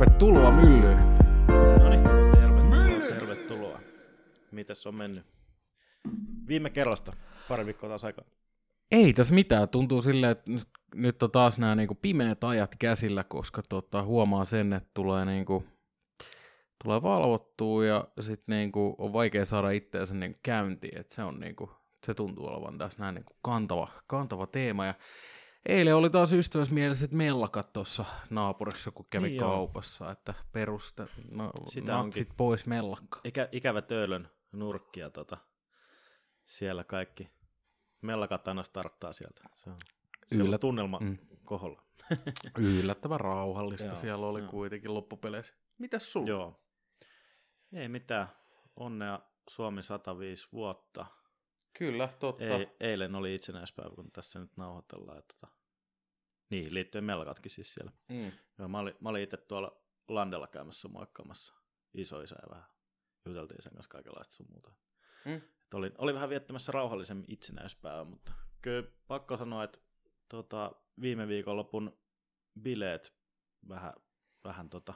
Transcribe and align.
Tervetuloa 0.00 0.50
myllyyn. 0.50 0.98
No 1.78 1.88
niin, 1.88 2.02
tervetuloa, 2.32 3.08
tervetuloa. 3.08 3.80
Mites 4.52 4.86
on 4.86 4.94
mennyt? 4.94 5.26
Viime 6.48 6.70
kerrasta, 6.70 7.12
pari 7.48 7.66
viikkoa 7.66 7.88
taas 7.88 8.04
aikaa. 8.04 8.24
Ei 8.90 9.12
tässä 9.12 9.34
mitään. 9.34 9.68
Tuntuu 9.68 10.02
silleen, 10.02 10.32
että 10.32 10.50
nyt, 10.50 10.68
nyt 10.94 11.22
on 11.22 11.30
taas 11.30 11.58
nämä 11.58 11.74
niinku 11.74 11.94
pimeät 11.94 12.44
ajat 12.44 12.76
käsillä, 12.78 13.24
koska 13.24 13.62
tota, 13.68 14.02
huomaa 14.02 14.44
sen, 14.44 14.72
että 14.72 14.90
tulee, 14.94 15.24
niinku, 15.24 15.64
tulee 16.84 17.02
valvottua 17.02 17.84
ja 17.84 18.08
sitten 18.20 18.56
niinku, 18.56 18.94
on 18.98 19.12
vaikea 19.12 19.44
saada 19.44 19.70
itseänsä 19.70 20.14
niinku 20.14 20.38
käyntiin. 20.42 21.00
Et 21.00 21.08
se, 21.08 21.22
on, 21.22 21.40
niinku, 21.40 21.70
se 22.06 22.14
tuntuu 22.14 22.46
olevan 22.46 22.78
tässä 22.78 22.98
näin 22.98 23.14
niinku 23.14 23.36
kantava, 23.42 23.88
kantava 24.06 24.46
teema. 24.46 24.86
Ja 24.86 24.94
eilen 25.66 25.96
oli 25.96 26.10
taas 26.10 26.32
ystävällismieliset 26.32 27.12
mellakat 27.12 27.72
tuossa 27.72 28.04
naapurissa, 28.30 28.90
kun 28.90 29.06
kävi 29.10 29.28
Niin 29.28 29.36
joo. 29.36 29.50
kaupassa, 29.50 30.10
että 30.10 30.34
peruste, 30.52 31.06
no, 31.30 31.52
Sitä 31.66 31.98
onkin. 31.98 32.26
pois 32.36 32.66
mellakka. 32.66 33.20
Ikä, 33.24 33.48
ikävä 33.52 33.82
töölön 33.82 34.28
nurkkia 34.52 35.10
tota, 35.10 35.38
siellä 36.44 36.84
kaikki. 36.84 37.30
Mellakat 38.02 38.48
aina 38.48 38.62
starttaa 38.62 39.12
sieltä. 39.12 39.42
Se 39.56 39.70
on, 39.70 39.76
se 40.36 40.42
on 40.42 40.60
tunnelma 40.60 40.98
mm. 41.02 41.18
koholla. 41.44 41.82
Yllättävän 42.58 43.20
rauhallista 43.20 43.86
Joo, 43.86 43.96
siellä 43.96 44.26
oli 44.26 44.40
joo. 44.40 44.50
kuitenkin 44.50 44.94
loppupeleissä. 44.94 45.54
Mitäs 45.78 46.12
sulla? 46.12 46.28
Joo. 46.28 46.60
Ei 47.72 47.88
mitään. 47.88 48.28
Onnea 48.76 49.20
Suomi 49.50 49.82
105 49.82 50.48
vuotta. 50.52 51.06
Kyllä, 51.78 52.08
totta. 52.20 52.44
Ei, 52.44 52.68
eilen 52.80 53.14
oli 53.14 53.34
itsenäispäivä, 53.34 53.94
kun 53.94 54.12
tässä 54.12 54.38
nyt 54.38 54.56
nauhoitellaan. 54.56 55.16
Ja 55.16 55.22
tota, 55.22 55.48
niin, 56.50 56.74
liittyen 56.74 57.04
melkatkin 57.04 57.50
siis 57.50 57.74
siellä. 57.74 57.92
Mm. 58.08 58.32
Joo, 58.58 58.68
mä 58.68 58.78
olin, 58.78 58.94
mä 59.00 59.08
olin 59.08 59.22
itse 59.22 59.36
tuolla 59.36 59.82
landella 60.08 60.46
käymässä 60.46 60.88
moikkaamassa 60.88 61.54
isoisä 61.94 62.36
ja 62.42 62.50
vähän 62.50 62.70
juteltiin 63.26 63.62
sen 63.62 63.72
kanssa 63.72 63.90
kaikenlaista 63.90 64.34
sun 64.34 64.46
muuta. 64.50 64.72
Mm. 65.24 65.36
Et 65.36 65.74
olin, 65.74 65.92
olin 65.98 66.14
vähän 66.14 66.28
viettämässä 66.28 66.72
rauhallisemmin 66.72 67.24
itsenäispäivän, 67.28 68.06
mutta 68.06 68.32
kyllä 68.62 68.88
pakko 69.06 69.36
sanoa, 69.36 69.64
että 69.64 69.78
tota, 70.28 70.72
viime 71.00 71.28
viikonlopun 71.28 71.98
bileet 72.62 73.14
vähän, 73.68 73.92
vähän 74.44 74.70
tota, 74.70 74.94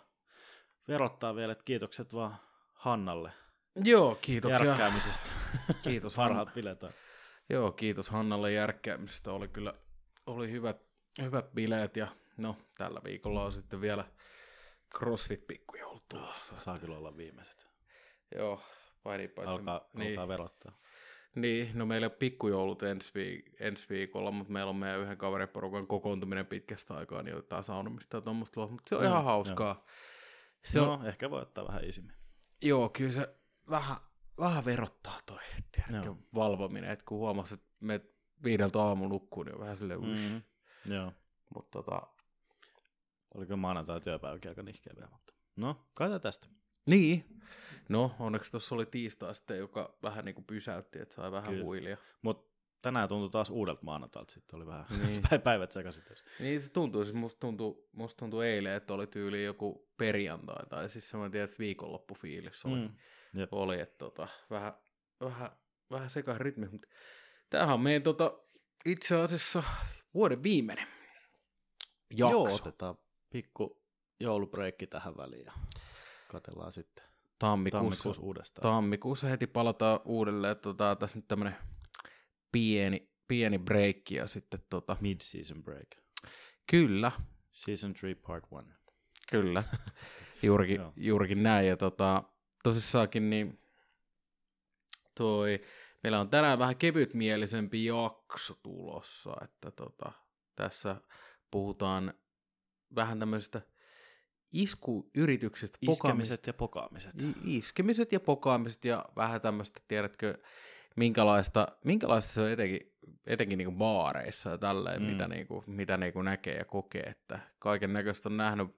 verottaa 0.89 1.37
vielä, 1.37 1.53
että 1.53 1.65
kiitokset 1.65 2.15
vaan 2.15 2.37
Hannalle 2.73 3.33
Joo, 3.77 4.15
kiitoksia. 4.21 4.65
järkkäämisestä. 4.67 5.31
Kiitos 5.83 6.15
Parhaat 6.25 6.55
bileet 6.55 6.83
on. 6.83 6.91
Joo, 7.51 7.73
kiitos 7.73 8.11
Hannalle 8.11 8.53
järkkäämisestä. 8.53 9.33
Oli 9.33 9.49
kyllä 9.49 9.75
oli 10.27 10.51
hyvät, 10.51 10.77
hyvät 11.23 11.53
bileet 11.55 11.97
ja 11.97 12.09
no 12.37 12.57
tällä 12.79 13.01
viikolla 13.05 13.45
on 13.45 13.53
sitten 13.53 13.81
vielä 13.81 14.05
CrossFit-pikkujoulut 14.99 16.05
tulossa. 16.09 16.59
Saa 16.59 16.79
kyllä 16.79 16.99
olla 16.99 17.17
viimeiset. 17.17 17.67
Joo, 18.39 18.61
painipaitsi. 19.03 19.53
Alkaa, 19.55 19.89
niin, 19.93 20.11
alkaa 20.11 20.29
verottaa. 20.29 20.79
niin, 21.35 21.71
no 21.75 21.87
meillä 21.87 22.05
ei 22.05 22.11
ole 22.11 22.17
pikkujoulut 22.19 22.83
ensi, 22.83 23.13
viik- 23.13 23.57
ensi 23.61 23.87
viikolla, 23.89 24.31
mutta 24.31 24.53
meillä 24.53 24.71
on 24.71 24.77
meidän 24.77 25.01
yhden 25.01 25.19
kaveriporukan 25.19 25.87
kokoontuminen 25.87 26.47
pitkästä 26.47 26.95
aikaa, 26.95 27.23
niin 27.23 27.35
jotain 27.35 27.65
saunomista 27.65 28.17
ja 28.17 28.21
tuommoista 28.21 28.67
mutta 28.67 28.89
se 28.89 28.95
on 28.95 29.01
Mm, 29.03 29.07
ihan 29.09 29.25
hauskaa. 29.25 29.85
Se 30.65 30.79
no, 30.79 30.93
on, 30.93 31.07
ehkä 31.07 31.31
voi 31.31 31.43
ottaa 31.43 31.67
vähän 31.69 31.85
isimmin. 31.85 32.17
Joo, 32.63 32.89
kyllä 32.89 33.13
se 33.13 33.37
vähän, 33.71 33.97
vähän 34.39 34.65
verottaa 34.65 35.19
toi 35.27 35.39
tiedätkö, 35.73 36.09
Joo. 36.09 36.19
valvominen, 36.35 36.91
että 36.91 37.05
kun 37.05 37.19
huomasi, 37.19 37.55
että 37.55 37.67
me 37.81 38.01
viideltä 38.45 38.83
aamu 38.83 39.09
nukkuu, 39.09 39.43
niin 39.43 39.55
on 39.55 39.61
vähän 39.61 39.77
silleen, 39.77 40.01
mm. 40.01 40.07
Mm-hmm. 40.07 40.43
Joo. 40.95 41.13
mutta 41.55 41.83
tota, 41.83 42.03
Oliko 43.35 43.57
maanantai 43.57 44.01
työpäiväkin 44.01 44.51
aika 44.51 44.63
nihkeä 44.63 44.93
vielä, 44.97 45.11
mutta 45.13 45.35
no, 45.57 45.87
katsotaan 45.95 46.21
tästä. 46.21 46.49
niin, 46.87 47.41
no 47.89 48.17
onneksi 48.19 48.51
tuossa 48.51 48.75
oli 48.75 48.87
tiistai 48.87 49.35
sitten, 49.35 49.59
joka 49.59 49.99
vähän 50.03 50.25
niin 50.25 50.35
kuin 50.35 50.45
pysäytti, 50.45 50.99
että 51.03 51.15
sai 51.15 51.33
vähän 51.33 51.51
Kyllä. 51.51 51.65
huilia. 51.65 51.97
Mutta 52.23 52.55
tänään 52.83 53.09
tuntui 53.09 53.31
taas 53.31 53.51
uudelta 53.51 53.83
maanantailta, 53.85 54.33
sitten 54.33 54.57
oli 54.57 54.67
vähän 54.67 54.87
Niin. 55.07 55.23
päivät 55.45 55.73
sekaisin. 55.73 56.05
Niin 56.41 56.63
se 56.63 56.73
tuntuu, 56.73 57.05
siis 57.05 57.15
musta 57.15 57.41
tuntuu, 57.41 57.89
musta 57.93 58.19
tuntuu 58.19 58.41
eilen, 58.41 58.73
että 58.75 58.95
oli 58.95 59.07
tyyli 59.07 59.45
joku 59.45 59.89
perjantai, 59.97 60.67
tai 60.67 60.89
siis 60.89 61.11
semmoinen 61.11 61.33
tietysti 61.33 61.59
viikonloppufiilis 61.59 62.65
oli, 62.65 62.81
mm. 62.81 62.95
Jep. 63.35 63.53
oli 63.53 63.81
että 63.81 63.99
tota, 63.99 64.29
vähän, 64.51 64.73
vähän, 65.21 65.51
vähän 65.91 66.11
sekainen 66.11 66.41
rytmi, 66.41 66.69
mutta 66.69 66.89
tämähän 67.51 67.75
on 67.75 67.81
meidän 67.81 68.03
tota, 68.03 68.39
itse 68.85 69.17
asiassa 69.17 69.63
vuoden 70.15 70.43
viimeinen 70.43 70.87
jakso. 72.11 72.31
Joo, 72.31 72.55
otetaan 72.55 72.99
pikku 73.31 73.83
joulubreikki 74.21 74.87
tähän 74.87 75.17
väliin 75.17 75.45
ja 75.45 75.53
katellaan 76.29 76.73
sitten 76.73 77.05
tammikuussa, 77.39 77.79
tammikuussa 77.85 78.23
uudestaan. 78.23 78.63
tammikuussa 78.63 79.29
heti 79.29 79.47
palataan 79.47 80.01
uudelleen. 80.05 80.57
Tota, 80.57 80.97
tässä 80.97 81.19
nyt 81.19 81.29
tämmönen 81.29 81.57
pieni, 82.53 83.11
pieni 83.29 83.59
breikki 83.59 84.15
ja 84.15 84.27
sitten 84.27 84.61
tota, 84.71 84.97
Mid-season 85.01 85.63
break. 85.65 85.89
kyllä, 86.71 87.13
Season 87.53 87.95
3 88.01 88.15
part 88.15 88.45
1. 88.53 88.75
kyllä, 89.31 89.65
juurikin, 90.43 90.81
juurikin 90.97 91.43
näin. 91.43 91.69
Ja 91.69 91.77
tota, 91.77 92.23
tosissaankin 92.65 93.31
niin 93.31 93.59
toi, 95.15 95.61
meillä 96.03 96.21
on 96.21 96.31
tänään 96.31 96.59
vähän 96.59 96.77
kevytmielisempi 96.77 97.85
jakso 97.85 98.55
tulossa, 98.63 99.37
että 99.45 99.71
tota, 99.71 100.13
tässä 100.57 100.97
puhutaan 101.51 102.15
vähän 102.97 103.19
tämmöisestä 103.19 103.63
iskuyrityksestä, 104.53 105.79
Iskemiset 105.81 106.47
ja 106.47 106.55
pokaamiset. 106.55 107.13
Iskemiset 107.45 108.13
ja 108.13 108.21
pokaamiset 108.21 108.85
ja 108.85 109.05
vähän 109.17 109.41
tämmöistä, 109.41 109.81
tiedätkö, 109.89 110.39
minkälaista, 110.97 111.69
minkälaista 111.85 112.33
se 112.33 112.41
on 112.41 112.51
etenkin, 112.51 112.93
etenkin 113.27 113.59
niin 113.59 113.77
baareissa 113.77 114.51
ja 114.51 114.59
tälleen, 114.59 115.03
mm. 115.03 115.07
Mm. 115.07 115.13
mitä, 115.13 115.29
niin 115.29 115.47
kuin, 115.47 115.65
mitä 115.67 115.97
niin 115.97 116.13
kuin 116.13 116.25
näkee 116.25 116.57
ja 116.57 116.65
kokee, 116.65 117.03
että 117.03 117.39
kaiken 117.59 117.93
näköistä 117.93 118.29
on 118.29 118.37
nähnyt, 118.37 118.69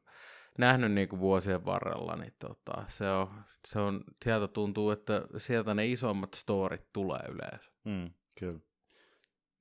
nähnyt 0.59 0.93
niin 0.93 1.09
kuin 1.09 1.21
vuosien 1.21 1.65
varrella, 1.65 2.17
niin 2.17 2.35
tota, 2.39 2.85
se 2.89 3.11
on, 3.11 3.29
se 3.69 3.79
on, 3.79 4.05
sieltä 4.25 4.49
tuntuu, 4.49 4.91
että 4.91 5.23
sieltä 5.37 5.75
ne 5.75 5.87
isommat 5.87 6.35
storit 6.35 6.93
tulee 6.93 7.23
yleensä. 7.29 7.71
Mm, 7.85 8.11
kyllä. 8.41 8.61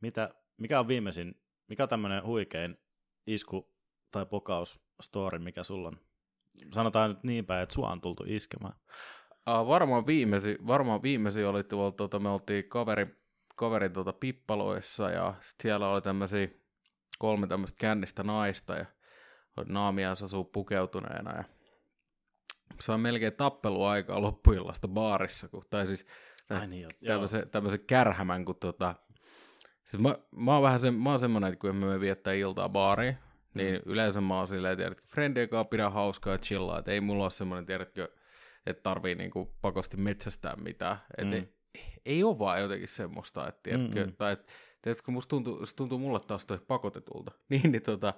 Mitä, 0.01 0.29
mikä 0.57 0.79
on 0.79 0.87
viimeisin, 0.87 1.41
mikä 1.67 1.83
on 1.83 1.89
tämmöinen 1.89 2.25
huikein 2.25 2.77
isku 3.27 3.73
tai 4.11 4.25
pokaus 4.25 4.79
story, 5.01 5.39
mikä 5.39 5.63
sulla 5.63 5.87
on? 5.87 5.99
Sanotaan 6.73 7.09
nyt 7.09 7.23
niin 7.23 7.45
päin, 7.45 7.63
että 7.63 7.75
sua 7.75 7.91
on 7.91 8.01
tultu 8.01 8.23
iskemään. 8.27 8.73
Uh, 9.49 9.67
varmaan, 9.67 10.07
viimeisin, 10.07 10.67
varmaan 10.67 11.03
viimeisin 11.03 11.47
oli 11.47 11.63
tuolla, 11.63 11.91
tuota, 11.91 12.19
me 12.19 12.29
oltiin 12.29 12.69
kaveri, 12.69 13.07
kaverin 13.55 13.93
tuota, 13.93 14.13
pippaloissa 14.13 15.09
ja 15.09 15.33
sit 15.39 15.55
siellä 15.61 15.89
oli 15.89 16.01
tämmöisiä 16.01 16.47
kolme 17.19 17.47
tämmöistä 17.47 17.77
kännistä 17.79 18.23
naista 18.23 18.75
ja 18.75 18.85
naamias 19.67 20.23
asuu 20.23 20.43
pukeutuneena 20.43 21.37
ja 21.37 21.43
se 22.79 22.91
on 22.91 22.99
melkein 22.99 23.33
tappeluaikaa 23.33 24.21
loppuillasta 24.21 24.87
baarissa, 24.87 25.47
kun, 25.47 25.65
tai 25.69 25.87
siis 25.87 26.05
Ai 26.49 26.67
niin, 26.67 26.87
tämmöisen, 27.07 27.49
tämmöisen 27.49 27.85
kärhämän, 27.87 28.45
kun 28.45 28.55
tota, 28.55 28.95
siis 29.83 30.03
mä, 30.03 30.15
mä 30.35 30.53
oon 30.53 30.63
vähän 30.63 30.79
se, 30.79 30.91
mä 30.91 31.09
oon 31.09 31.19
semmonen, 31.19 31.53
että 31.53 31.59
kun 31.59 31.75
me 31.75 31.99
viettää 31.99 32.33
iltaa 32.33 32.69
baariin, 32.69 33.17
niin 33.53 33.75
mm. 33.75 33.81
yleensä 33.91 34.21
mä 34.21 34.37
oon 34.37 34.47
silleen, 34.47 34.77
tiedätkö, 34.77 35.03
friendien 35.07 35.49
kanssa 35.49 35.69
pidä 35.69 35.89
hauskaa 35.89 36.33
ja 36.33 36.37
chillaa, 36.37 36.79
että 36.79 36.91
ei 36.91 37.01
mulla 37.01 37.23
ole 37.23 37.31
semmoinen, 37.31 37.65
tiedätkö, 37.65 38.07
että 38.65 38.83
tarvii 38.83 39.15
niinku 39.15 39.55
pakosti 39.61 39.97
metsästää 39.97 40.55
mitään, 40.55 40.97
että 41.17 41.23
Mm. 41.23 41.33
ei, 41.33 41.53
ei 42.05 42.23
ole 42.23 42.39
vaan 42.39 42.61
jotenkin 42.61 42.87
semmoista, 42.87 43.47
että 43.47 43.59
tiedätkö, 43.63 43.99
Mm-mm. 43.99 44.15
tai 44.15 44.33
että 44.33 44.53
tiedätkö, 44.81 45.11
musta 45.11 45.29
tuntuu, 45.29 45.65
se 45.65 45.75
tuntuu 45.75 45.99
mulle 45.99 46.19
taas 46.19 46.45
toi 46.45 46.59
pakotetulta, 46.67 47.31
niin, 47.49 47.71
niin 47.71 47.83
tota, 47.83 48.13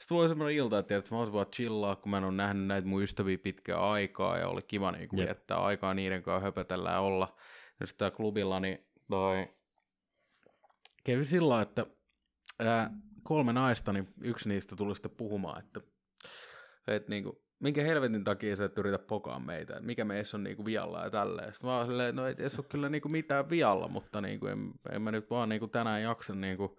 sitten 0.00 0.16
voi 0.16 0.28
semmoinen 0.28 0.56
ilta, 0.56 0.78
että 0.78 0.88
tiedätkö, 0.88 1.14
mä 1.14 1.18
oon 1.18 1.32
vaan 1.32 1.46
chillaa, 1.46 1.96
kun 1.96 2.10
mä 2.10 2.18
en 2.18 2.24
ole 2.24 2.32
nähnyt 2.32 2.66
näitä 2.66 2.88
mun 2.88 3.02
ystäviä 3.02 3.38
pitkää 3.38 3.90
aikaa 3.90 4.38
ja 4.38 4.48
oli 4.48 4.62
kiva 4.62 4.92
niinku 4.92 5.16
Jep. 5.16 5.26
viettää 5.26 5.58
aikaa 5.58 5.94
niiden 5.94 6.22
kanssa 6.22 6.44
höpötellä 6.44 6.90
ja 6.90 7.00
olla. 7.00 7.36
Just 7.80 7.96
tää 7.98 8.10
klubilla, 8.10 8.60
niin 8.60 8.86
toi 9.10 9.48
kävi 11.04 11.24
sillä 11.24 11.62
että 11.62 11.86
ää, 12.58 12.90
kolme 13.22 13.52
naista, 13.52 13.92
niin 13.92 14.08
yksi 14.20 14.48
niistä 14.48 14.76
tuli 14.76 14.94
sitten 14.94 15.10
puhumaan, 15.10 15.64
että, 15.64 15.80
että 16.86 17.10
niinku, 17.10 17.42
minkä 17.58 17.82
helvetin 17.82 18.24
takia 18.24 18.56
sä 18.56 18.64
et 18.64 18.78
yritä 18.78 18.98
pokaa 18.98 19.40
meitä, 19.40 19.72
että 19.72 19.86
mikä 19.86 20.04
meissä 20.04 20.36
on 20.36 20.44
niinku 20.44 20.64
vialla 20.64 21.04
ja 21.04 21.10
tälleen. 21.10 21.52
Sitten 21.52 21.70
mä 21.70 21.76
oon 21.76 21.86
silleen, 21.86 22.16
no 22.16 22.26
ei 22.26 22.34
tässä 22.34 22.60
ole 22.60 22.66
kyllä 22.70 22.88
niinku 22.88 23.08
mitään 23.08 23.50
vialla, 23.50 23.88
mutta 23.88 24.20
niinku, 24.20 24.46
en, 24.46 24.72
en 24.92 25.02
mä 25.02 25.12
nyt 25.12 25.30
vaan 25.30 25.48
niinku 25.48 25.68
tänään 25.68 26.02
jaksa 26.02 26.34
niinku 26.34 26.78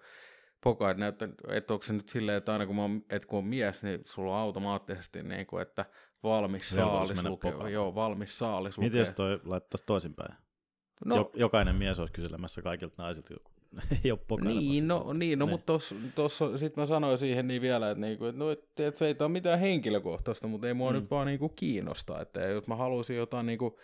pokaa, 0.63 0.91
että, 0.91 1.01
näyttä, 1.03 1.29
että 1.47 1.73
onko 1.73 1.85
se 1.85 1.93
nyt 1.93 2.09
silleen, 2.09 2.37
että 2.37 2.53
aina 2.53 2.65
kun, 2.65 2.75
mä 2.75 2.81
oon, 2.81 3.01
että 3.09 3.27
kun 3.27 3.39
on 3.39 3.45
mies, 3.45 3.83
niin 3.83 4.01
sulla 4.05 4.31
on 4.31 4.37
automaattisesti 4.41 5.23
niinku, 5.23 5.57
että 5.57 5.85
valmis 6.23 6.69
saalis 6.69 7.23
lukee. 7.23 7.53
Joo, 7.71 7.95
valmis 7.95 8.39
saalis 8.39 8.77
lukee. 8.77 8.89
Miten 8.89 8.99
jos 8.99 9.11
toi 9.11 9.39
laittaisi 9.45 9.83
toisinpäin? 9.85 10.35
no, 11.05 11.15
No. 11.15 11.31
Jokainen 11.35 11.75
mies 11.75 11.99
olisi 11.99 12.13
kyselemässä 12.13 12.61
kaikilta 12.61 13.03
naisilta, 13.03 13.33
ei 14.05 14.11
ole 14.11 14.19
pokailemassa. 14.27 14.61
Niin, 14.71 14.87
no, 14.87 15.13
niin, 15.13 15.39
no 15.39 15.45
Niin. 15.45 15.51
mutta 15.51 15.73
tuossa 16.15 16.57
sitten 16.57 16.81
mä 16.81 16.85
sanoin 16.87 17.17
siihen 17.17 17.47
niin 17.47 17.61
vielä, 17.61 17.91
että, 17.91 18.01
niinku, 18.01 18.25
että, 18.25 18.39
no, 18.39 18.51
et, 18.51 18.79
et 18.79 18.95
se 18.95 19.07
ei 19.07 19.15
ole 19.19 19.29
mitään 19.29 19.59
henkilökohtaista, 19.59 20.47
mutta 20.47 20.67
ei 20.67 20.73
mua 20.73 20.91
Mm. 20.91 20.95
nyt 20.99 21.11
vaan 21.11 21.27
niinku 21.27 21.49
kiinnosta. 21.49 22.21
Että 22.21 22.39
jos 22.41 22.67
mä 22.67 22.75
haluaisin 22.75 23.15
jotain 23.17 23.45
niinku, 23.45 23.79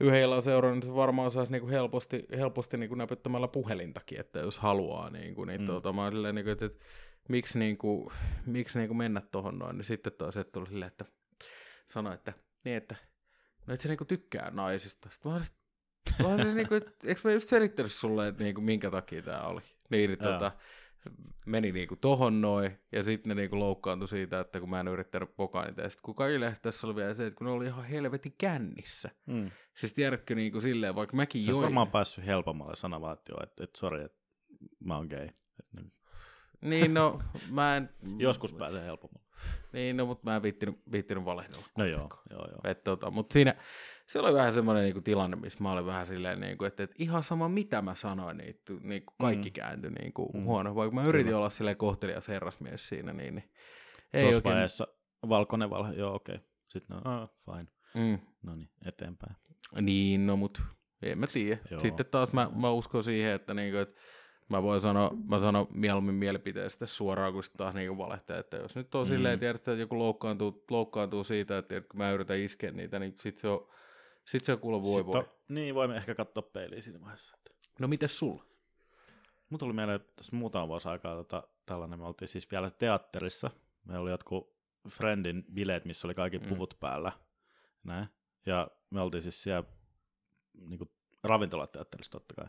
yhden 0.00 0.22
illan 0.22 0.42
seuraa, 0.42 0.72
niin 0.72 0.82
se 0.82 0.94
varmaan 0.94 1.30
saisi 1.30 1.52
niinku 1.52 1.68
helposti, 1.68 2.26
helposti 2.36 2.76
niinku 2.76 2.94
näpyttämällä 2.94 3.48
puhelintakin, 3.48 4.20
että 4.20 4.38
jos 4.38 4.58
haluaa. 4.58 5.10
Niinku, 5.10 5.44
niin 5.44 5.60
Mm. 5.60 5.66
tota, 5.66 5.92
mä 5.92 6.10
silleen, 6.10 6.34
niinku, 6.34 6.50
että, 6.50 6.66
että 6.66 6.84
miksi, 7.28 7.58
niinku, 7.58 8.12
miksi 8.46 8.78
niinku 8.78 8.94
mennä 8.94 9.22
tuohon 9.32 9.58
noin, 9.58 9.76
niin 9.76 9.84
sitten 9.84 10.12
taas 10.12 10.34
se 10.34 10.44
tuli 10.44 10.66
silleen, 10.66 10.86
että 10.90 11.04
sanoi, 11.86 12.14
että 12.14 12.32
niin, 12.64 12.76
että 12.76 12.96
no 13.66 13.74
et 13.74 13.80
sä 13.80 13.88
niinku 13.88 14.04
tykkää 14.04 14.50
naisista. 14.50 15.08
Sitten 15.10 15.32
mä 15.32 15.36
olin, 16.28 16.40
olin 16.40 16.54
niinku, 16.56 16.74
että 16.74 16.92
eikö 17.04 17.20
mä 17.24 17.32
just 17.32 17.48
selittänyt 17.48 17.92
sulle, 17.92 18.28
että 18.28 18.42
niinku, 18.44 18.60
minkä 18.60 18.90
takia 18.90 19.22
tää 19.22 19.42
oli. 19.46 19.60
Niin, 19.90 20.10
niin 20.10 20.18
Joo. 20.22 20.50
Meni 21.46 21.72
niinku 21.72 21.96
tohon 21.96 22.40
noin, 22.40 22.78
ja 22.92 23.02
sitten 23.02 23.28
ne 23.28 23.34
niinku 23.42 23.58
loukkaantui 23.58 24.08
siitä, 24.08 24.40
että 24.40 24.60
kun 24.60 24.70
mä 24.70 24.80
en 24.80 24.88
yrittänyt 24.88 25.36
pokaa 25.36 25.64
niitä. 25.66 25.82
Ja 25.82 25.90
sitten 25.90 26.02
kun 26.04 26.14
kaikille 26.14 26.54
tässä 26.62 26.86
oli 26.86 26.94
vielä 26.96 27.14
se, 27.14 27.26
että 27.26 27.38
kun 27.38 27.46
ne 27.46 27.50
oli 27.52 27.66
ihan 27.66 27.84
helvetin 27.84 28.34
kännissä. 28.38 29.10
Mm. 29.26 29.50
Siis 29.74 29.92
tiedätkö 29.92 30.34
niinku 30.34 30.60
silleen, 30.60 30.94
vaikka 30.94 31.16
mäkin 31.16 31.42
Se 31.42 31.50
join. 31.50 31.62
varmaan 31.62 31.90
päässyt 31.90 32.26
helpommalle 32.26 32.76
sanomaan, 32.76 33.12
että 33.18 33.32
että 33.64 33.78
sori, 33.78 34.02
että 34.04 34.18
mä 34.84 34.96
oon 34.96 35.06
gay. 35.06 35.24
Et 35.26 35.66
niin- 35.72 35.92
Niin 36.60 36.94
no, 36.94 37.22
mä 37.50 37.76
en... 37.76 37.90
Joskus 38.18 38.52
pääsee 38.54 38.84
helpommalle. 38.84 39.25
Niin 39.72 39.96
no, 39.96 40.06
mutta 40.06 40.30
mä 40.30 40.36
en 40.36 40.42
viittinyt, 40.42 40.80
viittinyt 40.92 41.24
valehdella. 41.24 41.66
No 41.78 41.84
joo, 41.84 42.08
joo, 42.30 42.46
joo. 42.50 42.60
Et, 42.64 42.84
tota, 42.84 43.10
mutta 43.10 43.32
siinä 43.32 43.54
se 44.06 44.18
oli 44.20 44.34
vähän 44.34 44.52
semmoinen 44.52 44.84
niinku, 44.84 45.00
tilanne, 45.00 45.36
missä 45.36 45.62
mä 45.62 45.72
olin 45.72 45.86
vähän 45.86 46.06
silleen, 46.06 46.40
niinku, 46.40 46.64
että, 46.64 46.82
että 46.82 46.96
ihan 46.98 47.22
sama 47.22 47.48
mitä 47.48 47.82
mä 47.82 47.94
sanoin, 47.94 48.36
niin 48.36 48.60
niinku, 48.82 49.14
kaikki 49.20 49.48
Mm. 49.48 49.52
kääntyi 49.52 49.90
niinku, 49.90 50.30
Mm. 50.34 50.42
huono. 50.44 50.74
Vaikka 50.74 50.94
mä 50.94 51.04
yritin 51.04 51.26
Kyllä. 51.26 51.38
olla 51.38 51.50
silleen 51.50 51.76
kohtelias 51.76 52.28
herrasmies 52.28 52.88
siinä, 52.88 53.12
niin, 53.12 53.34
niin 53.34 53.50
ei 54.12 54.22
Tuossa 54.22 54.36
oikein. 54.38 54.52
vaiheessa 54.52 54.86
valkoinen 55.28 55.70
valhe, 55.70 55.94
joo 55.94 56.14
okei. 56.14 56.34
Okay. 56.34 56.46
Sitten 56.68 56.96
no, 56.96 57.02
ah, 57.04 57.30
fine. 57.44 57.66
Mm. 57.94 58.18
No 58.42 58.54
niin, 58.54 58.70
eteenpäin. 58.86 59.36
Niin, 59.80 60.26
no 60.26 60.36
mut 60.36 60.62
en 61.02 61.18
mä 61.18 61.26
tiedä. 61.26 61.60
Joo. 61.70 61.80
Sitten 61.80 62.06
taas 62.06 62.32
mä, 62.32 62.50
mä 62.56 62.70
uskon 62.70 63.04
siihen, 63.04 63.32
että, 63.32 63.54
niinku, 63.54 63.78
että 63.78 64.00
mä 64.48 64.62
voin 64.62 64.80
sanoa, 64.80 65.10
mä 65.28 65.38
sanon 65.40 65.66
mieluummin 65.70 66.14
mielipiteestä 66.14 66.86
suoraan, 66.86 67.32
kun 67.32 67.42
sitten 67.44 67.58
taas 67.58 67.74
niinku 67.74 67.98
valehtaa, 67.98 68.38
että 68.38 68.56
jos 68.56 68.76
nyt 68.76 68.94
on 68.94 69.06
Mm. 69.06 69.10
silleen, 69.10 69.38
tiedät, 69.38 69.56
että 69.56 69.72
joku 69.72 69.98
loukkaantuu, 69.98 70.64
loukkaantuu 70.70 71.24
siitä, 71.24 71.58
että 71.58 71.68
tiedät, 71.68 71.86
kun 71.86 71.98
mä 71.98 72.10
yritän 72.12 72.38
iskeä 72.38 72.70
niitä, 72.70 72.98
niin 72.98 73.14
sit 73.20 73.38
se 73.38 73.48
on, 73.48 73.68
sit 74.24 74.44
se 74.44 74.52
on 74.52 74.58
kuule 74.58 74.82
voi 74.82 75.00
Sitten 75.00 75.06
voi. 75.06 75.20
on- 75.20 75.28
niin, 75.54 75.74
voimme 75.74 75.96
ehkä 75.96 76.14
katsoa 76.14 76.42
peiliin 76.42 76.82
siinä 76.82 77.00
vaiheessa. 77.00 77.36
Että. 77.36 77.50
No 77.78 77.88
mites 77.88 78.18
sulla? 78.18 78.44
Mut 79.50 79.58
tuli 79.58 79.72
mieleen 79.72 80.00
tässä 80.16 80.36
muutama 80.36 80.68
vuosi 80.68 80.88
aikaa 80.88 81.14
tota, 81.14 81.48
tällainen, 81.66 81.98
me 81.98 82.06
oltiin 82.06 82.28
siis 82.28 82.50
vielä 82.50 82.70
teatterissa. 82.70 83.50
Meillä 83.84 84.02
oli 84.02 84.10
jotkut 84.10 84.56
friendin 84.88 85.44
bileet, 85.54 85.84
missä 85.84 86.06
oli 86.06 86.14
kaikki 86.14 86.38
Mm. 86.38 86.48
puvut 86.48 86.76
päällä. 86.80 87.12
Näin. 87.84 88.06
Ja 88.46 88.68
me 88.90 89.00
oltiin 89.00 89.22
siis 89.22 89.42
siellä 89.42 89.64
niin 90.68 90.78
kuin 90.78 90.90
ravintolateatterissa 91.22 92.12
totta 92.12 92.34
kai. 92.34 92.46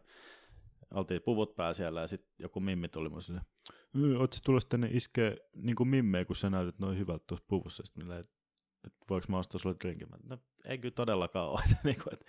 Oltiin 0.94 1.22
puvut 1.22 1.56
päällä 1.56 1.74
siellä 1.74 2.02
ja 2.02 2.08
sitten 2.08 2.32
joku 2.40 2.60
mimmi 2.60 2.90
tuli 2.90 3.10
mun 3.10 3.22
sille, 3.22 3.42
oot 4.20 4.34
sä 4.34 4.40
tulossa 4.46 4.70
tänne 4.70 4.90
iskeä 4.92 5.36
niin 5.56 5.76
kuin 5.76 5.90
mimmejä, 5.90 6.26
kun 6.26 6.36
sä 6.36 6.50
näytät 6.50 6.80
noin 6.80 6.98
hyvältä 6.98 7.24
tuossa 7.28 7.46
puvussa. 7.48 7.84
Sitten 7.86 8.06
minä, 8.06 8.18
että 8.18 8.32
et 8.88 8.94
voiko 9.10 9.26
mä 9.30 9.38
ostaa 9.38 9.60
sulle 9.60 9.76
drinkin? 9.84 10.10
Mä, 10.10 10.18
No 10.24 10.38
ei 10.66 10.78
kyllä 10.78 10.94
todellakaan 10.94 11.50
ole. 11.50 11.62
niin 11.84 11.98
kuin, 12.04 12.14
että, 12.14 12.26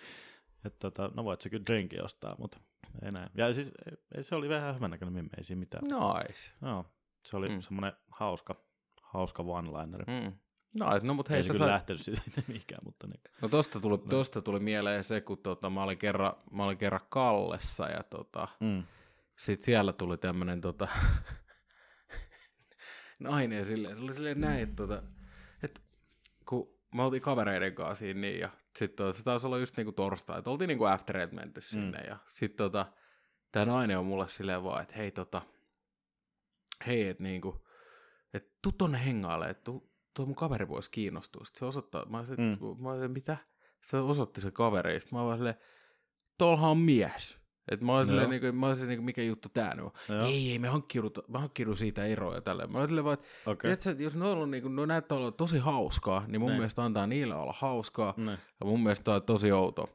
et, 0.65 0.79
tota, 0.79 1.11
no 1.15 1.25
voit 1.25 1.41
sä 1.41 1.49
kyllä 1.51 1.65
drinkin 1.67 2.05
ostaa, 2.05 2.37
mutta 2.39 2.61
ei 3.03 3.13
näin. 3.13 3.29
Ja 3.37 3.53
siis 3.53 3.73
ei, 4.17 4.23
se 4.23 4.35
oli 4.35 4.49
vähän 4.49 4.75
hyvän 4.75 4.91
näköinen 4.91 5.13
mimmi, 5.15 5.31
ei 5.37 5.45
siinä 5.45 5.61
mitään. 5.61 5.85
Nice. 5.85 6.55
Joo, 6.63 6.85
se 7.25 7.37
oli. 7.37 7.49
Mm. 7.49 7.61
semmoinen 7.61 7.93
hauska, 8.11 8.65
hauska 9.03 9.43
one-liner. 9.43 10.05
Mm. 10.07 10.39
Mm. 10.75 10.85
Nice. 10.85 11.07
No 11.07 11.15
mut 11.15 11.31
hei, 11.31 11.37
Ei 11.37 11.43
se 11.43 11.47
sä 11.47 11.53
kyllä 11.53 11.65
sait... 11.67 11.73
lähtenyt 11.73 12.03
siitä 12.03 12.23
mihinkään, 12.49 12.81
mutta 12.85 13.07
niin. 13.07 13.21
No 13.43 13.49
tosta 13.49 13.81
tuli, 13.81 13.99
tosta 13.99 14.43
tuli 14.43 14.61
mieleen 14.61 15.05
se, 15.05 15.21
kun 15.21 15.39
tota, 15.39 15.71
mä, 15.71 15.83
olin 15.83 15.99
kerran, 15.99 16.33
mä 16.51 16.65
olin 16.65 16.79
kerran 16.79 17.01
Kallessa 17.09 17.89
ja 17.89 18.03
tota, 18.03 18.49
Mm. 18.61 18.85
sit 19.39 19.61
siellä 19.61 19.93
tuli 19.93 20.19
tämmönen 20.19 20.61
tota, 20.61 20.89
nainen 23.19 23.65
silleen, 23.65 23.97
se 23.97 24.03
oli 24.03 24.15
silleen 24.15 24.41
näin, 24.41 24.63
että 24.63 24.77
tota, 24.77 25.03
et, 25.63 25.83
kun 26.49 26.79
me 26.95 27.03
oltiin 27.03 27.23
kavereiden 27.23 27.75
kanssa 27.75 27.95
siinä 27.95 28.21
niin, 28.21 28.41
ja 28.41 28.51
sit 28.77 28.97
tota, 28.97 29.19
se 29.19 29.25
taisi 29.25 29.47
olla 29.47 29.59
just 29.59 29.77
niinku 29.77 29.93
torstai, 29.93 30.39
että 30.39 30.51
oltiin 30.51 30.69
niinku 30.69 30.85
after 30.85 31.29
menty 31.35 31.61
sinne, 31.61 31.99
ja 32.01 32.17
sit 32.29 32.57
tota, 32.57 32.87
tää 33.53 33.65
nainen 33.65 33.99
on 33.99 34.07
mulle 34.07 34.29
silleen 34.29 34.65
vaan, 34.65 34.83
että 34.83 34.95
hei 34.97 35.11
tota, 35.11 35.43
hei, 36.87 37.09
että 37.09 37.23
niinku, 37.23 37.67
että 38.35 38.51
tuu 38.63 38.73
tonne 38.73 39.05
hengaille, 39.07 39.51
että 39.51 39.65
tuu, 39.65 39.88
tuo 40.19 40.27
mun 40.27 40.35
kaveri 40.35 40.69
voisi 40.69 40.91
kiinnostua. 40.91 41.45
Sitten 41.45 41.59
se 41.59 41.65
osoittaa, 41.65 42.07
mä 42.07 42.19
olisin, 42.19 42.37
Mm. 42.39 42.83
mä 42.83 42.91
olisin, 42.91 43.11
mitä? 43.11 43.37
Se 43.85 43.97
osoitti 43.97 44.41
se 44.41 44.51
kaveri, 44.51 45.01
sitten 45.01 45.19
mä 45.19 45.23
olin 45.25 45.37
silleen, 45.39 45.55
tuollahan 46.39 46.71
on 46.71 46.79
mies. 46.79 47.39
Et 47.71 47.81
mä 47.81 47.93
olin 47.93 48.01
Joo. 48.09 48.13
silleen, 48.13 48.31
niin 48.31 48.41
kuin, 48.41 48.55
mä 48.55 48.67
olin 48.67 48.77
silleen, 48.77 48.89
niin 48.89 48.99
kuin, 48.99 49.05
mikä 49.05 49.23
juttu 49.23 49.49
tää 49.49 49.75
nyt 49.75 49.85
on. 49.85 49.91
Joo. 50.09 50.27
Ei, 50.27 50.53
ei, 50.53 50.59
me 50.59 50.69
hankkiudut, 50.69 51.19
mä 51.29 51.39
hankkiudun 51.39 51.77
siitä 51.77 52.05
eroa 52.05 52.35
ja 52.35 52.41
tälleen. 52.41 52.73
Mä 52.73 52.79
olin 52.79 52.89
silleen 52.89 53.05
vaan, 53.05 53.15
että 53.15 53.27
okay. 53.51 53.77
tiedätkö, 53.77 54.03
jos 54.05 54.15
ne, 54.17 54.25
on 54.25 54.31
ollut, 54.31 54.51
niin 54.51 54.63
kuin, 54.63 54.77
ne 54.77 54.87
näyttää 54.87 55.19
olla 55.19 55.31
tosi 55.31 55.59
hauskaa, 55.59 56.25
niin 56.27 56.41
mun 56.41 56.49
Niin. 56.51 56.59
mielestä 56.59 56.83
antaa 56.85 57.07
niille 57.07 57.35
olla 57.35 57.55
hauskaa. 57.59 58.15
Niin. 58.17 58.39
Ja 58.61 58.67
mun 58.67 58.83
mielestä 58.83 59.05
tää 59.05 59.15
on 59.15 59.23
tosi 59.23 59.53
outo. 59.53 59.89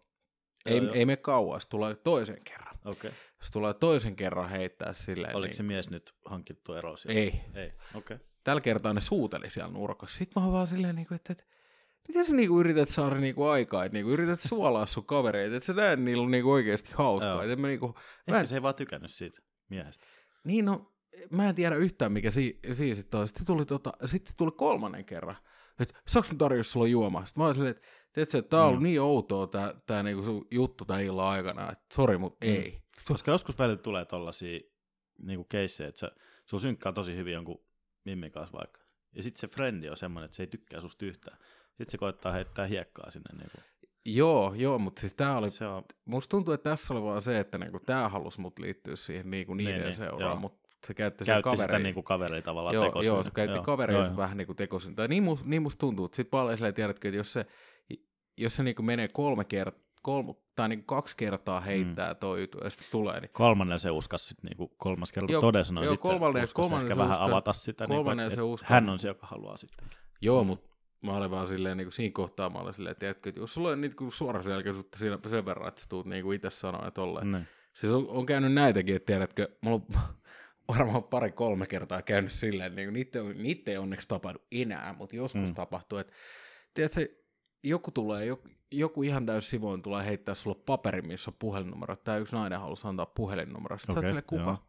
Ei, 0.66 0.78
joo. 0.78 0.94
ei 0.94 1.06
me 1.06 1.18
kauas, 1.18 1.68
tulee 1.68 1.96
toisen 1.96 2.44
kerran. 2.44 2.76
Okei. 2.86 3.12
Se 3.44 3.52
tulee 3.52 3.74
toisen 3.74 4.16
kerran 4.16 4.50
heittää 4.50 4.94
silleen. 4.94 5.36
Oliko 5.36 5.48
niin, 5.50 5.56
se 5.58 5.64
mies 5.64 5.90
nyt 5.90 6.14
hankittu 6.26 6.74
ero 6.74 6.98
siellä? 6.98 7.20
Ei. 7.20 7.42
Ei, 7.54 7.74
okei. 7.96 8.18
Tällä 8.44 8.62
kertaa 8.62 8.94
ne 8.94 9.02
suuteli 9.02 9.50
siellä 9.50 9.72
nurkassa. 9.74 10.18
Sitten 10.18 10.42
mä 10.42 10.46
oon 10.46 10.54
vaan 10.54 10.68
silleen, 10.68 10.96
niinku, 10.96 11.14
että, 11.14 11.32
että 11.34 11.44
mitä 12.08 12.24
sä 12.24 12.34
niinku 12.34 12.60
yrität 12.60 12.90
saada 12.90 13.16
niinku 13.16 13.44
aikaa, 13.46 13.86
että 13.86 13.94
niinku 13.94 14.12
yrität 14.12 14.40
suolaa 14.40 14.86
sun 14.86 15.06
kavereita, 15.06 15.56
että 15.56 15.68
sä 15.68 15.74
näet 15.74 16.00
niillä 16.00 16.24
on 16.24 16.32
niinku 16.32 16.52
oikeasti 16.52 16.90
hauskaa. 16.94 17.32
Joo. 17.32 17.42
Et 17.42 17.50
en 17.50 17.62
mä 17.62 17.68
niinku, 17.68 17.88
mä 17.88 17.94
Ehkä 18.28 18.40
en, 18.40 18.48
se 18.48 18.56
ei 18.56 18.62
vaan 18.62 18.76
tykännyt 18.76 19.12
siitä 19.12 19.40
miehestä. 19.70 20.06
niin 20.44 20.66
no, 20.66 20.94
mä 21.32 21.50
en 21.50 21.56
tiedä 21.56 21.76
yhtään 21.76 22.12
mikä 22.12 22.32
si, 22.32 22.60
siinä 22.72 22.96
sitten 22.96 23.20
on. 23.20 23.28
Sitten 23.28 23.46
tuli, 23.46 23.66
tota, 23.66 23.94
sitten 24.06 24.34
tuli 24.38 24.52
kolmannen 24.52 25.06
kerran, 25.06 25.36
että 25.80 26.00
saaks 26.08 26.32
mä 26.32 26.38
tarjoa 26.38 26.64
sulla 26.64 26.88
juomaa? 26.88 27.26
Sitten 27.26 27.42
mä 27.42 27.46
olin 27.46 27.56
silleen, 27.56 27.76
että 27.76 27.88
tiedätkö, 28.14 28.38
että 28.38 28.50
tää 28.50 28.60
on 28.62 28.68
ollut 28.68 28.80
Mm. 28.80 28.84
niin 28.84 29.02
outoa 29.02 29.48
tää, 29.48 29.74
tää 29.86 30.04
niinku 30.04 30.24
sun 30.24 30.48
juttu 30.52 30.86
tän 30.86 31.04
illan 31.04 31.28
aikana, 31.28 31.72
että 31.72 31.86
sori, 31.96 32.18
mut 32.18 32.34
Mm. 32.42 32.50
ei. 32.50 32.82
Koska 33.08 33.32
joskus 33.32 33.58
välillä 33.60 33.78
tulee 33.82 34.06
tollasia 34.06 34.60
niinku 35.20 35.44
keissejä, 35.44 35.88
että 35.88 36.00
sä, 36.00 36.12
sulla 36.46 36.62
synkkaa 36.62 36.94
tosi 36.94 37.16
hyvin 37.16 37.34
jonkun 37.34 37.64
mimmin 38.06 38.32
kanssa 38.32 38.58
vaikka. 38.58 38.82
Ja 39.16 39.24
sitten 39.24 39.40
se 39.40 39.48
frendi 39.48 39.90
on 39.90 39.98
semmoinen, 39.98 40.26
että 40.26 40.38
se 40.38 40.44
ei 40.44 40.48
tykkää 40.48 40.82
susta 40.82 41.06
yhtään. 41.06 41.38
Sitten 41.68 41.92
se 41.92 41.98
koittaa 41.98 42.32
heittää 42.32 42.68
hiekkaa 42.68 43.10
sinne. 43.12 43.38
Niinku. 43.38 43.58
Joo, 44.06 44.54
joo, 44.58 44.80
mutta 44.80 45.00
siis 45.00 45.14
tää 45.14 45.38
oli 45.38 45.50
Se 45.52 45.66
on, 45.68 45.84
Musta 46.06 46.32
tuntuu, 46.32 46.54
että 46.54 46.70
tässä 46.70 46.94
oli 46.94 47.04
vaan 47.04 47.22
se, 47.22 47.40
että 47.40 47.58
niinku 47.58 47.80
tää 47.80 48.10
halusi 48.10 48.42
mut 48.42 48.60
liittyä 48.60 48.96
siihen 48.96 49.32
niinku 49.32 49.54
niiden 49.54 49.74
Niin, 49.74 49.80
niin, 49.82 50.00
niin, 50.00 50.10
seuraan, 50.10 50.42
mutta 50.42 50.70
se 50.88 50.94
käytti 50.94 51.26
käytti 51.26 51.44
kaveria. 51.44 51.66
sitä 51.66 51.80
niinku 51.80 52.04
kaveria 52.04 52.42
tavallaan 52.42 52.74
joo, 52.76 52.86
tekosyynä. 52.86 53.16
joo, 53.16 53.24
se 53.24 53.32
käytti 53.32 53.58
Joo, 53.58 53.64
kaveria 53.64 53.98
joo, 53.98 54.06
joo. 54.06 54.18
vähän 54.18 54.38
niinku 54.38 54.54
tekosin. 54.54 54.96
Tai 54.96 55.08
niin, 55.08 55.24
must, 55.24 55.46
niin 55.46 55.62
musta 55.62 55.80
tuntuu, 55.80 56.06
että 56.06 56.16
sit 56.16 56.30
paljon 56.30 56.58
silleen 56.58 56.74
tiedätkö, 56.74 57.08
että 57.08 57.18
jos 57.18 57.34
se, 57.34 57.46
jos 58.38 58.56
se 58.56 58.64
niinku 58.64 58.82
menee 58.84 59.08
kolme 59.08 59.46
kertaa, 59.46 59.83
kolme, 60.04 60.34
tai 60.56 60.70
niinku 60.70 60.86
kaksi 60.86 61.18
kertaa 61.18 61.60
heittää 61.60 62.14
mm. 62.14 62.20
toi 62.20 62.42
juttu, 62.42 62.58
ja 62.64 62.70
sitten 62.70 62.88
tulee, 62.92 63.20
niin 63.20 63.30
Kolmannen 63.34 63.80
se 63.80 63.92
uskas 63.92 64.28
sitten 64.30 64.50
niinku 64.50 64.76
kolmas 64.78 65.12
kerta 65.12 65.32
Joo, 65.32 65.42
toden 65.42 65.66
sanoa, 65.66 65.84
joo, 65.84 65.98
kolmannen- 65.98 66.48
se 66.48 66.54
kolmannen 66.54 66.86
ehkä 66.92 66.94
se 66.94 67.00
vähän 67.00 67.18
uskas- 67.18 67.30
avata 67.30 67.54
sitä, 67.54 67.88
kolmannen 67.88 68.26
että 68.26 68.36
se 68.36 68.42
uskas- 68.42 68.70
hän 68.70 68.90
on 68.90 69.00
se, 69.00 69.08
joka 69.08 69.28
haluaa 69.28 69.58
sitten. 69.58 69.88
joo, 70.22 70.44
mutta 70.44 70.70
mä 71.02 71.18
olin 71.18 71.32
vaan 71.32 71.48
silleen, 71.48 71.78
niinku 71.78 71.92
siinä 71.92 72.14
kohtaa 72.14 72.50
mä 72.50 72.60
olin 72.60 72.74
silleen, 72.74 72.96
tiedätkö, 72.96 73.30
että 73.30 73.42
jos 73.42 73.54
sulla 73.54 73.70
on 73.70 73.82
niinku 73.82 74.12
suoraselkäisyyttä 74.12 74.98
siinä 74.98 75.20
sen 75.30 75.46
verran, 75.46 75.68
että 75.68 75.82
sä 75.82 75.90
tuut 75.90 76.06
niinku 76.06 76.32
itse 76.32 76.50
sanoa, 76.50 76.88
että 76.88 76.92
tolleen. 77.02 77.32
Niin. 77.32 77.48
Siis 77.74 77.94
on, 77.94 78.08
on 78.10 78.26
käynyt 78.26 78.54
näitäkin, 78.54 78.96
että 78.96 79.06
tiedätkö, 79.06 79.48
mulla 79.62 79.76
on 79.78 80.04
varmaan 80.78 81.04
pari-kolme 81.04 81.66
kertaa 81.68 82.02
käynyt 82.02 82.32
silleen, 82.32 82.76
niin 82.76 82.94
niitä, 82.94 83.24
on- 83.24 83.38
niitä 83.44 83.72
ei 83.72 83.78
onneksi 83.78 84.08
tapahdu 84.08 84.40
enää, 84.52 84.94
mutta 84.98 85.16
joskus 85.16 85.42
Mm. 85.42 85.48
mm. 85.48 85.56
tapahtuu, 85.56 85.98
että 85.98 86.14
tiedätkö, 86.74 87.08
joku 87.64 87.92
tulee, 87.92 88.26
joku, 88.26 88.50
joku 88.72 89.04
ihan 89.04 89.26
täys 89.26 89.50
sivuun 89.50 89.82
tulee 89.82 90.06
heittää 90.06 90.36
sulle 90.36 90.58
paperi, 90.66 91.02
missä 91.02 91.32
on 91.32 91.36
puhelinnumero. 91.40 91.96
Tämä 91.96 92.18
yksi 92.18 92.36
nainen 92.36 92.60
halusi 92.60 92.88
antaa 92.88 93.06
puhelinnumero. 93.06 93.78
Sitten 93.78 93.98
okay, 93.98 94.10
sä 94.10 94.16
oot 94.16 94.32
joo. 94.32 94.40
kuka? 94.40 94.68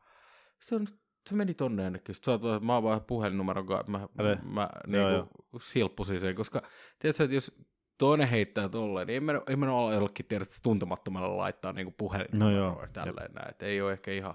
Se, 0.61 0.75
on, 0.75 0.87
se 1.29 1.35
meni 1.35 1.55
tonne 1.55 1.83
jonnekin. 1.83 2.15
Sitten 2.15 2.41
sä 2.41 2.47
oot, 2.47 2.63
mä 2.63 2.75
oon 2.75 2.83
vaan 2.83 3.05
puhelinnumeron 3.05 3.67
kanssa, 3.67 3.93
mä, 3.93 4.09
Äle. 4.19 4.39
mä 4.43 4.71
Joo, 4.87 5.11
niinku, 5.11 5.61
silppusin 5.61 6.21
sen, 6.21 6.35
koska 6.35 6.63
tiedätkö, 6.99 7.25
että 7.25 7.35
jos 7.35 7.53
toinen 7.99 8.29
heittää 8.29 8.69
tolleen, 8.69 9.07
niin 9.07 9.17
en 9.17 9.23
mä, 9.23 9.41
en 9.49 9.59
mä 9.59 9.73
ole 9.73 9.95
jollekin 9.95 10.27
tiedä, 10.27 10.43
että 10.43 10.57
tuntemattomalle 10.63 11.37
laittaa 11.37 11.73
niinku 11.73 11.95
puhelinnumeroa 11.99 12.71
No 12.71 12.79
joo, 12.79 12.87
tälleen 12.93 13.33
näin. 13.33 13.51
Et 13.51 13.63
ei 13.63 13.83
ole 13.83 13.93
ehkä 13.93 14.11
ihan, 14.11 14.35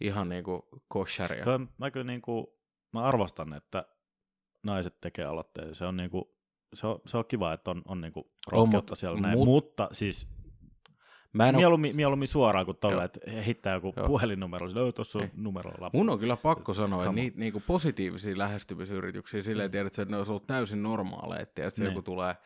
ihan 0.00 0.28
niinku 0.28 0.68
kosharia. 0.88 1.44
Toi, 1.44 1.58
mä 1.78 1.90
kyllä 1.90 2.06
niinku, 2.06 2.58
mä 2.92 3.02
arvostan, 3.02 3.52
että 3.52 3.84
naiset 4.62 5.00
tekee 5.00 5.24
aloitteita. 5.24 5.74
Se 5.74 5.84
on 5.84 5.96
niinku, 5.96 6.37
se 6.74 6.86
on, 6.86 7.00
se 7.06 7.16
on 7.16 7.24
kiva, 7.28 7.52
että 7.52 7.70
on, 7.70 7.82
on 7.84 8.00
niinku 8.00 8.30
rohkeutta 8.48 8.92
mut- 8.92 8.98
siellä 8.98 9.20
näin, 9.20 9.38
mut- 9.38 9.46
mutta 9.48 9.88
siis 9.92 10.28
Mä 11.32 11.48
en 11.48 11.56
Mieluummin, 11.56 11.96
mieluummin 11.96 12.28
suoraan 12.28 12.64
kuin 12.66 12.76
tolle, 12.76 13.04
että 13.04 13.20
heittää 13.46 13.74
joku 13.74 13.92
Joo. 13.96 14.06
puhelinnumero. 14.06 14.68
Sillä, 14.68 14.92
tuossa 14.92 15.18
on 15.18 15.24
Niin. 15.24 15.44
numero 15.44 15.70
lappu. 15.78 15.98
mun 15.98 16.10
on 16.10 16.18
kyllä 16.18 16.36
pakko 16.36 16.74
sanoa, 16.74 17.02
että 17.02 17.08
on. 17.08 17.14
niitä 17.14 17.38
niinku 17.38 17.62
positiivisia 17.66 18.38
lähestymisyrityksiä, 18.38 19.42
silleen 19.42 19.70
tiedät, 19.70 19.98
että 19.98 20.10
ne 20.12 20.16
olisi 20.16 20.32
ollut 20.32 20.46
täysin 20.46 20.82
normaaleja, 20.82 21.40
että 21.42 21.62
Niin. 21.78 21.84
joku 21.84 22.02
tulee 22.02 22.36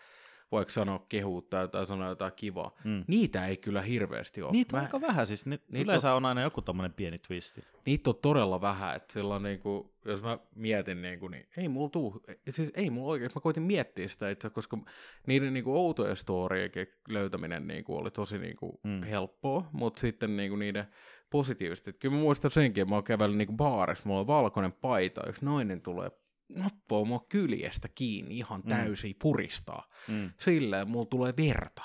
vaikka 0.52 0.72
sanoa 0.72 1.06
kehuutta 1.08 1.68
tai 1.68 1.86
sanoa 1.86 2.08
jotain 2.08 2.32
kivaa. 2.36 2.74
Mm. 2.84 3.04
Niitä 3.06 3.46
ei 3.46 3.56
kyllä 3.56 3.82
hirveästi 3.82 4.42
ole. 4.42 4.52
Niitä 4.52 4.76
on 4.76 4.80
Mä- 4.82 4.86
aika 4.86 5.00
vähän, 5.00 5.26
siis 5.26 5.46
ni, 5.46 5.60
Niitä 5.68 5.84
yleensä 5.84 6.14
on 6.14 6.24
aina 6.26 6.42
joku 6.42 6.62
tommonen 6.62 6.92
pieni 6.92 7.18
twisti. 7.18 7.60
niitä 7.86 8.10
on 8.10 8.16
todella 8.22 8.60
vähän, 8.60 8.96
että 8.96 9.12
silloin 9.12 9.42
niinku, 9.42 9.94
jos 10.04 10.22
mä 10.22 10.38
mietin, 10.54 11.02
niinku, 11.02 11.28
niin 11.28 11.46
ei 11.56 11.68
mulla 11.68 11.88
tuu, 11.88 12.22
siis 12.50 12.70
ei 12.74 12.90
mulla 12.90 13.10
oikein, 13.12 13.30
mä 13.34 13.40
koitin 13.40 13.62
miettiä 13.62 14.08
sitä 14.08 14.30
itse, 14.30 14.50
koska 14.50 14.78
niiden 15.26 15.52
niinku 15.54 15.76
outojen 15.76 16.16
storien 16.16 16.70
löytäminen 17.08 17.66
niinku 17.66 17.96
oli 17.96 18.10
tosi 18.10 18.38
niinku 18.38 18.80
Mm. 18.84 19.02
helppoa, 19.02 19.68
mutta 19.72 20.00
sitten 20.00 20.36
niinku 20.36 20.56
niiden 20.56 20.86
positiivisesti, 21.30 21.92
kyllä 21.92 22.14
mä 22.14 22.20
muistan 22.20 22.50
senkin, 22.50 22.82
että 22.82 22.90
mä 22.90 22.96
oon 22.96 23.04
kävellyt 23.04 23.36
niinku 23.38 23.52
baarissa, 23.54 24.08
mulla 24.08 24.20
on 24.20 24.26
valkoinen 24.26 24.72
paita, 24.72 25.26
yksi 25.28 25.44
nainen 25.44 25.80
tulee 25.80 26.10
nappaa 26.58 27.04
mua 27.04 27.26
kyljestä 27.28 27.88
kiinni 27.94 28.36
ihan 28.38 28.60
Mm. 28.60 28.68
täysin, 28.68 29.14
puristaa. 29.22 29.88
Mm. 30.08 30.30
Silleen, 30.40 30.88
mulla 30.90 31.06
tulee 31.06 31.34
verta. 31.36 31.82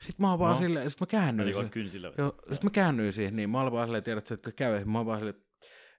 Sitten 0.00 0.26
mä 0.26 0.30
oon 0.30 0.38
vaan 0.38 0.54
No. 0.54 0.58
silleen, 0.60 0.90
sit 0.90 1.00
mä 1.00 1.06
käännyin 1.06 1.48
Eli 1.48 1.54
kun 1.54 1.70
kynsillä. 1.70 2.12
Joo, 2.18 2.34
sitten 2.38 2.58
mä 2.66 2.70
käännyin 2.70 3.12
siihen, 3.12 3.36
niin 3.36 3.50
mä 3.50 3.60
olin 3.60 3.72
vaan 3.72 3.86
silleen, 3.86 4.04
tiedätkö, 4.04 4.34
että 4.34 4.52
käy, 4.52 4.84
mä 4.84 4.98
olin 4.98 5.06
vaan 5.06 5.18
silleen, 5.18 5.42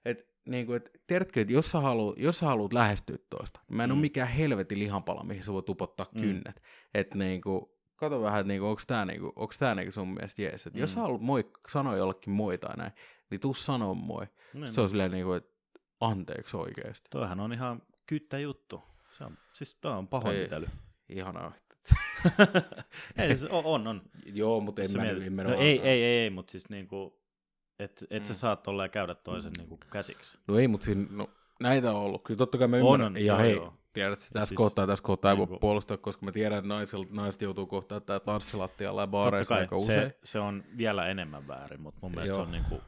että 0.04 0.24
niin 0.48 0.66
kuin, 0.66 0.76
että 0.76 0.90
tiedätkö, 1.06 1.40
että 1.40 1.52
jos 1.52 1.70
sä, 1.70 1.80
haluat, 1.80 2.18
jos 2.18 2.38
sä 2.38 2.46
haluat 2.46 2.72
lähestyä 2.72 3.16
toista, 3.30 3.60
mä 3.68 3.84
en 3.84 3.90
mm. 3.90 3.92
Mm. 3.92 3.96
ole 3.96 4.00
mikään 4.00 4.28
helvetin 4.28 4.78
lihanpala, 4.78 5.24
mihin 5.24 5.44
sä 5.44 5.52
voit 5.52 5.68
upottaa 5.68 6.06
Mm. 6.14 6.20
mm. 6.20 6.22
kynnet. 6.26 6.62
Että 6.94 7.18
niin 7.18 7.40
kuin, 7.40 7.62
kato 7.96 8.22
vähän, 8.22 8.40
että 8.40 8.48
niin 8.48 8.60
kuin, 8.60 8.68
onko 8.70 8.82
tää, 8.86 9.04
niin 9.04 9.20
kuin, 9.20 9.32
onko 9.36 9.54
tää 9.58 9.74
niin 9.74 9.86
kuin 9.86 9.92
sun 9.92 10.08
mielestä 10.08 10.42
jees. 10.42 10.66
Että 10.66 10.78
mm. 10.78 10.80
jos 10.80 10.90
Mm. 10.90 10.94
sä 10.94 11.00
haluat 11.00 11.20
moi, 11.22 11.50
sanoa 11.68 11.96
jollekin 11.96 12.32
moi 12.32 12.58
tai 12.58 12.76
näin, 12.76 12.92
niin 13.30 13.40
tuu 13.40 13.54
sanoa 13.54 13.94
moi. 13.94 14.26
Niin, 14.54 14.68
Se 14.74 14.80
on 14.80 14.88
silleen 14.88 15.10
niin 15.10 15.24
kuin, 15.24 15.36
että 15.36 15.57
anteeksi 16.00 16.56
oikeesti. 16.56 17.06
Toihan 17.10 17.40
on 17.40 17.52
ihan 17.52 17.82
kyttä 18.06 18.38
juttu. 18.38 18.82
Se 19.18 19.24
on, 19.24 19.38
siis 19.52 19.74
toi 19.80 19.92
on 19.92 20.08
pahoinpitely. 20.08 20.66
Ihanaa. 21.08 21.52
ei, 23.18 23.36
siis 23.36 23.50
on, 23.50 23.64
on, 23.64 23.86
on. 23.86 24.02
Joo, 24.26 24.60
mutta 24.60 24.82
en 24.82 24.88
sä 24.88 24.98
mä, 24.98 25.04
mietit- 25.04 25.22
en 25.26 25.32
mä 25.32 25.44
no, 25.44 25.54
ei, 25.54 25.80
ei, 25.80 25.80
ei, 25.80 26.04
ei, 26.04 26.30
mutta 26.30 26.50
siis 26.50 26.68
niinku, 26.68 27.20
että 27.78 28.04
et 28.10 28.26
sä 28.26 28.32
Mm. 28.32 28.36
saat 28.36 28.62
tolleen 28.62 28.90
käydä 28.90 29.14
toisen 29.14 29.52
niinku 29.58 29.78
käsiksi. 29.90 30.38
No 30.48 30.58
ei, 30.58 30.68
mutta 30.68 30.84
siinä, 30.84 31.06
no, 31.10 31.30
näitä 31.60 31.90
on 31.92 31.96
ollut. 32.00 32.24
Kyllä 32.24 32.38
totta 32.38 32.58
kai 32.58 32.68
mä 32.68 32.76
On, 32.76 32.82
ymmärrän. 32.82 33.06
on, 33.06 33.16
ja 33.16 33.22
joo, 33.24 33.38
hei, 33.38 33.52
joo. 33.54 33.74
tiedät, 33.92 34.12
että 34.18 34.24
tässä 34.32 34.46
Siis, 34.46 34.56
kohtaa, 34.56 34.86
tässä 34.86 35.02
kohtaa 35.04 35.30
ei 35.30 35.36
voi 35.38 35.46
niinku- 35.46 35.58
puolustaa, 35.58 35.96
koska 35.96 36.26
mä 36.26 36.32
tiedän, 36.32 36.58
että 36.58 36.68
naiset, 36.68 37.10
naiset 37.10 37.42
joutuu 37.42 37.66
kohtaan 37.66 38.02
tää 38.02 38.20
tanssilattialla 38.20 39.00
ja 39.00 39.06
baareissa 39.06 39.54
aika 39.54 39.76
usein. 39.76 40.08
se, 40.08 40.18
se, 40.24 40.38
on 40.40 40.64
vielä 40.76 41.06
enemmän 41.06 41.48
väärin, 41.48 41.80
mutta 41.80 41.98
mun 42.02 42.10
mielestä 42.10 42.32
Joo. 42.32 42.38
se 42.44 42.46
on 42.46 42.52
niinku, 42.52 42.80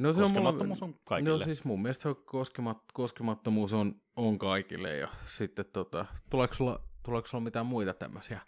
no, 0.00 0.12
se 0.12 0.20
on 0.20 0.24
koskemattomuus 0.24 0.82
on 0.82 0.94
kaikille. 1.04 1.38
No 1.38 1.44
siis 1.44 1.64
mun 1.64 1.82
mielestä 1.82 2.02
se 2.02 2.08
on 2.08 2.16
koskemat, 2.16 2.78
koskemattomuus 2.94 3.72
on, 3.72 4.00
on 4.16 4.38
kaikille. 4.38 4.96
Ja 4.96 5.08
sitten 5.26 5.64
tota, 5.72 6.06
tuleeko 6.30 6.54
sulla, 6.54 6.80
tuleeko 7.02 7.28
sulla 7.28 7.44
mitään 7.44 7.66
muita 7.66 7.94
tämmöisiä 7.94 8.40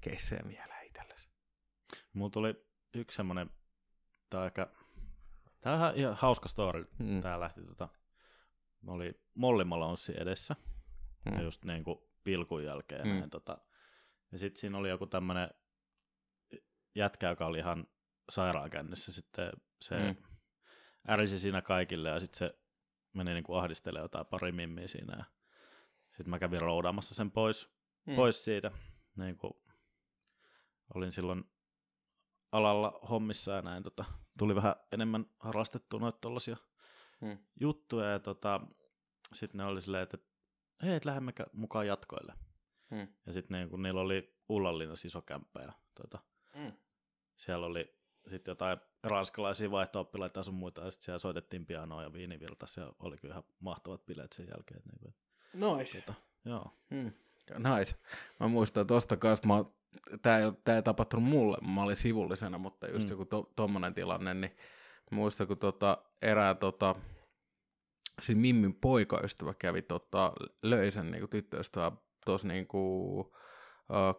keissejä 0.00 0.42
mieleen 0.42 0.86
itsellesi? 0.86 1.28
mulla 2.12 2.30
tuli 2.30 2.54
yksi 2.94 3.16
semmonen, 3.16 3.50
tää 4.30 4.40
on 4.40 4.46
ehkä, 4.46 4.66
tää 5.60 5.72
on 5.72 5.78
ihan, 5.78 5.96
ihan 5.96 6.16
hauska 6.18 6.48
story. 6.48 6.88
Mm. 6.98 7.20
Tää 7.20 7.40
lähti 7.40 7.60
tota, 7.64 7.88
mä 8.82 8.92
oli 8.92 9.20
Molly 9.34 9.64
Malonssi 9.64 10.12
edessä, 10.16 10.56
Mm. 11.26 11.34
ja 11.34 11.42
just 11.42 11.64
niinku 11.64 12.10
pilkun 12.24 12.64
jälkeen. 12.64 13.06
Mm. 13.06 13.12
Näin, 13.14 13.30
tota. 13.30 13.58
Ja 14.32 14.38
sitten 14.38 14.60
siinä 14.60 14.78
oli 14.78 14.88
joku 14.88 15.06
tämmönen 15.06 15.48
jätkä, 16.94 17.28
joka 17.28 17.46
oli 17.46 17.58
ihan 17.58 17.86
sairaankännissä. 18.30 19.12
Sitten 19.12 19.52
se 19.80 19.96
Mm. 19.98 20.16
Ärisi 21.08 21.38
siinä 21.38 21.62
kaikille 21.62 22.08
ja 22.08 22.20
sitten 22.20 22.38
se 22.38 22.58
meni 23.12 23.32
niinku 23.34 23.54
ahdistelemaan 23.54 24.04
jotain 24.04 24.26
pari 24.26 24.52
mimmiä 24.52 24.88
siinä. 24.88 25.16
Ja 25.18 25.24
sitten 26.10 26.30
mä 26.30 26.38
kävin 26.38 26.60
roudaamassa 26.60 27.14
sen 27.14 27.30
pois, 27.30 27.72
Mm. 28.06 28.14
pois 28.16 28.44
siitä. 28.44 28.70
Niinku, 29.16 29.62
olin 30.94 31.12
silloin 31.12 31.44
alalla 32.52 33.00
hommissa 33.10 33.52
ja 33.52 33.62
näin. 33.62 33.82
Tota, 33.82 34.04
tuli 34.38 34.54
vähän 34.54 34.74
enemmän 34.92 35.26
harrastettua 35.38 36.00
noita 36.00 36.18
tollasia 36.20 36.56
Mm. 37.20 37.38
juttuja. 37.60 38.06
Ja 38.10 38.18
tota, 38.20 38.60
sitten 39.32 39.58
ne 39.58 39.64
oli 39.64 39.82
silleen, 39.82 40.02
että 40.02 40.18
hei, 40.82 40.94
et 40.96 41.04
lähdemme 41.04 41.32
mukaan 41.52 41.86
jatkoille. 41.86 42.34
Mm. 42.90 43.08
Ja 43.26 43.32
sitten 43.32 43.58
niin, 43.58 43.68
kun 43.70 43.82
niillä 43.82 44.00
oli 44.00 44.36
Ullanlinnassa 44.48 45.08
iso 45.08 45.22
kämppä 45.22 45.62
ja 45.62 45.72
tota, 45.94 46.18
Mm. 46.54 46.72
siellä 47.36 47.66
oli 47.66 47.98
sitten 48.30 48.52
jotain 48.52 48.78
ranskalaisia 49.04 49.70
vaihto-oppilaita 49.70 50.38
ja 50.38 50.42
sun 50.42 50.54
muita, 50.54 50.84
ja 50.84 50.90
sitten 50.90 51.04
siellä 51.04 51.18
soitettiin 51.18 51.66
pianoa 51.66 52.02
ja 52.02 52.12
viinivirtas, 52.12 52.76
ja 52.76 52.92
oli 52.98 53.16
kyllä 53.16 53.32
ihan 53.34 53.44
mahtavat 53.60 54.06
bileet 54.06 54.32
sen 54.32 54.48
jälkeen. 54.56 54.82
Niin 54.84 54.98
kuin, 55.00 55.14
Nois. 55.54 55.92
tota, 55.92 56.14
joo. 56.44 56.70
Mm. 56.90 57.12
Nice. 57.58 57.96
Mä 58.40 58.48
muistan 58.48 58.86
tosta 58.86 59.16
kanssa, 59.16 59.48
mä, 59.48 59.64
tää, 60.22 60.38
ei, 60.38 60.52
tää 60.64 60.76
ei 60.76 60.82
tapahtunut 60.82 61.24
mulle, 61.24 61.58
mä 61.74 61.82
olin 61.82 61.96
sivullisena, 61.96 62.58
mutta 62.58 62.86
just 62.88 63.06
Mm. 63.08 63.10
joku 63.10 63.24
to, 63.24 63.52
tommonen 63.56 63.94
tilanne, 63.94 64.34
niin 64.34 64.56
muistan, 65.10 65.46
kun 65.46 65.58
tota, 65.58 65.98
erää 66.22 66.54
tota, 66.54 66.94
siinä 68.20 68.40
Mimmin 68.40 68.74
poikaystävä 68.74 69.54
kävi, 69.54 69.82
tota, 69.82 70.32
löi 70.62 70.90
sen 70.90 71.10
niinku, 71.10 71.28
tyttöystävää 71.28 71.92
tuossa 72.24 72.48
niinku, 72.48 73.18
uh, 73.20 73.30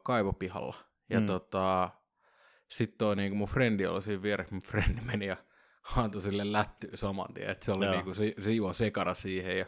kaivopihalla. 0.04 0.76
Ja 1.10 1.20
Mm. 1.20 1.26
tota, 1.26 1.90
sitten 2.74 2.98
toi 2.98 3.16
niinku, 3.16 3.36
mun 3.36 3.48
frendi 3.48 3.86
oli 3.86 4.02
siinä 4.02 4.22
vieressä, 4.22 4.56
mun 4.56 4.62
frendi 4.62 5.02
meni 5.02 5.26
ja 5.26 5.38
antoi 5.96 6.22
sille 6.22 6.52
lättyä 6.52 6.90
saman 6.94 7.34
tien, 7.34 7.50
että 7.50 7.66
se 7.66 7.72
oli 7.72 7.86
Joo. 7.86 7.94
niinku, 7.94 8.14
se, 8.14 8.34
se 8.40 8.52
juo 8.52 8.74
sekara 8.74 9.14
siihen 9.14 9.58
ja 9.58 9.66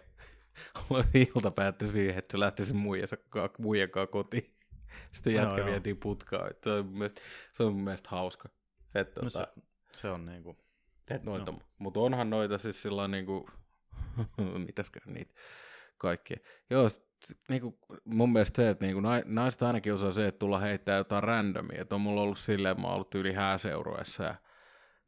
ilta 1.36 1.52
päättyi 1.52 1.88
siihen, 1.88 2.18
että 2.18 2.32
se 2.32 2.40
lähti 2.40 2.66
sen 2.66 2.76
muijan 2.76 3.90
kanssa 3.90 4.08
kotiin. 4.08 4.56
Sitten 5.12 5.34
jätkä 5.34 5.58
joo. 5.58 5.66
vietiin 5.68 5.98
putkaan. 5.98 6.52
että 6.52 6.70
Se 6.70 6.76
on, 6.76 6.86
mun 6.86 6.98
mielestä, 6.98 7.22
se 7.54 7.64
on 7.64 7.74
mun 7.74 7.84
mielestä 7.84 8.10
hauska. 8.10 8.50
Että, 8.96 9.22
No 9.22 9.30
tota, 9.30 9.48
se, 9.56 9.62
se 10.00 10.10
on 10.10 10.26
niinku, 10.26 10.58
et 11.10 11.24
noita, 11.24 11.52
no. 11.52 11.60
Mutta 11.78 12.00
onhan 12.00 12.30
noita 12.30 12.58
siis 12.58 12.82
sillä 12.82 13.08
niinku, 13.08 13.50
mitäskään 14.68 15.14
niitä 15.14 15.34
kaikkia. 15.98 16.38
Joo, 16.70 16.90
niinku, 17.50 17.80
mun 18.06 18.34
mielestä 18.34 18.62
se, 18.62 18.70
että 18.70 18.86
niinku, 18.86 19.02
nai- 19.02 19.24
naiset 19.26 19.64
ainakin 19.64 19.94
osaa 19.94 20.12
se, 20.12 20.28
että 20.28 20.40
tulla 20.40 20.60
heittää 20.60 20.98
jotain 20.98 21.24
randomia. 21.24 21.82
Että 21.82 21.96
on 21.96 22.02
mulla 22.02 22.22
ollut 22.22 22.40
silleen, 22.40 22.82
mä 22.82 22.88
oon 22.88 22.96
ollut 22.96 23.16
yli 23.16 23.34
hääseurueessa 23.34 24.24
ja 24.24 24.36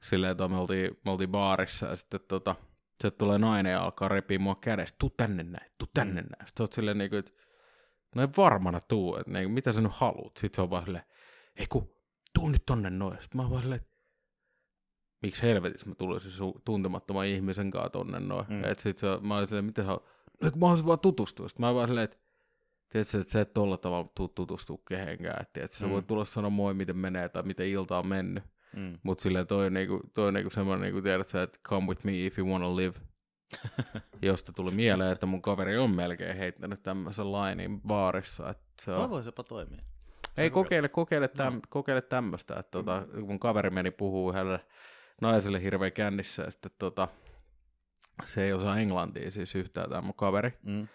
silleen, 0.03 0.31
että 0.31 0.47
me 0.47 0.57
oltiin, 0.57 0.97
me 1.05 1.11
oltiin 1.11 1.31
baarissa 1.31 1.85
ja 1.85 1.95
sitten 1.95 2.19
tota, 2.27 2.55
se 3.03 3.11
tulee 3.11 3.37
nainen 3.37 3.71
ja 3.71 3.83
alkaa 3.83 4.07
repiä 4.07 4.39
mua 4.39 4.55
kädestä, 4.55 4.95
tuu 4.99 5.09
tänne 5.09 5.43
näin, 5.43 5.71
tuu 5.77 5.87
tänne 5.93 6.21
näin. 6.21 6.47
Sitten 6.47 6.63
oot 6.63 6.73
silleen 6.73 6.97
niinku, 6.97 7.15
että 7.15 7.31
no 8.15 8.21
ei 8.21 8.27
varmana 8.37 8.81
tuu, 8.81 9.15
että 9.15 9.31
niinku, 9.31 9.53
mitä 9.53 9.71
sä 9.71 9.81
nyt 9.81 9.91
haluut. 9.95 10.37
Sitten 10.37 10.55
se 10.55 10.61
on 10.61 10.69
vaan 10.69 10.83
silleen, 10.83 11.05
ei 11.55 11.67
ku, 11.67 11.97
tuu 12.33 12.49
nyt 12.49 12.65
tonne 12.65 12.89
noin. 12.89 13.17
Sitten 13.21 13.37
mä 13.37 13.41
oon 13.41 13.51
vaan 13.51 13.61
silleen, 13.61 13.81
miksi 15.21 15.41
helvetissä 15.41 15.89
mä 15.89 15.95
tulisin 15.95 16.31
su- 16.31 16.61
tuntemattoman 16.65 17.25
ihmisen 17.25 17.71
kanssa 17.71 17.89
tonne 17.89 18.19
noin. 18.19 18.45
Mm. 18.49 18.55
Mm. 18.55 18.63
Et 18.63 18.79
sit 18.79 18.97
se, 18.97 19.07
mä 19.21 19.35
olin 19.37 19.47
silleen, 19.47 19.65
miten 19.65 19.85
sä 19.85 19.91
no 19.91 20.01
kun 20.51 20.59
mä 20.59 20.65
haluaisin 20.65 20.87
vaan 20.87 20.99
tutustua. 20.99 21.47
Sitten 21.47 21.65
mä 21.65 21.75
vaan 21.75 21.87
silleen, 21.87 22.03
että 22.03 22.17
tiedätkö, 22.89 23.17
että 23.19 23.31
sä 23.31 23.41
et 23.41 23.53
tolla 23.53 23.77
tavalla 23.77 24.09
tuu 24.15 24.27
tutustua 24.27 24.77
kehenkään. 24.87 25.41
Että 25.41 25.53
tiedätkö, 25.53 25.77
sä 25.77 25.85
Mm. 25.85 25.91
voit 25.91 26.07
tulla 26.07 26.25
sanoa 26.25 26.49
moi, 26.49 26.73
miten 26.73 26.97
menee 26.97 27.29
tai 27.29 27.43
miten 27.43 27.67
ilta 27.67 27.97
on 27.99 28.07
mennyt. 28.07 28.43
mm. 28.75 28.97
Mutta 29.03 29.21
silleen 29.21 29.47
toi, 29.47 29.69
niinku, 29.71 29.99
toi 30.13 30.31
niinku 30.31 30.49
semmoinen, 30.49 30.81
niinku, 30.81 31.01
tiedät 31.01 31.27
sä, 31.27 31.41
että 31.43 31.59
come 31.67 31.87
with 31.87 32.05
me 32.05 32.25
if 32.25 32.39
you 32.39 32.47
wanna 32.49 32.75
live. 32.75 32.93
Josta 34.21 34.53
tuli 34.53 34.71
mieleen, 34.71 35.11
että 35.11 35.25
mun 35.25 35.41
kaveri 35.41 35.77
on 35.77 35.95
melkein 35.95 36.37
heittänyt 36.37 36.83
tämmöisen 36.83 37.31
lainin 37.31 37.81
baarissa. 37.81 38.49
Että 38.49 38.63
se 38.81 38.91
Toi 38.91 39.03
on, 39.03 39.09
voisi 39.09 39.27
jopa 39.27 39.43
toimia. 39.43 39.77
ei 40.37 40.49
kokeile. 40.49 40.89
kokeile, 40.89 40.89
kokeile, 40.89 41.27
täm, 41.27 41.53
No. 41.53 41.59
kokeile 41.69 42.01
tämmöistä. 42.01 42.53
Että 42.59 42.71
tota, 42.71 43.05
mun 43.25 43.39
kaveri 43.39 43.69
meni 43.69 43.91
puhuu 43.91 44.29
yhdelle 44.31 44.59
naiselle 45.21 45.61
hirveän 45.61 45.91
kännissä 45.91 46.43
ja 46.43 46.51
sitten 46.51 46.71
tota, 46.79 47.07
se 48.25 48.43
ei 48.43 48.53
osaa 48.53 48.77
englantia 48.77 49.31
siis 49.31 49.55
yhtään 49.55 49.89
tämä 49.89 50.01
mun 50.01 50.13
kaveri. 50.13 50.51
Mm. 50.63 50.87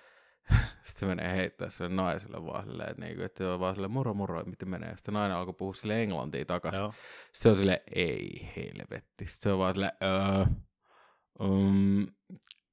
Sitten 0.82 0.98
se 1.00 1.06
menee 1.06 1.36
heittää 1.36 1.70
sille 1.70 1.88
naiselle 1.88 2.44
vaan 2.44 2.64
silleen, 2.64 2.90
että, 2.90 3.02
niinku, 3.02 3.22
että 3.22 3.38
se 3.38 3.46
on 3.46 3.60
vaan 3.60 3.74
silleen, 3.74 3.90
moro 3.90 4.14
moro, 4.14 4.44
miten 4.44 4.68
menee. 4.68 4.96
Sitten 4.96 5.14
nainen 5.14 5.36
alkoi 5.36 5.54
puhua 5.54 5.74
sille 5.74 6.02
englantia 6.02 6.44
takaisin. 6.44 6.80
Joo. 6.80 6.92
Sitten 6.92 7.42
se 7.42 7.48
on 7.48 7.56
silleen, 7.56 7.80
ei 7.94 8.52
helvetti. 8.56 9.26
Sitten 9.26 9.42
se 9.42 9.52
on 9.52 9.58
vaan 9.58 9.74
silleen, 9.74 9.92
öö, 10.02 10.44
um, 11.40 12.06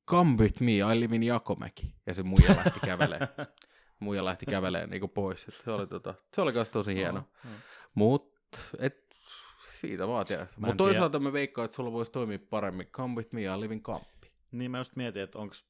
come 0.08 0.38
with 0.38 0.62
me, 0.62 0.72
I 0.72 1.00
live 1.00 1.16
in 1.16 1.24
Jakomäki. 1.24 1.96
Ja 2.06 2.14
se 2.14 2.24
muija 2.24 2.56
lähti 2.56 2.80
käveleen. 2.80 3.28
muija 4.00 4.26
lähti 4.26 4.46
käveleen 4.46 4.90
niinku 4.90 5.08
pois. 5.08 5.48
Et 5.48 5.54
se 5.64 5.72
oli, 5.72 5.88
tota, 5.88 6.14
se 6.36 6.42
oli 6.42 6.54
kanssa 6.54 6.74
tosi 6.74 6.96
hieno. 6.96 7.24
Joo. 7.46 7.54
Mut, 7.96 8.38
et, 8.80 9.09
siitä 9.80 10.08
vaan 10.08 10.26
tiedä. 10.26 10.42
Mä 10.42 10.48
en 10.48 10.56
Mutta 10.58 10.76
toisaalta 10.76 11.20
mä 11.20 11.34
veikkaan, 11.34 11.66
että 11.66 11.76
sulla 11.76 11.92
voisi 11.92 12.12
toimia 12.12 12.40
paremmin. 12.50 12.88
Come 12.88 13.16
with 13.16 13.34
me, 13.34 13.42
I 13.42 13.60
live 13.60 13.74
in 13.74 13.82
Kamppi. 13.82 14.32
Niin 14.52 14.72
mä 14.72 14.78
just 14.78 14.96
mietin, 14.96 15.22
että 15.22 15.40
onks, 15.40 15.66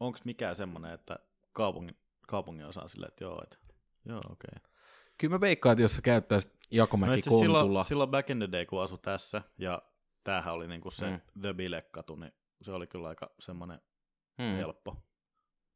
onks 0.00 0.24
mikään 0.24 0.56
semmonen, 0.56 0.92
että 0.92 1.18
kaupungin, 1.52 1.96
kaupungin 2.26 2.66
osaa 2.66 2.88
silleen, 2.88 3.08
että 3.08 3.24
joo, 3.24 3.42
että 3.42 3.58
joo, 4.04 4.18
okei. 4.18 4.48
Okay. 4.56 4.70
kyllä 5.18 5.34
mä 5.34 5.40
veikkaan, 5.40 5.72
että 5.72 5.82
jos 5.82 5.96
sä 5.96 6.02
käyttäisit 6.02 6.52
No 6.52 6.76
Jakomäki 6.76 7.12
asiassa 7.12 7.30
Kontula, 7.30 7.62
silloin, 7.62 7.84
silloin 7.84 8.10
back 8.10 8.30
in 8.30 8.38
the 8.38 8.48
day, 8.52 8.66
kun 8.66 8.82
asu 8.82 8.98
tässä, 8.98 9.42
ja 9.58 9.82
tämähän 10.24 10.54
oli 10.54 10.68
niinku 10.68 10.90
se 10.90 11.10
Mm. 11.10 11.20
The 11.40 11.52
Bile-katu, 11.52 12.16
niin 12.16 12.32
se 12.62 12.72
oli 12.72 12.86
kyllä 12.86 13.08
aika 13.08 13.30
semmoinen 13.40 13.80
mm. 14.38 14.44
mm. 14.44 14.56
helppo. 14.56 14.96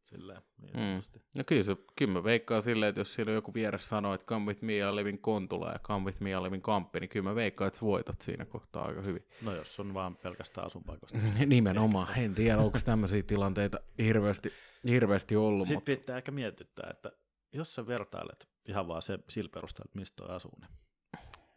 Silleen, 0.04 0.42
niin 0.62 0.72
Mm. 0.76 1.02
No 1.34 1.44
kyllä, 1.46 1.62
se, 1.62 1.76
kyllä 1.96 2.12
mä 2.12 2.24
veikkaan 2.24 2.62
silleen, 2.62 2.88
että 2.88 3.00
jos 3.00 3.14
siellä 3.14 3.32
joku 3.32 3.54
vieressä 3.54 3.88
sanoo, 3.88 4.14
että 4.14 4.26
come 4.26 4.46
with 4.46 4.62
me 4.62 4.76
I 4.76 4.82
live 4.96 5.10
in 5.10 5.18
Kontula 5.18 5.72
ja 5.72 5.78
come 5.78 6.04
with 6.04 6.20
me 6.20 6.30
I 6.30 6.34
live 6.34 6.56
in 6.56 6.62
Kamppi, 6.62 7.00
niin 7.00 7.08
kyllä 7.08 7.28
mä 7.28 7.34
veikkaan, 7.34 7.68
että 7.68 7.80
voitat 7.80 8.20
siinä 8.20 8.44
kohtaa 8.44 8.84
aika 8.84 9.00
hyvin. 9.02 9.26
No 9.42 9.54
jos 9.54 9.80
on 9.80 9.94
vaan 9.94 10.16
pelkästään 10.16 10.66
asunpaikoista. 10.66 11.18
Nimenomaan, 11.46 12.18
en 12.18 12.34
tiedä, 12.34 12.58
onko 12.58 12.78
tämmöisiä 12.84 13.22
tilanteita 13.22 13.78
hirveästi, 13.98 14.52
hirveästi 14.88 15.36
ollut, 15.36 15.68
Sitten 15.68 15.76
mutta 15.94 16.02
pitää 16.02 16.16
ehkä 16.16 16.32
mietittää, 16.32 16.90
että 16.90 17.12
jos 17.52 17.74
sä 17.74 17.86
vertailet 17.86 18.48
ihan 18.68 18.88
vaan 18.88 19.02
se 19.02 19.18
sillä 19.28 19.50
perusteella, 19.54 19.88
että 19.88 19.98
mistä 19.98 20.16
toi 20.16 20.36
asuu, 20.36 20.52
niin 20.60 20.70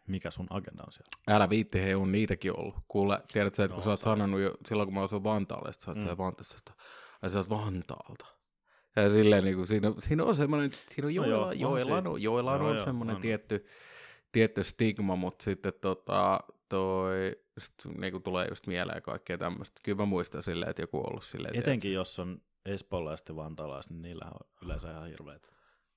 mikä 0.08 0.32
sun 0.32 0.48
agenda 0.50 0.84
on 0.88 0.94
siellä? 0.94 1.10
älä 1.36 1.50
viitti, 1.50 1.82
he 1.82 1.96
on 1.96 2.12
niitäkin 2.12 2.60
ollut. 2.60 2.76
Kuule, 2.88 3.22
tiedät 3.34 3.56
sä, 3.56 3.64
että 3.64 3.74
kun 3.76 3.80
No, 3.82 3.84
sä 3.84 3.90
oot 3.90 4.02
sanonut 4.02 4.40
jo 4.40 4.58
silloin, 4.66 4.88
kun 4.88 4.94
mä 4.94 5.04
asuin 5.04 5.24
Vantaalle, 5.24 5.70
että 5.70 5.84
sä 5.86 5.92
oot 5.92 5.98
Mm. 5.98 6.18
Vantaasta, 6.18 6.74
ai 7.22 7.30
sä 7.30 7.38
oot 7.38 7.50
Vantaalta. 7.50 8.37
Ja 9.04 9.10
silleen, 9.10 9.44
niin 9.44 9.56
kuin, 9.56 9.68
siinä, 9.68 9.92
siinä 10.00 10.24
on 10.24 10.36
semmoinen, 10.36 10.72
siinä 10.90 11.08
on 11.08 11.16
No 11.16 11.26
Joella, 11.26 11.36
joo, 11.36 11.46
on 11.46 11.60
Joella, 11.60 11.96
siinä. 11.96 12.10
on, 12.10 12.22
Joella 12.22 12.52
on, 12.52 12.60
Joo, 12.62 12.70
on 12.70 12.76
joo, 12.76 12.86
semmoinen 12.86 13.16
on. 13.16 13.22
tietty, 13.22 13.66
tietty 14.32 14.64
stigma, 14.64 15.16
mutta 15.16 15.44
sitten 15.44 15.74
tota, 15.82 16.40
toi, 16.70 17.36
sit, 17.58 17.74
niin 17.98 18.12
kuin 18.12 18.24
tulee 18.24 18.48
just 18.50 18.68
mieleen 18.68 19.02
kaikkea 19.02 19.38
tämmöistä. 19.38 19.82
Kyllä 19.84 19.98
mä 19.98 20.06
muistan 20.06 20.44
silleen, 20.44 20.70
että 20.70 20.82
joku 20.82 20.98
on 20.98 21.06
ollut 21.10 21.24
silleen. 21.24 21.56
Etenkin 21.56 21.94
jos 21.94 22.20
on 22.20 22.42
espoolaiset 22.66 23.30
ja 23.30 23.36
vantaalaiset, 23.36 23.92
niin 23.92 24.02
niillä 24.02 24.26
on 24.26 24.48
yleensä 24.64 24.92
ihan 24.92 25.08
hirveät. 25.08 25.52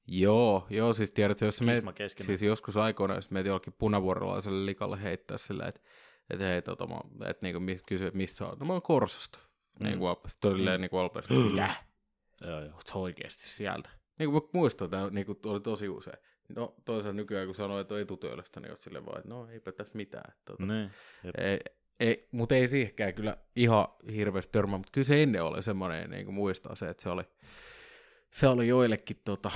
Joo, 0.06 0.66
joo, 0.70 0.92
siis 0.92 1.10
tiedätkö, 1.12 1.44
jos 1.44 1.60
keskenään. 1.92 2.26
siis 2.26 2.42
joskus 2.42 2.76
aikoina, 2.76 3.14
jos 3.14 3.30
meet 3.30 3.46
jollekin 3.46 3.72
punavuorolaiselle 3.78 4.66
likalle 4.66 5.02
heittää 5.02 5.38
silleen, 5.38 5.68
että 5.68 5.80
et 6.30 6.40
hei, 6.40 6.62
tota, 6.62 6.86
mä, 6.86 7.00
et 7.26 7.42
niinku 7.42 7.60
että 7.70 8.16
missä 8.16 8.46
oot? 8.46 8.60
No 8.60 8.66
mä 8.66 8.72
oon 8.72 8.82
Korsosta. 8.82 9.38
Mm. 9.80 9.86
Niin 9.86 9.98
kuin 9.98 10.16
tolleen 10.40 10.80
Mm. 10.80 10.82
niinku. 10.82 10.96
Mitä? 11.50 11.74
Joo, 12.40 12.60
joo. 12.64 12.80
Oikeesti 12.94 13.42
sieltä? 13.42 13.90
Niin 14.18 14.30
kuin 14.30 14.42
mä 14.44 14.48
muistan, 14.52 14.90
tää 14.90 15.10
niinku 15.10 15.38
oli 15.44 15.60
tosi 15.60 15.88
usein. 15.88 16.18
No 16.56 16.74
toisaalta 16.84 17.16
nykyään, 17.16 17.46
kun 17.46 17.54
sanoo, 17.54 17.78
että 17.80 17.94
on 17.94 18.00
etutyölästä, 18.00 18.60
niin 18.60 18.70
oot 18.70 18.80
silleen 18.80 19.06
vaan, 19.06 19.18
että 19.18 19.28
no 19.28 19.48
eipä 19.48 19.72
tässä 19.72 19.96
mitään. 19.96 20.34
Tota, 20.44 20.66
Niin. 20.66 20.90
Jep. 21.24 21.34
ei, 21.38 21.58
ei, 22.00 22.28
mutta 22.32 22.54
ei 22.54 22.68
siihenkään 22.68 23.14
kyllä 23.14 23.36
ihan 23.56 23.86
hirveästi 24.14 24.52
törmää, 24.52 24.78
mutta 24.78 24.92
kyllä 24.92 25.04
se 25.04 25.22
ennen 25.22 25.42
oli 25.44 25.62
semmoinen, 25.62 26.10
niin 26.10 26.24
kuin 26.24 26.34
muistaa 26.34 26.74
se, 26.74 26.88
että 26.88 27.02
se 27.02 27.08
oli, 27.08 27.22
se 28.30 28.48
oli 28.48 28.68
joillekin 28.68 29.20
tota, 29.24 29.50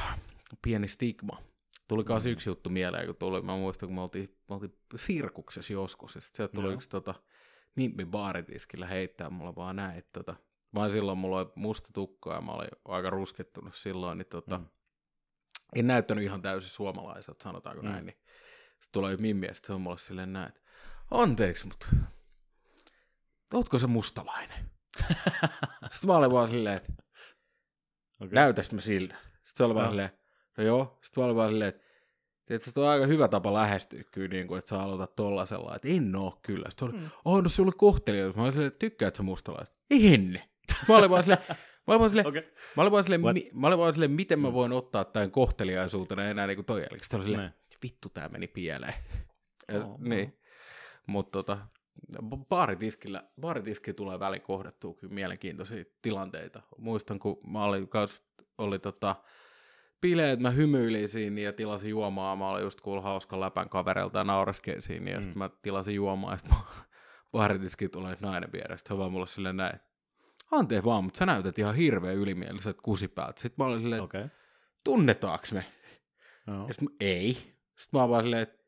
pieni 0.63 0.89
stigma. 0.89 1.43
Tuli 1.89 2.05
myös 2.09 2.25
Mm. 2.25 2.31
yksi 2.31 2.51
juttu 2.51 2.71
mieleen, 2.71 3.07
kun 3.07 3.17
tuli, 3.17 3.43
mä 3.43 3.57
muistan, 3.57 3.89
kun 3.89 3.95
me 3.97 4.01
oltiin, 4.03 4.37
me 4.49 4.55
oltiin 4.55 4.79
sirkuksessa 4.97 5.73
joskus, 5.73 6.15
ja 6.15 6.21
sitten 6.21 6.37
sieltä 6.37 6.53
tuli 6.55 6.67
Joo. 6.67 6.75
yksi 6.75 6.89
tota, 6.89 7.15
Mimmi 7.77 8.05
baaritiskillä 8.05 8.87
heittää 8.87 9.31
mulle 9.31 9.55
vaan 9.57 9.77
näin, 9.77 9.99
että 9.99 10.11
tota, 10.13 10.37
vaan 10.75 10.91
silloin 10.91 11.19
mulla 11.19 11.39
oli 11.39 11.53
musta 11.55 11.91
tukka 11.93 12.35
ja 12.35 12.41
mä 12.41 12.53
olin 12.53 12.69
aika 12.85 13.11
ruskettunut 13.11 13.75
silloin, 13.75 14.19
niin 14.19 14.27
tota, 14.27 14.59
Mm. 14.59 14.67
en 15.77 15.87
näyttänyt 15.87 16.25
ihan 16.25 16.43
täysin 16.43 16.71
suomalaiselta, 16.71 17.43
sanotaanko 17.45 17.83
Mm. 17.83 17.89
näin, 17.89 18.07
niin 18.07 18.17
sitten 18.71 18.93
tulee 18.93 19.17
Mimmi 19.17 19.47
ja 19.47 19.55
sitten 19.55 19.67
se 19.67 19.73
on 19.73 19.81
mulle 19.81 19.99
silleen 19.99 20.33
näin, 20.33 20.49
että 20.49 20.61
anteeksi, 21.11 21.67
mutta 21.69 21.87
ootko 23.55 23.79
se 23.79 23.87
mustalainen? 23.87 24.71
sitten 25.93 26.07
mä 26.07 26.17
olin 26.17 26.33
vaan 26.33 26.51
silleen, 26.51 26.77
että 26.77 26.93
Okay. 28.21 28.35
näytäs 28.35 28.73
mä 28.73 28.81
siltä. 28.81 29.15
Sitten 29.15 29.43
se 29.55 29.65
oli 29.65 29.75
vaan 29.75 29.89
silleen, 29.89 30.11
no 30.59 30.65
joo. 30.65 30.99
Sitten 31.03 31.21
mä 31.23 31.25
olin 31.27 31.37
vaan 31.37 31.51
silleen, 31.51 31.69
että 31.69 31.85
Tiedätkö, 32.47 32.71
se 32.71 32.81
on 32.81 32.89
aika 32.89 33.07
hyvä 33.07 33.29
tapa 33.29 33.55
lähestyä 33.55 34.03
kyllä, 34.13 34.29
niin 34.29 34.47
kuin, 34.49 34.59
että 34.59 34.69
sä 34.69 34.83
aloitat 34.83 35.17
tollasella, 35.17 35.77
että 35.77 35.89
en 35.89 36.17
oo 36.17 36.39
kyllä. 36.43 36.71
Sitten 36.71 36.89
oli, 36.89 36.97
Mm. 36.99 37.11
oh, 37.25 37.43
no 37.43 37.49
se 37.49 37.63
oli 37.63 37.71
kohtelias. 37.77 38.35
Mä 38.37 38.43
olin 38.43 38.53
silleen, 38.53 38.73
tykkäät 38.79 39.17
sä 39.17 39.23
mustalaiset? 39.23 39.75
En. 39.91 40.43
Sitten 40.69 40.85
mä 40.89 40.97
olin 40.97 41.11
vaan 41.11 41.23
silleen, 41.25 41.43
mä 41.49 41.55
olin 41.95 41.99
vaan 42.01 42.11
silleen, 42.11 42.27
Okei. 42.27 42.53
Mä 42.77 42.83
olin 42.83 42.93
vaan 42.93 43.05
silleen, 43.05 43.23
What? 43.23 43.35
mi, 43.35 43.51
mä 43.55 43.67
olin 43.67 43.79
vaan 43.79 43.93
silleen 43.93 44.11
miten 44.11 44.41
mä 44.41 44.49
Mm. 44.49 44.55
voin 44.55 44.73
ottaa 44.73 45.05
tämän 45.05 45.31
kohteliaisuutena 45.31 46.25
enää 46.25 46.47
niin 46.47 46.57
kuin 46.57 46.67
toi 46.67 46.81
jälkeen. 46.81 47.01
Sitten 47.03 47.23
silleen, 47.23 47.55
vittu 47.83 48.09
tää 48.09 48.29
meni 48.29 48.47
pieleen. 48.47 48.95
Ja, 49.73 49.85
Oo. 49.85 49.99
niin. 50.01 50.39
Mutta 51.07 51.31
tota, 51.33 51.59
ba- 52.23 52.37
baaritiskillä, 52.49 53.23
baaritiski 53.41 53.95
tulee 53.95 54.21
väliin 54.21 54.43
kohdattua 54.43 54.95
kyllä 54.95 55.15
mielenkiintoisia 55.15 55.85
tilanteita. 56.03 56.63
Muistan, 56.79 57.19
kun 57.19 57.39
mä 57.47 57.65
olin, 57.65 57.89
kans, 57.89 58.23
oli 58.59 58.79
tota, 58.79 59.17
bileet, 60.01 60.41
mä 60.41 60.51
hymyilin 60.51 61.09
siinä 61.09 61.41
ja 61.41 61.53
tilasin 61.53 61.91
juomaa. 61.91 62.37
Mä 62.37 62.49
olin 62.51 62.63
just 62.63 62.81
kuulla 62.81 63.03
hauska 63.03 63.41
läpän 63.41 63.69
kavereilta 63.69 64.19
ja 64.19 64.25
naureskelin 64.25 64.83
siinä. 64.83 65.11
Ja 65.11 65.17
Mm. 65.17 65.23
sitten 65.23 65.39
mä 65.39 65.51
tilasin 65.63 65.95
juomaa 65.95 66.33
ja 66.33 66.37
sitten 66.39 66.57
baaritiski 67.33 67.89
tulee 67.89 68.17
nainen 68.21 68.51
hän 68.89 68.99
vaan 68.99 69.13
mulle 69.13 69.27
silleen 69.27 69.57
näin, 69.57 69.81
anteeksi 70.53 70.85
vaan, 70.85 71.05
mutta 71.05 71.19
sä 71.19 71.27
näytät 71.27 71.59
ihan 71.59 71.75
hirveän 71.75 72.17
ylimieliset 72.17 72.77
kusipäältä. 72.83 73.41
Sitten 73.41 73.65
mä 73.65 73.71
olin 73.71 73.83
silleen, 73.83 74.05
että 74.05 74.19
Okei. 74.19 74.29
tunnetaanko 74.85 75.47
me? 75.53 75.65
Joo. 76.47 76.67
Ja 76.69 76.75
sit 76.75 76.83
mä, 76.83 76.91
ei. 77.01 77.35
Sitten 77.79 77.89
mä 77.93 78.01
oon 78.01 78.11
vaan 78.11 78.23
silleen, 78.23 78.43
että, 78.43 78.65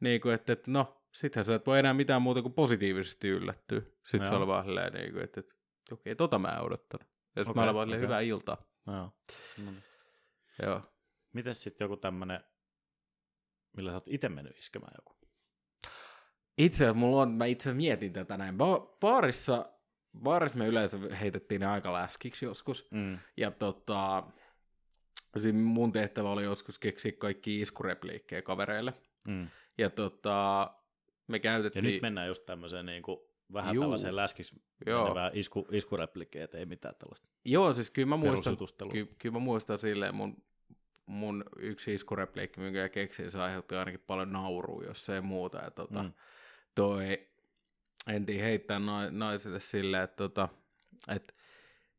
niin 0.00 0.20
kuin, 0.20 0.34
että, 0.34 0.52
että 0.52 0.70
no, 0.70 1.06
sittenhän 1.12 1.44
sä 1.44 1.54
et 1.54 1.66
voi 1.66 1.78
enää 1.78 1.94
mitään 1.94 2.22
muuta 2.22 2.42
kuin 2.42 2.54
positiivisesti 2.54 3.28
yllättyä. 3.28 3.80
Sitten 3.80 4.26
se 4.26 4.32
Joo. 4.32 4.38
oli 4.38 4.46
vaan 4.46 4.64
silleen, 4.64 4.92
niin 4.92 5.12
kuin, 5.12 5.24
että, 5.24 5.40
että 5.40 5.54
okei, 5.92 6.16
tota 6.16 6.38
mä 6.38 6.48
en 6.48 6.62
odottanut. 6.62 7.06
Ja 7.36 7.44
sitten 7.44 7.50
Okei, 7.50 7.54
mä 7.54 7.62
olin 7.62 7.74
vaan 7.74 7.86
silleen, 7.86 7.98
okei. 7.98 8.06
hyvää 8.06 8.20
iltaa. 8.20 8.56
Joo. 8.86 8.96
No 9.64 9.70
niin. 9.70 9.82
Joo. 10.62 10.82
Miten 11.32 11.54
sitten 11.54 11.84
joku 11.84 11.96
tämmönen, 11.96 12.40
millä 13.76 13.90
sä 13.90 13.94
oot 13.94 14.08
itse 14.08 14.28
mennyt 14.28 14.58
iskemään 14.58 14.92
joku? 14.98 15.20
Itse 16.58 16.84
asiassa 16.84 16.98
mulla 16.98 17.22
on, 17.22 17.30
mä 17.30 17.44
itse 17.44 17.72
mietin 17.72 18.12
tätä 18.12 18.36
näin. 18.36 18.54
Ba- 18.54 18.96
baarissa, 19.00 19.72
baarissa 20.22 20.58
me 20.58 20.66
yleensä 20.66 20.98
heitettiin 21.20 21.60
ne 21.60 21.66
aika 21.66 21.92
läskiksi 21.92 22.44
joskus. 22.44 22.86
Mm. 22.90 23.18
Ja 23.36 23.50
tota, 23.50 24.22
mun 25.52 25.92
tehtävä 25.92 26.30
oli 26.30 26.44
joskus 26.44 26.78
keksiä 26.78 27.12
kaikki 27.12 27.60
iskurepliikkejä 27.60 28.42
kavereille. 28.42 28.92
Mm. 29.28 29.48
Ja 29.78 29.90
tota, 29.90 30.70
me 31.28 31.36
Ja 31.36 31.40
käytettiin... 31.40 31.84
nyt 31.84 32.02
mennään 32.02 32.28
just 32.28 32.42
tämmöiseen 32.46 32.86
niin 32.86 33.02
kuin, 33.02 33.20
vähän 33.52 33.74
Juu. 33.74 33.82
tällaiseen 33.84 34.16
läskis 34.16 34.54
menevään 34.86 35.30
isku, 35.34 35.68
iskureplikkeen, 35.70 36.44
että 36.44 36.58
ei 36.58 36.66
mitään 36.66 36.94
tällaista 36.98 37.28
Joo, 37.44 37.72
siis 37.74 37.90
kyllä 37.90 38.08
mä 38.08 38.16
muistan, 38.16 38.34
perusjutustelua. 38.34 38.92
ky, 38.92 39.14
kyllä 39.18 39.32
mä 39.32 39.38
muistan 39.38 39.78
silleen 39.78 40.14
mun, 40.14 40.42
mun 41.06 41.44
yksi 41.58 41.94
iskurepliikki, 41.94 42.60
minkä 42.60 42.88
keksin, 42.88 43.30
se 43.30 43.40
aiheutti 43.40 43.74
ainakin 43.74 44.04
paljon 44.06 44.32
naurua, 44.32 44.84
jos 44.84 45.08
ei 45.08 45.20
muuta. 45.20 45.58
Ja 45.58 45.70
tota, 45.70 46.02
mm. 46.02 46.12
toi, 46.74 47.28
entiin 48.06 48.40
heittää 48.42 48.78
na, 48.78 49.10
naisille 49.10 49.60
silleen, 49.60 50.02
että 50.02 50.16
tota, 50.16 50.48
et, 51.08 51.34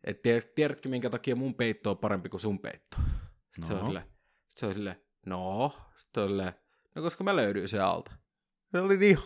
et 0.03 0.21
tiedät- 0.21 0.55
tiedätkö, 0.55 0.89
minkä 0.89 1.09
takia 1.09 1.35
mun 1.35 1.55
peitto 1.55 1.91
on 1.91 1.97
parempi 1.97 2.29
kuin 2.29 2.41
sun 2.41 2.59
peitto? 2.59 2.97
Sitten 3.51 3.65
se 3.67 3.73
on 3.73 3.79
No. 3.79 3.85
silleen, 3.85 4.05
se 4.55 4.65
on 4.65 4.73
silleen, 4.73 4.95
no, 5.25 5.73
sitten 5.97 6.11
se 6.13 6.21
on 6.21 6.27
silleen, 6.29 6.53
no 6.95 7.01
koska 7.01 7.23
mä 7.23 7.35
löydyin 7.35 7.67
se 7.67 7.79
alta. 7.79 8.11
Se 8.71 8.79
oli 8.79 8.97
niin, 8.97 9.17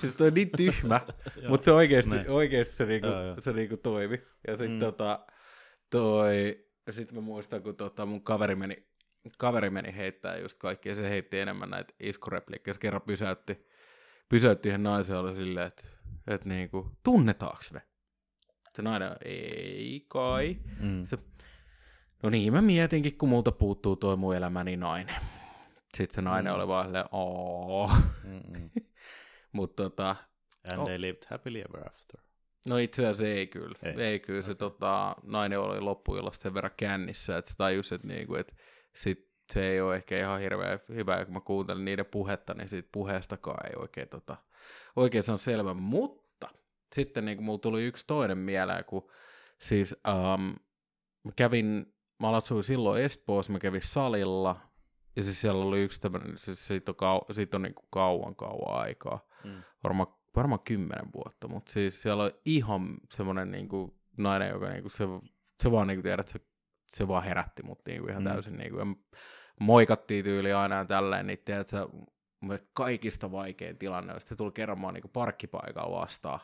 siis 0.00 0.12
toi 0.14 0.26
on 0.28 0.34
niin 0.34 0.50
tyhmä, 0.56 1.00
mutta 1.48 1.64
se 1.64 1.72
oikeasti, 1.72 2.14
oikeasti 2.28 2.74
se, 2.74 2.86
niinku, 2.86 3.08
se 3.40 3.52
niinku 3.52 3.76
toimi. 3.76 4.22
Ja 4.46 4.56
sitten 4.56 4.72
Mm. 4.76 4.80
tota, 4.80 5.26
toi, 5.90 6.64
sit 6.90 7.12
mä 7.12 7.20
muistan, 7.20 7.62
kun 7.62 7.76
tota 7.76 8.06
mun 8.06 8.24
kaveri 8.24 8.54
meni, 8.54 8.88
kaveri 9.38 9.70
meni 9.70 9.96
heittää 9.96 10.36
just 10.38 10.58
kaikki, 10.58 10.88
ja 10.88 10.94
se 10.94 11.10
heitti 11.10 11.38
enemmän 11.38 11.70
näitä 11.70 11.94
iskurepliikkejä. 12.00 12.74
Se 12.74 12.80
kerran 12.80 13.02
pysäytti, 13.02 13.66
pysäytti 14.28 14.68
yhden 14.68 14.82
naisen, 14.82 15.16
oli 15.18 15.34
silleen, 15.34 15.66
että, 15.66 15.82
että 16.26 16.48
niinku, 16.48 16.92
tunnetaanko 17.02 17.62
me? 17.72 17.82
Se 18.74 18.82
nainen, 18.82 19.10
ei 19.24 20.04
kai. 20.08 20.56
Mm. 20.80 21.04
Se, 21.04 21.16
no 22.22 22.30
niin, 22.30 22.52
mä 22.52 22.62
mietinkin, 22.62 23.18
kun 23.18 23.28
multa 23.28 23.52
puuttuu 23.52 23.96
toi 23.96 24.16
mun 24.16 24.36
elämäni 24.36 24.76
nainen. 24.76 25.14
Sitten 25.96 26.14
se 26.14 26.22
nainen 26.22 26.52
Mm. 26.52 26.56
oli 26.56 26.68
vaan 26.68 26.86
silleen, 26.86 27.04
ooo. 27.12 27.90
Mutta 29.52 29.82
tota, 29.82 30.16
And 30.70 30.78
Oh. 30.78 30.86
they 30.86 31.00
lived 31.00 31.22
happily 31.30 31.60
ever 31.60 31.88
after. 31.88 32.20
No 32.68 32.76
itse 32.76 33.02
asiassa 33.06 33.26
ei 33.26 33.46
kyllä. 33.46 33.78
Ei. 33.82 34.02
Ei, 34.02 34.20
kyllä. 34.20 34.42
Se 34.42 34.54
tota, 34.54 35.16
nainen 35.22 35.60
oli 35.60 35.80
loppuillasta 35.80 36.42
sen 36.42 36.54
verran 36.54 36.72
kännissä, 36.76 37.36
että 37.36 37.50
se 37.50 37.56
tajusi, 37.56 37.94
että, 37.94 38.06
niinku, 38.06 38.34
että 38.34 38.54
sit 38.94 39.30
se 39.52 39.66
ei 39.70 39.80
ole 39.80 39.96
ehkä 39.96 40.18
ihan 40.18 40.40
hirveän 40.40 40.78
hyvä. 40.88 41.24
Kun 41.24 41.34
mä 41.34 41.40
kuuntelin 41.40 41.84
niiden 41.84 42.06
puhetta, 42.06 42.54
niin 42.54 42.68
siitä 42.68 42.88
puheestakaan 42.92 43.66
ei 43.66 43.72
oikein, 43.76 44.08
tota, 44.08 44.36
oikein 44.96 45.24
se 45.24 45.32
on 45.32 45.38
selvä. 45.38 45.74
Mutta 45.74 46.48
sitten 46.92 47.24
niin 47.24 47.42
mulla 47.42 47.58
tuli 47.58 47.84
yksi 47.84 48.06
toinen 48.06 48.38
mieleen, 48.38 48.84
kun 48.84 49.10
siis 49.58 49.96
um, 50.08 50.54
mä 51.24 51.32
kävin, 51.36 51.94
mä 52.18 52.30
asuin 52.30 52.64
silloin 52.64 53.02
Espoossa, 53.02 53.52
mä 53.52 53.58
kävin 53.58 53.82
salilla, 53.82 54.56
ja 55.16 55.22
siis 55.22 55.40
siellä 55.40 55.64
oli 55.64 55.82
yksi 55.82 56.00
tämmöinen, 56.00 56.38
siis 56.38 56.66
siitä 56.66 56.90
on, 56.92 56.96
kau, 56.96 57.20
siitä 57.32 57.56
on 57.56 57.62
niin 57.62 57.74
kuin 57.74 57.88
kauan 57.90 58.36
kauan 58.36 58.80
aikaa 58.80 59.26
Mm. 59.44 59.62
varmaan 59.84 60.08
varmaan 60.36 60.60
kymmenen 60.60 61.12
vuotta, 61.14 61.48
mutta 61.48 61.72
siis 61.72 62.02
siellä 62.02 62.24
on 62.24 62.30
ihan 62.44 62.96
semmoinen 63.12 63.50
niinku 63.50 63.98
nainen, 64.16 64.48
joka 64.50 64.68
niinku 64.68 64.88
se, 64.88 65.04
se 65.62 65.70
vaan 65.70 65.86
niinku 65.86 66.02
tiedät, 66.02 66.28
se, 66.28 66.40
se 66.86 67.08
vaan 67.08 67.24
herätti 67.24 67.62
mut 67.62 67.80
niinku 67.86 68.08
ihan 68.08 68.22
Mm. 68.22 68.28
täysin. 68.28 68.56
Niinku, 68.56 68.78
ja 68.78 68.86
moikattiin 69.60 70.24
tyyli 70.24 70.52
aina 70.52 70.74
ja 70.76 70.84
tälleen, 70.84 71.26
niin 71.26 71.38
tiedätkö, 71.44 71.88
kaikista 72.72 73.32
vaikein 73.32 73.78
tilanne 73.78 74.14
on, 74.14 74.20
se 74.20 74.36
tuli 74.36 74.52
kerran 74.52 74.78
mua 74.78 74.92
niinku 74.92 75.08
parkkipaikalla 75.08 76.00
vastaan. 76.00 76.40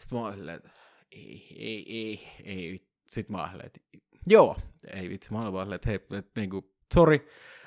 Sitten 0.00 0.18
mä 0.18 0.24
oon 0.24 0.34
silleen, 0.34 0.56
että 0.56 0.70
ei, 1.12 1.56
ei, 1.58 1.84
ei, 1.98 2.28
ei. 2.44 2.78
Sitten 3.08 3.36
mä 3.36 3.48
silleen, 3.50 3.66
että 3.66 3.80
joo, 4.26 4.56
ei 4.92 5.08
vitsi, 5.08 5.32
mä 5.32 5.42
olin 5.42 5.52
vaan 5.52 5.72
että 5.72 5.88
hei, 5.88 5.96
että 6.18 6.40
niinku, 6.40 6.74
sori, 6.94 7.26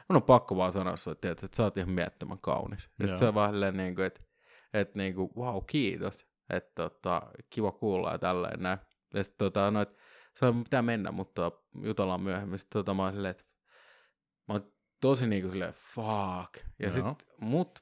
mun 0.10 0.16
on 0.16 0.24
pakko 0.24 0.58
vaan 0.58 0.74
sanoa 0.74 0.96
sulle, 0.98 1.14
että, 1.24 1.46
että 1.46 1.58
sä 1.58 1.64
oot 1.64 1.78
ihan 1.78 1.90
miettömän 1.90 2.40
kaunis. 2.40 2.90
Ja 3.00 3.08
sitten 3.08 3.20
se 3.20 3.26
on 3.28 3.36
vaan 3.36 3.52
silleen, 3.52 3.78
niinku, 3.78 4.02
että, 4.02 4.22
että 4.74 4.98
niinku, 4.98 5.34
wow, 5.38 5.64
kiitos, 5.68 6.28
että 6.50 6.72
tota, 6.76 7.22
kiva 7.50 7.72
kuulla 7.72 8.12
ja 8.12 8.20
tälleen 8.20 8.64
näin. 8.64 8.78
Ja 9.14 9.24
sitten 9.24 9.46
tota, 9.46 9.72
no, 9.72 9.82
että 9.82 9.96
se 10.36 10.46
pitää 10.64 10.82
mennä, 10.82 11.12
mutta 11.12 11.52
jutellaan 11.82 12.22
myöhemmin. 12.22 12.60
Sitten 12.60 12.80
tota, 12.80 12.94
mä 12.94 13.04
oon 13.04 13.14
silleen, 13.14 13.32
että 13.32 13.44
mä 14.48 14.54
oon 14.54 14.74
tosi 15.02 15.28
niinku 15.28 15.52
silleen, 15.52 15.74
fuck. 15.74 16.66
Ja 16.80 16.90
Joo. 16.90 16.94
sit, 16.94 17.28
mut, 17.40 17.80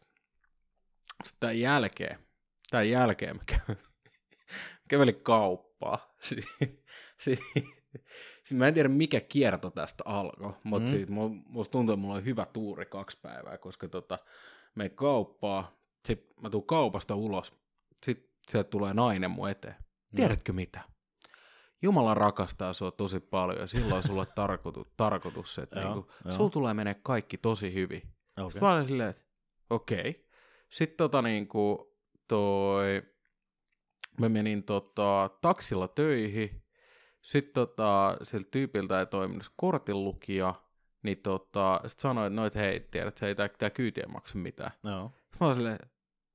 sit 1.23 1.37
tämän 1.39 1.59
jälkeen, 1.59 2.19
tämän 2.69 2.89
jälkeen 2.89 3.35
mä 3.35 3.41
kävin, 3.45 3.83
kävelin 4.89 5.21
kauppaa. 5.23 6.13
Si, 6.23 6.35
si, 7.19 7.39
si, 8.43 8.55
mä 8.55 8.67
en 8.67 8.73
tiedä 8.73 8.89
mikä 8.89 9.19
kierto 9.21 9.69
tästä 9.69 10.03
alkoi, 10.07 10.53
mutta 10.63 10.89
Mm. 10.89 10.95
siitä 10.95 11.13
mu- 11.13 11.43
musta 11.45 11.71
tuntuu, 11.71 11.93
että 11.93 12.01
mulla 12.01 12.15
oli 12.15 12.25
hyvä 12.25 12.45
tuuri 12.53 12.85
kaksi 12.85 13.17
päivää, 13.21 13.57
koska 13.57 13.87
tota, 13.87 14.19
me 14.75 14.89
kauppaa, 14.89 15.71
sit 16.07 16.33
mä 16.41 16.49
tuun 16.49 16.67
kaupasta 16.67 17.15
ulos, 17.15 17.53
sit 18.03 18.29
sieltä 18.51 18.69
tulee 18.69 18.93
nainen 18.93 19.31
mun 19.31 19.49
eteen. 19.49 19.75
Tiedätkö 20.15 20.53
mitä? 20.53 20.81
Jumala 21.83 22.13
rakastaa 22.13 22.73
sua 22.73 22.91
tosi 22.91 23.19
paljon 23.19 23.59
ja 23.59 23.67
silloin 23.67 23.93
on 23.93 24.03
sulle 24.03 24.25
tarkoitus, 24.25 24.87
tarkoitus 24.97 25.59
että 25.59 25.79
Joo, 25.79 25.93
niinku, 25.93 26.11
joo. 26.25 26.33
sulla 26.33 26.49
tulee 26.49 26.73
menee 26.73 26.93
kaikki 27.03 27.37
tosi 27.37 27.73
hyvin. 27.73 28.01
Okay. 28.37 28.51
Sitten 28.51 28.63
mä 28.63 28.73
olin 28.73 28.87
silleen, 28.87 29.09
että 29.09 29.23
okei. 29.69 30.09
Okay. 30.09 30.23
Sitten 30.69 30.97
tota 30.97 31.21
niinku 31.21 31.93
toi, 32.27 33.01
mä 34.19 34.29
menin 34.29 34.63
tota 34.63 35.29
taksilla 35.41 35.87
töihin. 35.87 36.63
Sitten 37.21 37.53
tota, 37.53 38.17
siltä 38.23 38.47
tyypiltä 38.51 38.99
ei 38.99 39.05
toiminut 39.05 39.51
kortinlukija, 39.55 40.55
niin 41.03 41.17
tota, 41.17 41.81
sit 41.87 41.99
sanoin, 41.99 42.27
että 42.27 42.41
no, 42.41 42.45
et 42.45 42.55
hei, 42.55 42.79
tiedät, 42.79 43.17
sä 43.17 43.27
ei 43.27 43.35
tää, 43.35 43.49
tää 43.49 43.69
kyyti 43.69 44.01
ei 44.01 44.07
maksa 44.07 44.37
mitään. 44.37 44.71
Joo. 44.83 45.11
Sitten 45.15 45.37
mä 45.39 45.47
olin 45.47 45.57
silleen, 45.57 45.79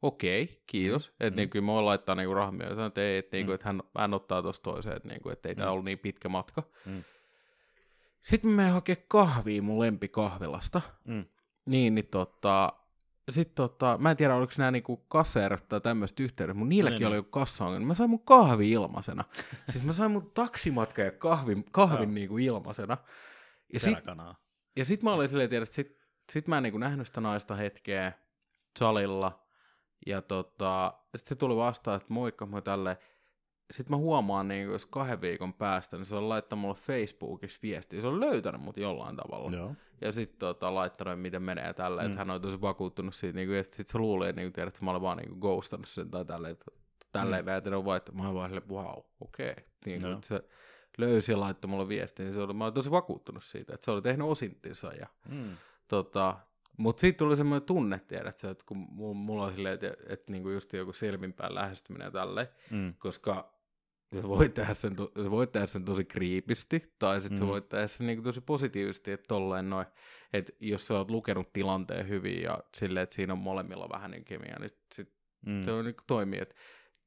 okei, 0.03 0.63
kiitos. 0.67 1.09
Mm. 1.09 1.15
Että 1.27 1.31
Mm. 1.31 1.37
niinku, 1.37 1.53
kyllä 1.53 1.67
mä 1.67 1.85
laittaa 1.85 2.15
niinku 2.15 2.35
rahmia. 2.35 2.67
Ja 2.67 2.71
sanoin, 2.75 2.89
että, 2.89 3.01
ei, 3.01 3.17
et, 3.17 3.33
niinku, 3.33 3.51
Mm. 3.51 3.55
että 3.55 3.67
hän, 3.69 3.83
hän 3.99 4.15
ottaa 4.15 4.43
tosta 4.43 4.71
toiseen, 4.71 4.97
että 4.97 5.09
niinku, 5.09 5.29
et 5.31 5.47
ei 5.47 5.55
Mm. 5.55 5.63
ollut 5.69 5.85
niin 5.85 5.99
pitkä 5.99 6.29
matka. 6.29 6.63
Mm. 6.87 7.05
Sitten 8.23 8.51
mä 8.51 8.57
menen 8.57 8.73
hakemaan 8.73 9.05
kahvia 9.09 9.63
mun 9.63 9.81
lempikahvilasta. 9.81 10.81
Mm. 11.05 11.25
Niin, 11.67 11.95
niin 11.95 12.07
tota, 12.07 12.73
sit 13.31 13.55
tota, 13.55 13.99
mä 14.01 14.11
en 14.11 14.17
tiedä 14.17 14.35
oliko 14.35 14.53
nämä 14.59 14.71
niinku 14.71 14.97
kassaerästä 14.97 15.69
tai 15.69 15.81
tämmöistä 15.81 16.23
yhteydessä, 16.23 16.59
mutta 16.59 16.69
niilläkin 16.69 16.99
Niin, 16.99 17.07
oli 17.07 17.13
niin. 17.15 17.19
joku 17.19 17.31
kassaongelma. 17.31 17.87
Mä 17.87 17.95
sain 17.95 18.11
mun 18.11 18.25
kahvi 18.25 18.71
ilmaisena. 18.73 19.25
siis 19.73 19.85
mä 19.85 19.93
sain 19.93 20.11
mun 20.11 20.31
taksimatka 20.31 21.03
ja 21.03 21.11
kahvin, 21.11 21.65
kahvin 21.73 22.15
niinku 22.15 22.39
ilmaisena. 22.39 22.97
Ja 23.73 23.81
sit, 23.81 23.99
ja 24.77 24.85
sit 24.85 25.03
mä 25.03 25.13
olin 25.13 25.29
silleen, 25.29 25.51
tiedä, 25.51 25.63
että 25.63 25.75
sit, 25.75 25.99
sit 26.33 26.49
mä 26.49 26.57
en 26.57 26.63
niinku 26.63 26.79
nähnyt 26.79 27.07
sitä 27.07 27.21
naista 27.21 27.55
hetkeä 27.55 28.13
salilla. 28.79 29.48
Ja 30.07 30.23
tota, 30.23 30.95
sit 31.17 31.27
se 31.27 31.35
tuli 31.35 31.57
vastaan, 31.57 31.97
että 31.97 32.13
moikka, 32.13 32.47
moi 32.47 32.63
tälleen. 32.63 32.97
Sitten 33.71 33.91
mä 33.97 33.97
huomaan, 33.97 34.49
niin 34.49 34.67
jos 34.71 34.87
kahden 34.87 35.21
viikon 35.21 35.55
päästä, 35.55 35.97
niin 35.97 36.07
se 36.07 36.17
on 36.17 36.29
laittanut 36.29 36.61
mulle 36.61 36.75
Facebookissa 36.75 37.59
viestiä. 37.63 38.01
Se 38.01 38.07
on 38.07 38.21
löytänyt 38.21 38.61
mut 38.61 38.77
jollain 38.77 39.17
tavalla. 39.17 39.57
Joo. 39.57 39.75
Ja 40.01 40.13
sitten 40.13 40.39
tota, 40.39 40.75
laittanut, 40.75 41.13
että 41.13 41.23
miten 41.23 41.43
menee 41.43 41.73
tällä, 41.75 42.03
mm. 42.03 42.07
Että 42.07 42.19
hän 42.19 42.31
on 42.31 42.41
tosi 42.41 42.61
vakuuttunut 42.61 43.15
siitä, 43.15 43.37
niin 43.37 43.49
kuin, 43.49 43.57
ja 43.57 43.65
sitten 43.65 43.87
se 43.87 43.99
luulee, 43.99 44.33
niin 44.33 44.53
tiedät, 44.53 44.75
että 44.75 44.85
mä 44.85 44.91
olen 44.91 45.03
vaan 45.03 45.17
niin 45.17 45.29
kuin, 45.29 45.41
ghostannut 45.41 45.89
sen 45.89 46.11
tai 46.11 46.25
tälleen, 46.25 46.53
että 46.53 46.65
tälleen 47.13 47.45
Mm. 47.45 47.49
näitä 47.51 47.77
on 47.77 47.85
vaan, 47.85 47.97
että 47.97 48.13
mä 48.13 48.23
olen 48.23 48.35
vaan 48.35 48.51
silleen, 48.51 48.69
wow, 48.69 48.99
okei. 49.21 49.51
Okay. 49.51 49.65
Niin 49.87 50.01
kuin, 50.01 50.13
että 50.13 50.27
se 50.27 50.41
löysi 50.99 51.33
ja 51.33 51.41
laittoi 51.41 51.69
mulle 51.69 51.89
viestiä, 51.89 52.25
niin 52.25 52.35
se 52.35 52.41
oli, 52.41 52.53
mä 52.55 52.65
olen 52.65 52.75
tosi 52.75 52.91
vakuuttunut 52.91 53.45
siitä, 53.45 53.75
että 53.75 53.85
se 53.85 53.91
oli 53.91 54.03
tehnyt 54.03 54.27
osintinsa. 54.27 54.93
Ja, 54.93 55.07
Mm. 55.29 55.57
tota, 55.89 56.37
mutta 56.79 57.01
siitä 57.01 57.19
tuli 57.19 57.37
semmoinen 57.37 57.67
tunne, 57.67 58.01
tiedät 58.09 58.37
sä, 58.39 58.51
että 58.51 58.65
kun 58.67 58.77
mulla, 58.77 59.45
on 59.45 59.53
silleen, 59.55 59.75
että, 59.75 59.95
että 60.09 60.33
niin 60.33 60.43
kuin 60.43 60.55
just 60.55 60.73
joku 60.73 60.93
silminpäin 60.93 61.55
lähestyminen 61.55 62.05
ja 62.07 62.11
tälleen, 62.11 62.47
Mm. 62.71 62.95
koska 62.99 63.59
jos 64.13 64.29
voit 64.29 64.55
tehdä 64.55 64.75
sen, 64.75 64.97
jos 65.17 65.31
voit 65.31 65.53
tehdä 65.53 65.67
sen 65.67 65.85
tosi 65.85 66.05
kriipisti, 66.05 66.95
tai 66.99 67.21
sitten 67.21 67.39
mm. 67.39 67.45
Sä 67.45 67.47
voit 67.47 67.69
tehdä 67.69 67.87
sen 67.87 68.07
niin 68.07 68.23
tosi 68.23 68.41
positiivisesti, 68.41 69.13
että 69.13 69.27
tolleen 69.29 69.71
noin, 69.71 69.87
että 70.33 70.53
jos 70.61 70.87
sä 70.87 70.95
oot 70.95 71.11
lukenut 71.11 71.53
tilanteen 71.53 72.09
hyvin 72.09 72.43
ja 72.43 72.59
silleen, 72.77 73.03
että 73.03 73.15
siinä 73.15 73.33
on 73.33 73.39
molemmilla 73.39 73.89
vähän 73.93 74.11
niin 74.11 74.25
kemia, 74.25 74.57
niin 74.61 74.71
sit 74.95 75.19
Mm. 75.47 75.63
se 75.63 75.73
on 75.73 75.85
niin 75.85 75.95
toimii, 76.07 76.39
että 76.43 76.55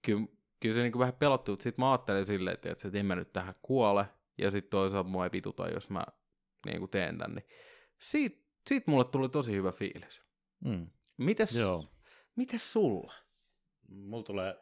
kyllä, 0.01 0.27
kyllä 0.59 0.75
se 0.75 0.81
niin 0.81 0.99
vähän 0.99 1.13
pelottuu, 1.13 1.53
mutta 1.53 1.63
sitten 1.63 1.85
mä 1.85 1.91
ajattelin 1.91 2.25
silleen, 2.25 2.53
että, 2.53 2.69
että 2.71 2.99
en 2.99 3.05
mä 3.05 3.15
nyt 3.15 3.33
tähän 3.33 3.53
kuole, 3.61 4.05
ja 4.37 4.51
sitten 4.51 4.69
toisaalta 4.69 5.09
mua 5.09 5.23
ei 5.23 5.31
vituta, 5.31 5.69
jos 5.69 5.89
mä 5.89 6.03
niin 6.65 6.89
teen 6.89 7.17
tän, 7.17 7.31
niin 7.35 7.45
siitä, 7.99 8.37
siitä 8.71 8.91
mulle 8.91 9.05
tuli 9.05 9.29
tosi 9.29 9.51
hyvä 9.51 9.71
fiilis. 9.71 10.21
Mm. 10.59 10.87
Mites, 11.17 11.55
Joo. 11.55 11.85
mites 12.35 12.73
sulla? 12.73 13.13
Mulla 13.87 14.23
tulee 14.23 14.61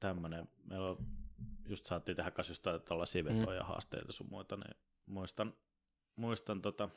tämmönen, 0.00 0.48
meillä 0.64 0.90
on, 0.90 1.06
just 1.68 1.86
saattiin 1.86 2.16
tehdä 2.16 2.30
kanssa 2.30 2.50
jostain 2.50 2.82
tällaisia 2.82 3.24
vetoja, 3.24 3.60
mm. 3.60 3.66
haasteita 3.66 4.12
sun 4.12 4.26
muita, 4.30 4.56
niin 4.56 4.74
muistan, 5.06 5.54
muistan 6.16 6.62
tota, 6.62 6.88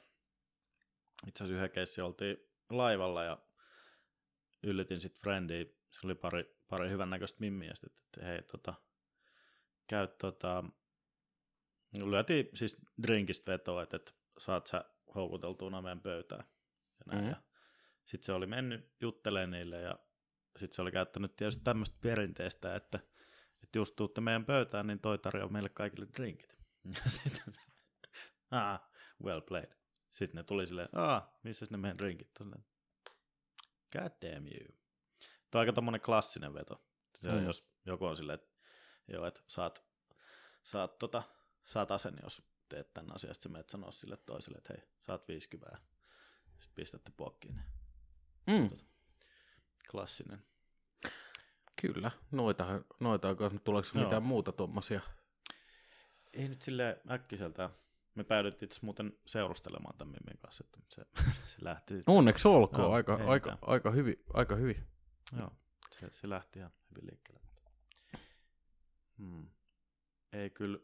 itse 1.28 1.44
asiassa 1.44 1.58
yhden 1.58 1.72
keissi 1.72 2.02
oltiin 2.02 2.38
laivalla 2.70 3.24
ja 3.24 3.38
yllytin 4.64 5.02
sit 5.02 5.20
friendiä, 5.20 5.66
se 5.92 6.08
oli 6.08 6.16
pari, 6.16 6.58
pari 6.70 6.90
hyvännäköistä 6.90 7.38
mimmiä, 7.40 7.72
sit, 7.76 7.94
että 7.94 8.26
hei 8.26 8.42
tota, 8.42 8.74
käy 9.88 10.08
tota, 10.08 10.64
lyötiin 11.94 12.50
siis 12.54 12.78
drinkistä 13.08 13.52
vetoa, 13.52 13.84
että, 13.84 13.98
että 13.98 14.12
saat 14.38 14.68
sä 14.68 14.86
houkuteltua 15.16 15.82
meidän 15.82 16.02
pöytään. 16.02 16.44
Ja 17.00 17.04
näin, 17.14 17.22
Mhm. 17.24 17.30
ja 17.30 17.42
sitten 18.06 18.26
se 18.26 18.34
oli 18.34 18.46
mennyt 18.48 18.94
juttelemaan 19.02 19.52
niille 19.52 19.82
ja 19.82 20.00
sitten 20.58 20.76
se 20.76 20.82
oli 20.82 20.92
käyttänyt 20.92 21.36
tietysti 21.36 21.64
tämmöistä 21.64 21.98
perinteistä, 22.02 22.76
että, 22.76 23.00
että 23.64 23.78
just 23.78 23.96
tuutte 23.96 24.22
meidän 24.22 24.46
pöytään, 24.46 24.88
niin 24.88 25.00
toi 25.00 25.18
tarjoaa 25.18 25.50
meille 25.50 25.70
kaikille 25.70 26.08
drinkit. 26.18 26.58
Ja 27.06 27.10
sitten 27.10 27.54
se, 27.54 27.62
ah, 28.52 28.82
well 29.24 29.42
played. 29.42 29.74
Sitten 30.12 30.36
ne 30.38 30.44
tuli 30.44 30.66
silleen, 30.68 30.90
ah, 30.94 31.28
missä 31.44 31.66
ne 31.70 31.78
meidän 31.78 31.98
drinkit 31.98 32.30
on? 32.42 32.52
God 33.92 34.12
damn 34.22 34.48
you. 34.48 34.68
Tuo 35.52 35.60
on 35.60 35.60
aika 35.60 35.74
tommonen 35.74 36.02
klassinen 36.02 36.54
veto. 36.54 36.86
Se, 37.16 37.32
mm. 37.32 37.46
Jos 37.46 37.72
joku 37.86 38.06
on 38.06 38.18
silleen, 38.18 38.40
että 38.40 38.52
joo, 39.08 39.26
että 39.26 39.42
saat, 39.48 39.86
saat, 40.64 41.00
tota, 41.00 41.24
saat 41.66 41.92
asen, 41.92 42.14
jos 42.24 42.44
teet 42.74 42.94
tämän 42.94 43.16
asian, 43.16 43.36
sitten 43.36 43.50
sä 43.50 43.54
menet 43.54 43.70
sanoa 43.70 43.92
sille 43.92 44.18
toiselle, 44.18 44.58
että 44.58 44.74
hei, 44.74 44.84
saat 45.02 45.28
50. 45.28 45.78
Sitten 46.60 46.76
pistätte 46.76 47.12
puokkiin. 47.18 47.60
Mm. 48.48 48.70
Klassinen. 49.92 50.44
Kyllä, 51.82 52.12
noita, 52.32 52.84
noita 53.00 53.30
on 53.30 53.38
kanssa, 53.38 53.60
tuleeko 53.60 53.90
Joo. 53.94 54.04
mitään 54.04 54.24
muuta 54.24 54.52
tuommoisia? 54.52 55.02
Ei 56.34 56.48
nyt 56.48 56.62
sille 56.62 57.02
äkkiseltään. 57.12 57.70
Me 58.16 58.24
päädyttiin 58.24 58.68
itse 58.68 58.80
muuten 58.82 59.18
seurustelemaan 59.26 59.98
tämän 59.98 60.12
Mimmin 60.12 60.38
kanssa, 60.38 60.64
että 60.64 60.80
se, 60.90 61.06
se 61.52 61.58
lähti. 61.62 62.02
Onneksi 62.08 62.48
olkoon, 62.48 62.84
Joo, 62.84 62.94
aika, 62.94 63.14
aika, 63.14 63.52
mitään. 63.52 63.58
aika, 63.62 63.92
hyvin, 63.92 64.24
aika 64.34 64.56
hyvin. 64.56 64.88
Joo, 65.38 65.52
se, 66.00 66.08
se 66.12 66.30
lähti 66.30 66.60
ihan 66.60 66.72
hyvin 66.90 67.06
liikkeelle. 67.06 67.42
Hmm. 69.18 69.50
Ei 70.32 70.50
kyllä, 70.50 70.80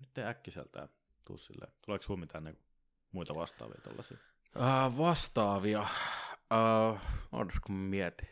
nyt 0.00 0.18
ei 0.18 0.24
äkkiseltään 0.24 0.88
tuu 1.24 1.38
silleen. 1.38 1.72
Tuleeko 1.86 2.02
sinulla 2.02 2.20
mitään 2.20 2.44
niinku 2.44 2.62
muita 3.12 3.34
vastaavia 3.34 3.80
tällaisia? 3.82 4.16
Uh, 4.56 4.98
vastaavia. 4.98 5.86
Odotas, 7.32 7.60
kun 7.66 7.74
mä 7.76 7.88
mietin. 7.88 8.28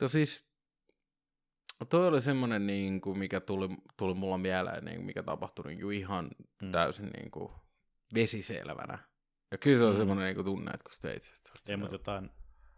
No 0.00 0.08
siis, 0.08 0.48
toi 1.88 2.08
oli 2.08 2.22
semmonen, 2.22 2.66
niin 2.66 3.00
kuin, 3.00 3.18
mikä 3.18 3.40
tuli, 3.40 3.68
tuli 3.96 4.14
mulla 4.14 4.38
mieleen, 4.38 4.84
niin, 4.84 5.04
mikä 5.04 5.22
tapahtui 5.22 5.64
niin 5.66 5.80
kuin 5.80 5.98
ihan 5.98 6.30
Mm. 6.62 6.72
täysin 6.72 7.06
niin 7.10 7.30
kuin, 7.30 7.52
vesiselvänä. 8.14 8.98
Ja 9.50 9.58
kyllä 9.58 9.78
se 9.78 9.84
on 9.84 9.92
Mm. 9.92 9.96
semmonen 9.96 10.24
niin 10.24 10.34
kuin 10.34 10.44
tunne, 10.44 10.70
että 10.70 10.84
kun 10.84 10.92
Sveitsistä. 10.92 11.50
Ei, 11.70 11.76
mutta 11.76 11.94
jotain 11.94 12.30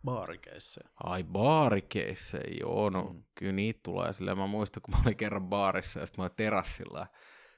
baarikeissejä. 0.05 0.89
Ai 1.05 1.25
baarikeissejä, 1.25 2.57
joo, 2.61 2.91
no. 2.91 3.05
Mm. 3.13 3.23
kyllä 3.35 3.53
niitä 3.53 3.81
tulee 3.83 4.13
silleen. 4.13 4.39
Mä 4.39 4.47
muistan, 4.47 4.83
kun 4.83 4.95
mä 4.95 5.01
olin 5.05 5.17
kerran 5.17 5.49
baarissa 5.49 6.01
ja 6.01 6.07
sitten 6.07 6.23
mä 6.23 6.25
olin 6.25 6.37
terassilla. 6.37 7.07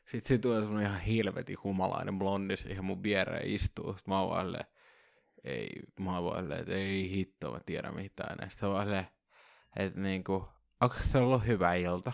Sitten 0.04 0.28
siitä 0.28 0.42
tulee 0.42 0.60
semmonen 0.60 0.86
ihan 0.86 1.00
helvetin 1.00 1.56
humalainen 1.64 2.18
blondi 2.18 2.56
siihen 2.56 2.84
mun 2.84 3.02
viereen 3.02 3.46
istuu. 3.50 3.92
Sitten 3.96 4.14
mä 4.14 4.20
oon 4.20 4.30
vaan 4.30 4.46
silleen, 4.46 4.66
ei, 5.44 5.68
mä 6.00 6.14
oon 6.18 6.24
vaan 6.24 6.42
silleen, 6.42 6.60
että 6.60 6.72
ei 6.74 7.10
hitto, 7.10 7.52
mä 7.52 7.60
tiedän 7.66 7.94
mitään. 7.94 8.30
Sitten 8.38 8.50
se 8.50 8.66
on 8.66 8.72
vaan 8.72 8.84
silleen, 8.86 9.06
että 9.76 10.00
niinku, 10.00 10.48
onko 10.80 10.96
se 11.12 11.18
ollut 11.18 11.46
hyvä 11.46 11.74
ilta? 11.74 12.12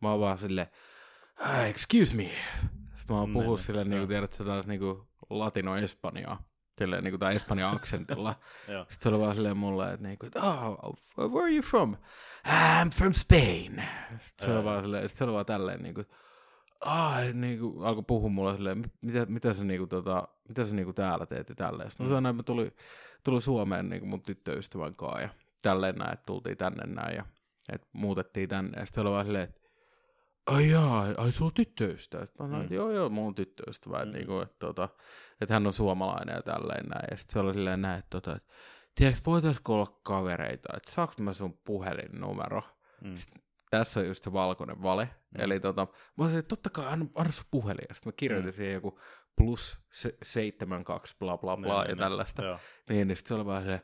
Mä 0.00 0.10
oon 0.10 0.20
vaan 0.20 0.38
silleen, 0.38 0.66
ah, 1.40 1.64
excuse 1.68 2.16
me. 2.16 2.30
Sitten 2.94 3.16
mä 3.16 3.20
oon 3.20 3.28
Niin, 3.28 3.32
puhua 3.34 3.56
niin, 3.56 3.64
silleen, 3.64 3.90
niinku, 3.90 4.06
tiedät, 4.06 4.32
sä 4.32 4.44
taas 4.44 4.66
niinku 4.66 5.08
latino 5.30 5.76
espanjaa. 5.76 6.42
Silleen 6.78 7.04
niin 7.04 7.12
kuin, 7.12 7.20
tai 7.20 7.36
espanjan 7.36 7.74
aksentilla. 7.76 8.34
Sitten 8.66 9.02
se 9.02 9.08
oli 9.08 9.18
vaan 9.20 9.34
silleen 9.34 9.56
mulle, 9.56 9.92
että 9.92 10.06
niinku, 10.06 10.26
että 10.26 10.40
oh, 10.42 10.94
where 11.18 11.42
are 11.44 11.52
you 11.54 11.62
from? 11.62 11.96
I'm 12.46 12.90
from 12.94 13.12
Spain. 13.12 13.82
Sitten 14.18 14.46
se 14.46 14.52
oli 14.56 14.64
vaan 14.64 14.82
silleen, 14.82 15.08
sit 15.08 15.18
se 15.18 15.24
oli 15.24 15.32
vaan 15.32 15.46
tälleen 15.46 15.82
niinku, 15.82 16.04
ah, 16.84 17.16
niinku, 17.34 17.82
alkoi 17.82 18.04
puhua 18.06 18.28
mulle 18.30 18.54
silleen, 18.56 18.78
"Mit- 18.78 18.92
mitä, 19.02 19.26
mitä 19.26 19.52
sä 19.52 19.64
niinku, 19.64 19.86
tota, 19.86 20.28
mitä 20.48 20.64
sä 20.64 20.74
niinku 20.74 20.92
täällä 20.92 21.26
teet 21.26 21.48
ja 21.48 21.54
tälleen. 21.54 21.90
Sitten 21.90 22.04
mä 22.06 22.08
Mm. 22.10 22.14
sanoin, 22.16 22.26
että 22.32 22.36
mä 22.36 22.42
tulin, 22.42 22.72
tulin 23.24 23.42
Suomeen 23.42 23.88
niinku 23.88 24.06
mun 24.06 24.22
tyttöystävän 24.22 24.96
kanssa 24.96 25.20
ja 25.20 25.28
tälleen 25.62 25.96
näin, 25.96 26.12
että 26.12 26.26
tultiin 26.26 26.56
tänne 26.56 26.86
näin 26.94 27.16
ja 27.16 27.24
että 27.72 27.86
muutettiin 27.92 28.48
tänne. 28.48 28.78
Ja 28.80 28.86
sitten 28.86 28.94
se 28.94 29.00
oli 29.08 29.10
vaan 29.14 29.24
silleen, 29.26 29.44
että 29.44 29.60
ai 30.46 30.70
jaa, 30.70 31.04
ai 31.18 31.32
sulla 31.32 31.50
tyttöystävä. 31.54 32.26
Sitten 32.26 32.46
mä 32.46 32.50
sanoin, 32.50 32.62
että 32.62 32.74
Mm. 32.74 32.76
joo 32.76 32.90
joo, 32.90 33.08
mulla 33.08 33.28
on 33.28 33.34
tyttöystävä. 33.34 33.96
Että, 33.96 34.06
Mm. 34.12 34.12
niinku, 34.18 34.40
että, 34.40 34.56
tota, 34.58 34.88
että 35.40 35.54
hän 35.54 35.66
on 35.66 35.72
suomalainen 35.72 36.34
ja 36.34 36.42
tälleen 36.42 36.86
näin. 36.86 37.06
Ja 37.10 37.16
sitten 37.16 37.32
se 37.32 37.38
oli 37.38 37.54
silleen 37.54 37.82
näin, 37.82 37.98
että, 37.98 38.10
tota, 38.10 38.36
että 38.36 38.52
tiedätkö, 38.94 39.20
voitaisiko 39.26 39.74
olla 39.74 40.00
kavereita, 40.02 40.68
että 40.76 40.92
saanko 40.92 41.14
mä 41.20 41.32
sun 41.32 41.58
puhelinnumero? 41.64 42.62
Mm. 43.04 43.16
Tässä 43.70 44.00
on 44.00 44.06
just 44.06 44.24
se 44.24 44.32
valkoinen 44.32 44.82
vale. 44.82 45.04
Mm. 45.04 45.40
Eli 45.40 45.60
tota, 45.60 45.86
mä 46.18 46.24
olisin, 46.24 46.38
että 46.38 46.48
totta 46.48 46.70
kai 46.70 46.86
anna, 46.86 47.06
anna 47.14 47.32
sun 47.32 47.44
puhelin. 47.50 47.84
Ja 47.88 47.94
sitten 47.94 48.08
mä 48.08 48.14
kirjoitin 48.16 48.50
Mm. 48.50 48.54
siihen 48.56 48.74
joku 48.74 48.98
plus 49.36 49.78
se, 49.92 50.14
72 50.22 51.14
bla 51.18 51.38
bla 51.38 51.56
bla 51.56 51.66
Niin, 51.74 51.80
ja 51.82 51.94
niin, 51.94 51.98
tällaista. 51.98 52.44
Joo. 52.44 52.58
Niin, 52.88 53.08
niin 53.08 53.16
sitten 53.16 53.28
se 53.28 53.34
oli 53.34 53.46
vaan 53.46 53.64
se, 53.64 53.80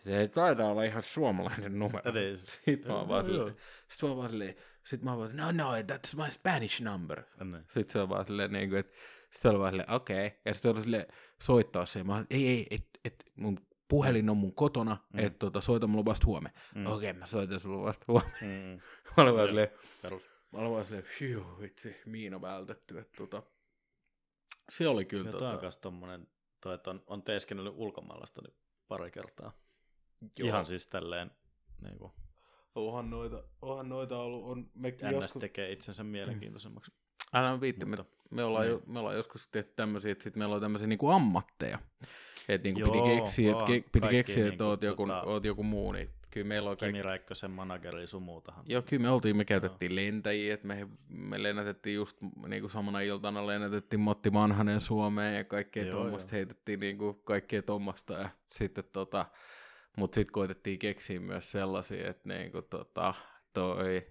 se 0.00 0.18
ei 0.20 0.28
taida 0.28 0.66
olla 0.66 0.82
ihan 0.82 1.02
suomalainen 1.02 1.78
numero. 1.78 2.10
Eli- 2.10 2.36
Sitten 2.66 2.86
mä 2.92 2.98
oon 2.98 3.08
vaan 3.08 3.24
silleen, 3.24 3.56
sit 3.88 4.02
mä 4.02 4.08
oon 4.08 4.16
vaan 4.18 4.30
silleen, 4.30 4.54
sit 4.84 5.02
mä 5.02 5.10
oon 5.10 5.18
vaan, 5.18 5.36
no 5.36 5.52
no, 5.52 5.72
that's 5.76 6.24
my 6.24 6.30
Spanish 6.30 6.82
number. 6.82 7.22
Niin. 7.44 7.64
Sitten 7.68 7.92
se 7.92 7.98
on 8.00 8.08
vaan 8.08 8.26
silleen, 8.26 8.52
niin 8.52 8.68
kuin, 8.68 8.78
että 8.78 8.96
sit 9.30 9.42
se 9.42 9.48
oli 9.48 9.58
vaan 9.58 9.72
silleen, 9.72 9.90
okei. 9.90 10.26
Okay. 10.26 10.38
Ja 10.44 10.54
sitten 10.54 10.70
oli 10.70 10.82
silleen 10.82 11.06
soittaa 11.42 11.86
se. 11.86 12.04
Mä 12.04 12.14
olin, 12.14 12.26
ei, 12.30 12.48
ei, 12.48 12.66
et, 12.70 12.84
et, 13.04 13.24
mun 13.36 13.58
puhelin 13.88 14.30
on 14.30 14.36
mun 14.36 14.54
kotona, 14.54 14.96
Mm. 15.12 15.20
mm. 15.20 15.26
että 15.26 15.38
tota, 15.38 15.60
soita 15.60 15.86
mulle 15.86 16.04
vasta 16.04 16.26
huomenna. 16.26 16.58
Mm. 16.74 16.80
Mm. 16.80 16.86
Okei, 16.86 17.10
okay, 17.10 17.18
mä 17.20 17.26
soitan 17.26 17.60
sulle 17.60 17.84
vasta 17.86 18.04
huomenna. 18.08 18.36
Mm. 18.42 18.80
Mä 19.16 19.22
olin 19.22 19.34
vaan 19.34 19.48
silleen, 19.48 19.68
mä 20.52 20.58
olin 20.58 20.72
vaan 20.72 20.84
silleen, 20.84 21.06
hiu, 21.20 21.46
vitsi, 21.60 21.96
miina 22.06 22.40
vältetty. 22.40 22.98
Että, 22.98 23.16
tota, 23.16 23.42
se 24.70 24.88
oli 24.88 25.04
kyllä 25.04 25.28
Ja 25.28 25.32
toi 25.32 25.40
tota, 25.40 25.52
on 25.52 25.58
kanssa 25.58 25.80
tommonen, 25.80 26.28
toi, 26.60 26.74
että 26.74 26.90
on, 26.90 27.02
on 27.06 27.22
teeskennellyt 27.22 27.74
ulkomaalaista 27.76 28.42
niin 28.42 28.56
pari 28.88 29.10
kertaa. 29.10 29.52
joo. 30.38 30.48
Ihan 30.48 30.66
siis 30.66 30.86
tälleen, 30.86 31.30
niin 31.82 31.98
kuin, 31.98 32.12
Onhan 32.74 33.10
noita, 33.10 33.44
onhan 33.62 33.88
noita 33.88 34.18
ollut, 34.18 34.44
on, 34.44 34.70
me 34.74 34.96
joskus, 35.10 35.40
tekee 35.40 35.72
itsensä 35.72 36.04
mielenkiintoisemmaksi. 36.04 36.92
Älä 37.34 37.60
viitti, 37.60 37.84
me, 37.86 37.96
Mutta- 37.96 38.12
me, 38.30 38.44
ollaan 38.44 38.64
niin. 38.64 38.72
jo, 38.72 38.82
me 38.86 38.98
ollaan 38.98 39.16
joskus 39.16 39.48
tehty 39.48 39.72
tämmöisiä, 39.76 40.12
että 40.12 40.24
sit 40.24 40.36
meillä 40.36 40.54
on 40.54 40.60
tämmöisiä 40.60 40.88
niinku 40.88 41.08
ammatteja. 41.08 41.78
Että 42.48 42.68
niinku 42.68 42.80
piti 42.84 42.98
Joo, 42.98 43.16
keksiä, 43.16 43.52
että 43.52 43.64
ke, 43.64 43.84
piti 43.92 44.08
keksiä, 44.08 44.36
että 44.36 44.50
niinku 44.50 44.64
oot 44.64 44.82
joku, 44.82 45.06
tota- 45.06 45.26
oot 45.28 45.44
joku 45.44 45.62
muu, 45.62 45.92
niin 45.92 46.10
kyllä 46.30 46.46
meillä 46.46 46.70
on 46.70 46.76
kaikki 46.76 46.92
Kimi 46.92 47.02
Räikkösen 47.02 47.50
manageri 47.50 48.06
sun 48.06 48.22
muutahan. 48.22 48.64
Joo, 48.68 48.82
kyllä 48.82 49.02
me 49.02 49.10
oltiin, 49.10 49.36
me 49.36 49.44
käytettiin 49.44 49.96
lentäjiä, 49.96 50.54
että 50.54 50.66
me, 50.66 50.88
me 51.08 51.42
lennätettiin 51.42 51.94
just 51.96 52.18
niin 52.46 52.60
kuin 52.62 52.70
samana 52.70 53.00
iltana 53.00 53.46
lennätettiin 53.46 54.00
Matti 54.00 54.32
Vanhanen 54.32 54.80
Suomeen 54.80 55.34
ja 55.34 55.44
kaikkea 55.44 55.84
Joo, 55.84 55.92
tuommoista 55.92 56.34
joo. 56.34 56.36
heitettiin 56.36 56.80
niin 56.80 56.98
kuin 56.98 57.20
kaikkea 57.24 57.62
tuommoista 57.62 58.12
ja 58.14 58.28
sitten 58.52 58.84
tota, 58.92 59.26
mutta 59.96 60.14
sitten 60.14 60.32
koitettiin 60.32 60.78
keksiä 60.78 61.20
myös 61.20 61.52
sellaisia, 61.52 62.10
että 62.10 62.28
niin 62.28 62.52
kuin 62.52 62.64
tota, 62.70 63.14
toi, 63.52 64.06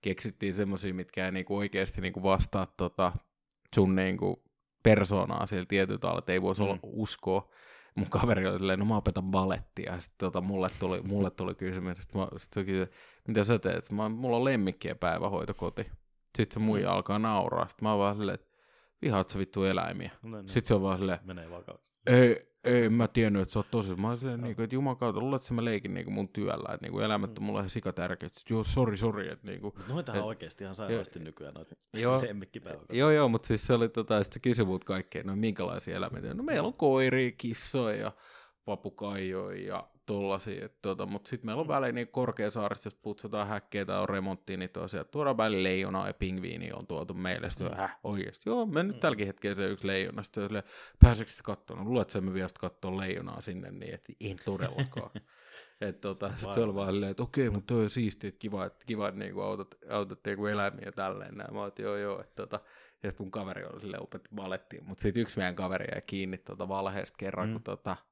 keksittiin 0.00 0.54
semmoisia, 0.54 0.94
mitkä 0.94 1.24
ei 1.24 1.32
niin 1.32 1.44
kuin 1.44 1.58
oikeasti 1.58 2.00
niin 2.00 2.12
kuin 2.12 2.22
vastaa 2.22 2.66
tota, 2.76 3.12
sun 3.74 3.94
niin 3.96 4.16
kuin 4.16 4.36
persoonaa 4.82 5.46
sillä 5.46 5.64
tietyllä 5.68 5.98
tavalla, 5.98 6.18
että 6.18 6.32
ei 6.32 6.42
voisi 6.42 6.62
Mm. 6.62 6.68
olla 6.68 6.78
uskoa. 6.82 7.50
Mun 7.94 8.10
kaveri 8.10 8.46
oli 8.46 8.58
silleen, 8.58 8.78
no 8.78 8.84
mä 8.84 8.96
opetan 8.96 9.24
balettia, 9.30 9.92
ja 9.92 10.00
sitten 10.00 10.18
tota, 10.18 10.40
mulle, 10.40 10.68
tuli, 10.78 11.02
mulle 11.02 11.30
tuli 11.30 11.54
kysymys, 11.54 11.98
sitten 11.98 12.22
sit 12.36 12.52
se 12.52 12.64
kysyi, 12.64 12.86
mitä 13.28 13.44
sä 13.44 13.58
teet? 13.58 13.90
Mä, 13.90 14.08
mulla 14.08 14.36
on 14.36 14.44
lemmikkien 14.44 14.98
päivähoitokoti. 14.98 15.82
Sitten 16.36 16.54
se 16.62 16.66
muija 16.66 16.92
alkaa 16.92 17.18
nauraa, 17.18 17.68
sitten 17.68 17.86
mä 17.86 17.90
oon 17.90 17.98
vaan 17.98 18.16
silleen, 18.16 18.34
että 18.34 18.46
vihaat 19.02 19.28
sä 19.28 19.38
vittu 19.38 19.64
eläimiä. 19.64 20.10
No, 20.22 20.36
niin, 20.42 20.48
Sitten 20.48 20.68
se 20.68 20.74
on 20.74 20.82
vaan 20.82 20.98
silleen, 20.98 21.18
menee 21.24 21.48
ei, 22.06 22.36
ei, 22.64 22.88
mä 22.88 23.08
tiennyt, 23.08 23.42
että 23.42 23.52
sä 23.52 23.58
oot 23.58 23.70
tosi. 23.70 23.94
Mä 23.94 24.16
silleen, 24.16 24.40
niin 24.40 24.56
kuin, 24.56 24.64
että 24.64 24.74
juman 24.76 24.96
kautta, 24.96 25.20
luulet, 25.20 25.42
että 25.42 25.54
mä 25.54 25.64
leikin 25.64 25.94
niin 25.94 26.04
kuin 26.04 26.14
mun 26.14 26.28
työllä, 26.28 26.74
että 26.74 26.86
niin 26.86 26.92
kuin 26.92 27.04
elämät 27.04 27.38
on 27.38 27.44
mulle 27.44 27.68
sikatärkeät. 27.68 28.34
Sitten, 28.34 28.54
Joo, 28.54 28.64
sori, 28.64 28.96
sori, 28.96 29.28
että 29.32 29.46
niin 29.46 29.60
kuin, 29.60 29.74
Noitahan 29.88 30.20
Et- 30.20 30.26
oikeasti 30.26 30.64
ihan 30.64 30.74
sairaasti 30.74 31.18
nykyään 31.18 31.54
noita 31.54 31.74
Joo. 31.94 32.22
lemmikkipäiväkoteja. 32.22 32.98
Joo, 32.98 33.10
joo, 33.10 33.28
mutta 33.28 33.48
siis 33.48 33.66
se 33.66 33.72
oli 33.72 33.88
tota, 33.88 34.22
sitten 34.22 34.42
kysyi 34.42 34.64
mut 34.64 34.84
kaikkea, 34.84 35.22
no 35.24 35.36
minkälaisia 35.36 35.96
eläimiä. 35.96 36.34
No 36.34 36.42
meillä 36.42 36.66
on 36.66 36.74
koiria, 36.74 37.32
kissoja 37.32 37.96
ja 37.96 38.12
papukaijoja 38.64 39.66
ja 39.66 39.88
tollasia. 40.10 40.64
et 40.64 40.82
Tota, 40.82 41.06
mutta 41.06 41.28
sitten 41.28 41.46
meillä 41.46 41.60
on 41.60 41.68
väliin 41.68 41.94
niin 41.94 42.08
Korkeasaarissa, 42.08 42.86
jos 42.86 42.94
putsataan 42.94 43.48
häkkeä 43.48 43.84
tai 43.84 44.00
on 44.00 44.08
remonttia, 44.08 44.56
niin 44.56 44.70
tosiaan 44.70 45.06
tuodaan 45.10 45.36
väliin 45.36 45.62
leijonaa 45.62 46.06
ja 46.06 46.14
pingviini 46.14 46.72
on 46.72 46.86
tuotu 46.86 47.14
meille. 47.14 47.50
Sitten 47.50 47.68
mm. 47.68 47.76
häh, 47.76 47.98
oikeasti. 48.04 48.50
Joo, 48.50 48.66
me 48.66 48.82
nyt 48.82 49.00
tälläkin 49.00 49.26
hetkellä 49.26 49.54
se 49.54 49.66
yksi 49.66 49.86
leijona. 49.86 50.22
Sitten 50.22 50.44
sille, 50.44 50.64
pääseekö 51.02 51.30
sitä 51.30 51.42
katsoa? 51.42 51.76
No 51.76 51.84
luulet, 51.84 52.08
että 52.08 52.20
me 52.20 52.34
vielä 52.34 52.48
katsoa 52.60 52.96
leijonaa 52.96 53.40
sinne, 53.40 53.70
niin 53.70 53.94
että 53.94 54.12
en 54.20 54.36
todellakaan. 54.44 55.10
Et 55.80 56.00
tota, 56.00 56.32
sit 56.36 56.54
se 56.54 56.60
oli 56.60 56.74
vaan 56.74 56.92
silleen, 56.92 57.10
että 57.10 57.22
okei, 57.22 57.50
mutta 57.50 57.74
toi 57.74 57.82
on 57.82 57.90
siistiä, 57.90 58.28
että 58.28 58.38
kiva, 58.38 58.66
että, 58.66 58.84
kiva, 58.86 59.08
että 59.08 59.18
niinku 59.18 59.40
autat, 59.40 59.74
autat 59.90 60.18
niinku 60.26 60.46
eläimiä 60.46 60.82
ja 60.86 60.92
tälleen. 60.92 61.34
Näin. 61.34 61.54
Mä 61.54 61.66
että 61.66 61.82
joo, 61.82 61.96
joo. 61.96 62.20
Että 62.20 62.34
tota, 62.34 62.60
ja 63.02 63.10
sitten 63.10 63.24
mun 63.24 63.30
kaveri 63.30 63.64
oli 63.64 63.80
silleen 63.80 64.02
opetti 64.02 64.28
balettiin, 64.34 64.84
mutta 64.84 65.02
sitten 65.02 65.20
yksi 65.20 65.38
meidän 65.38 65.54
kaveri 65.54 65.86
jäi 65.92 66.02
kiinni 66.02 66.38
tota 66.38 66.68
valheesta 66.68 67.16
kerran, 67.18 67.48
Mm. 67.48 67.52
kun 67.52 67.62
tota, 67.62 67.90
öö, 67.90 68.09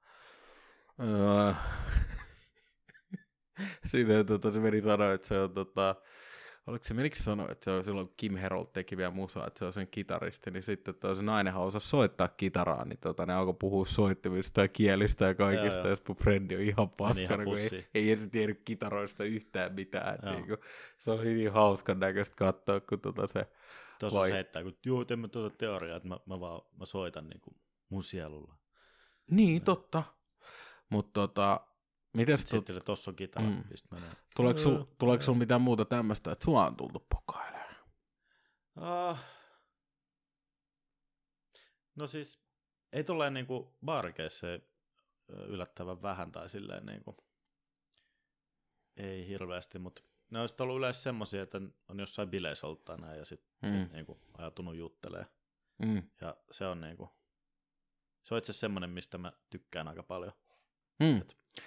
siinä 3.90 4.24
tota, 4.24 4.52
se 4.52 4.60
meni 4.60 4.80
sanoa, 4.80 5.12
että 5.12 5.26
se 5.26 5.40
on 5.40 5.54
tota, 5.54 5.94
oliko 6.66 6.84
se, 6.84 6.94
menikö 6.94 7.16
se 7.16 7.22
sanoa, 7.22 7.48
että 7.50 7.64
se 7.64 7.70
on 7.70 7.84
silloin 7.84 8.06
kun 8.06 8.14
Kim 8.16 8.36
Herold 8.36 8.66
teki 8.72 8.96
vielä 8.96 9.10
musaa, 9.10 9.46
että 9.46 9.58
se 9.58 9.64
on 9.64 9.72
sen 9.72 9.88
kitaristi, 9.88 10.50
niin 10.50 10.62
sitten 10.62 10.94
että 10.94 11.14
se 11.14 11.22
nainenhan 11.22 11.62
osasi 11.62 11.88
soittaa 11.88 12.28
kitaraa, 12.28 12.84
niin 12.84 12.98
tota, 12.98 13.26
ne 13.26 13.34
alkoi 13.34 13.54
puhua 13.58 13.86
soittimista 13.86 14.60
ja 14.60 14.68
kielistä 14.68 15.24
ja 15.24 15.34
kaikista, 15.34 15.78
Joo, 15.78 15.88
ja 15.88 15.96
sitten 15.96 16.14
mun 16.14 16.24
frendi 16.24 16.56
on 16.56 16.62
ihan 16.62 16.90
paskana, 16.90 17.44
kun 17.44 17.58
ei, 17.58 17.86
ei 17.94 18.08
edes 18.08 18.28
tiennyt 18.28 18.62
kitaroista 18.64 19.24
yhtään 19.24 19.74
mitään. 19.74 20.14
että 20.14 20.26
Joo. 20.26 20.36
Niinku, 20.36 20.56
se 20.98 21.10
oli 21.10 21.34
niin 21.34 21.52
hauskan 21.52 22.00
näköistä 22.00 22.36
katsoa, 22.36 22.80
kun 22.80 23.00
tota 23.00 23.26
se 23.26 23.46
Tuossa 23.98 24.18
Vai- 24.18 24.28
se 24.28 24.34
heittää, 24.34 24.62
kun 24.62 24.76
juu, 24.86 25.04
teemme 25.04 25.28
tuota 25.28 25.56
teoriaa, 25.56 25.96
että 25.96 26.08
mä, 26.08 26.18
mä 26.26 26.40
vaan 26.40 26.62
mä 26.78 26.84
soitan 26.84 27.28
niin 27.28 27.40
kuin 27.40 27.56
mun 27.88 28.04
sielulla. 28.04 28.54
Niin, 29.30 29.62
totta. 29.62 30.02
Mutta 30.90 31.20
tota, 31.20 31.60
mites 32.12 32.44
tu- 32.44 32.56
Sitten 32.56 32.82
tuossa 32.84 33.10
on 33.10 33.16
kitara, 33.16 33.46
Mm. 33.46 33.64
pistä 33.68 33.88
menee. 33.94 34.10
tuleeko 34.36 34.60
Joo. 34.60 34.88
tuleeko 34.98 35.22
sul 35.22 35.34
mitään 35.34 35.60
muuta 35.60 35.84
tämmöistä, 35.84 36.32
että 36.32 36.44
sua 36.44 36.66
on 36.66 36.76
tultu 36.76 37.06
pokailemaan? 37.10 37.74
Ah. 38.76 39.24
No 41.96 42.06
siis, 42.06 42.40
ei 42.92 43.04
tule 43.04 43.30
niinku 43.30 43.76
baarikeissa 43.84 44.46
yllättävän 45.28 46.02
vähän 46.02 46.32
tai 46.32 46.48
silleen 46.48 46.86
niinku, 46.86 47.16
ei 48.96 49.28
hirveästi, 49.28 49.78
mutta 49.78 50.02
ne 50.30 50.40
olisi 50.40 50.54
ollut 50.62 50.78
yleensä 50.78 51.00
semmoisia, 51.02 51.42
että 51.42 51.60
on 51.88 51.98
jossain 52.00 52.30
bileissä 52.30 52.66
ollut 52.66 52.84
tai 52.84 52.98
näin 52.98 53.18
ja 53.18 53.24
sitten 53.24 53.48
Mm. 53.72 53.76
mm. 53.78 53.88
niinku 53.92 54.20
ajatunut 54.38 54.76
juttelee. 54.76 55.26
Mm. 55.78 56.02
Ja 56.20 56.36
se 56.50 56.66
on 56.66 56.80
niinku, 56.80 57.10
se 58.22 58.34
on 58.34 58.38
itse 58.38 58.50
asiassa 58.50 58.60
semmoinen, 58.60 58.90
mistä 58.90 59.18
mä 59.18 59.32
tykkään 59.50 59.88
aika 59.88 60.02
paljon. 60.02 60.32
Mm. 61.00 61.20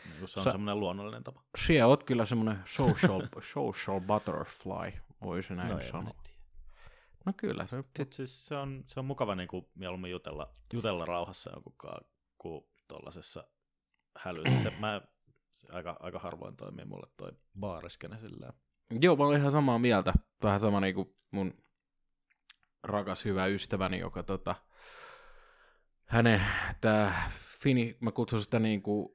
Niinku 0.10 0.28
se 0.28 0.40
on 0.40 0.44
Sä- 0.44 0.52
semmoinen 0.52 0.80
luonnollinen 0.80 1.24
tapa. 1.24 1.44
Siellä 1.66 1.88
oot 1.88 2.04
kyllä 2.04 2.26
semmoinen 2.26 2.58
social, 2.66 3.22
social 3.54 4.02
butterfly, 4.02 5.02
voisi 5.24 5.56
näin 5.56 5.70
no, 5.70 5.78
no, 5.78 5.84
sanoa. 5.84 6.14
No 7.26 7.34
kyllä 7.38 7.66
se. 7.66 7.76
Mut 7.78 8.14
siis 8.14 8.46
se 8.46 8.56
on, 8.56 8.84
se 8.88 9.00
on 9.00 9.06
mukava 9.06 9.36
niinku 9.36 9.70
mieluummin 9.76 10.12
jutella, 10.12 10.56
jutella 10.74 11.06
rauhassa 11.06 11.52
jonkun 11.54 11.74
kanssa 11.78 12.14
kuin 12.38 12.66
tuollaisessa 12.88 13.44
hälyssä. 14.18 14.72
Mä, 14.80 15.02
aika, 15.72 15.98
aika 16.00 16.20
harvoin 16.20 16.56
toimii 16.56 16.86
mulle 16.86 17.08
toi 17.18 17.32
baariskene 17.60 18.20
silleen. 18.20 18.54
Joo, 19.02 19.16
mä 19.16 19.24
olen 19.24 19.40
ihan 19.40 19.52
samaa 19.52 19.80
mieltä. 19.80 20.14
Vähän 20.44 20.60
sama 20.60 20.80
niin 20.80 20.96
kuin 20.96 21.16
mun 21.32 21.54
rakas 22.84 23.26
hyvä 23.26 23.46
ystäväni, 23.46 24.00
joka 24.00 24.24
tota, 24.24 24.56
hänen 26.06 26.42
tää, 26.82 27.32
fini, 27.64 27.98
mä 28.00 28.12
kutsun 28.12 28.42
sitä 28.42 28.60
niin 28.60 28.82
kuin 28.82 29.10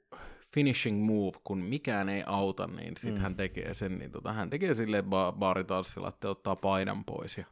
finishing 0.54 1.04
move, 1.06 1.38
kun 1.44 1.58
mikään 1.58 2.08
ei 2.08 2.22
auta, 2.26 2.66
niin 2.66 2.96
sit 2.96 3.10
Mm. 3.10 3.16
mm. 3.16 3.22
hän 3.22 3.36
tekee 3.36 3.74
sen, 3.74 3.98
niin 3.98 4.10
tota, 4.12 4.32
hän 4.32 4.50
tekee 4.50 4.74
silleen 4.74 5.04
ba- 5.04 5.32
baaritanssilla, 5.38 6.08
että 6.08 6.30
ottaa 6.30 6.56
paidan 6.56 7.04
pois 7.04 7.38
ja 7.38 7.44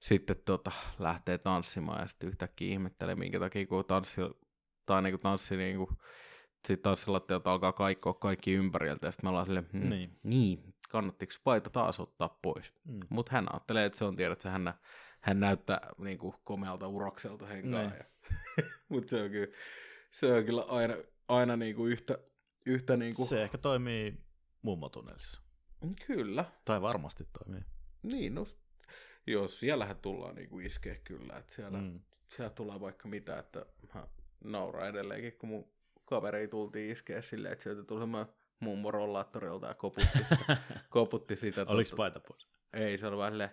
sitten 0.00 0.36
tota, 0.44 0.72
lähtee 0.98 1.38
tanssimaan 1.38 2.00
ja 2.00 2.06
sitten 2.06 2.28
yhtäkkiä 2.28 2.68
ihmettelee, 2.72 3.14
minkä 3.14 3.40
takia 3.40 3.66
kun 3.66 3.84
tanssi, 3.84 4.20
tai 4.86 5.02
niin 5.02 5.12
kuin 5.12 5.20
tanssi 5.22 5.56
niin 5.56 5.76
kuin, 5.76 5.90
sitten 6.66 6.82
tanssilattialta 6.82 7.52
alkaa 7.52 7.72
kaikkoa 7.72 8.14
kaikki 8.14 8.52
ympäriltä 8.52 9.06
ja 9.06 9.10
sitten 9.10 9.26
me 9.26 9.28
ollaan 9.28 9.46
silleen, 9.46 9.68
hmm, 9.72 9.88
Niin. 9.88 10.18
niin, 10.22 10.74
kannattiko 10.90 11.32
paita 11.44 11.70
taas 11.70 12.00
ottaa 12.00 12.38
pois. 12.42 12.72
Mm. 12.84 13.00
Mutta 13.08 13.32
hän 13.32 13.46
ajattelee, 13.54 13.84
että 13.84 13.98
se 13.98 14.04
on 14.04 14.16
tiedät, 14.16 14.32
että 14.38 14.50
hän, 14.50 14.74
hän 15.20 15.40
näyttää 15.40 15.80
niin 15.98 16.18
kuin, 16.18 16.34
komealta 16.44 16.88
urokselta 16.88 17.46
henkaa. 17.46 17.82
Niin. 17.82 17.92
Mutta 18.88 19.10
se 19.10 19.22
on 19.22 19.30
kyllä, 19.30 19.52
se 20.20 20.32
on 20.32 20.44
kyllä 20.44 20.62
aina, 20.62 20.94
aina 21.28 21.56
niin 21.56 21.76
kuin 21.76 21.92
yhtä, 21.92 22.18
yhtä 22.66 22.96
niin 22.96 23.14
kuin... 23.16 23.28
Se 23.28 23.42
ehkä 23.42 23.58
toimii 23.58 24.14
mummotunnelissa. 24.62 25.40
Kyllä, 26.06 26.44
Tai 26.64 26.82
varmasti 26.82 27.24
toimii. 27.38 27.60
niin 28.02 28.34
no, 28.34 28.46
joo, 29.26 29.48
siellähän 29.48 29.96
tullaan 29.96 30.34
niin 30.34 30.48
kuin 30.48 30.66
iskeä 30.66 30.94
kyllä, 30.94 31.36
että 31.36 31.54
siellä, 31.54 31.78
mm. 31.78 31.84
Mm. 31.84 32.00
siellä 32.28 32.50
tulee 32.50 32.80
vaikka 32.80 33.08
mitä, 33.08 33.38
että 33.38 33.66
mä 33.94 34.06
nauraan 34.44 34.88
edelleenkin, 34.88 35.32
kun 35.38 35.48
mun 35.48 35.72
kaveri 36.04 36.48
tultiin 36.48 36.90
iskeä 36.90 37.22
silleen, 37.22 37.52
että 37.52 37.62
sieltä 37.62 37.84
tuli 37.84 38.00
semmoinen 38.00 38.34
mummo 38.60 38.90
rollaattorilta 38.90 39.66
ja 39.66 39.74
koputti 39.74 40.18
sitä. 40.28 40.56
koputti 40.90 41.36
sitä 41.36 41.64
Oliko 41.68 41.90
tota- 41.90 41.96
paita 41.96 42.20
pois? 42.20 42.48
Ei, 42.72 42.98
se 42.98 43.06
oli 43.06 43.16
vaan 43.16 43.32
silleen, 43.32 43.50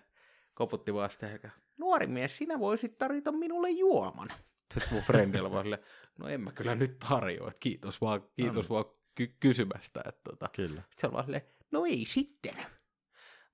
koputti 0.54 0.94
vaan 0.94 1.10
sitä 1.10 1.26
herkä. 1.26 1.50
Nuori 1.76 2.06
mies, 2.06 2.36
sinä 2.36 2.58
voisit 2.58 2.98
tarjota 2.98 3.32
minulle 3.32 3.70
juoman. 3.70 4.28
Sitten 4.74 4.92
mun 4.92 5.02
frendi 5.02 5.38
oli 5.38 5.50
vaan 5.50 5.64
silleen, 5.64 5.84
no 6.18 6.28
en 6.28 6.40
mä 6.40 6.52
kyllä 6.52 6.74
nyt 6.74 6.98
tarjoa, 7.08 7.48
että 7.48 7.60
kiitos 7.60 8.00
vaan, 8.00 8.22
kiitos 8.36 8.68
No 8.68 8.74
vaan 8.74 8.84
ky- 9.14 9.36
kysymästä. 9.40 10.00
Että 10.08 10.20
tota. 10.30 10.46
Kyllä. 10.56 10.80
Sitten 10.80 11.00
se 11.00 11.06
oli 11.06 11.12
vaan 11.12 11.24
silleen, 11.24 11.42
no 11.70 11.84
ei 11.84 12.04
sitten. 12.08 12.54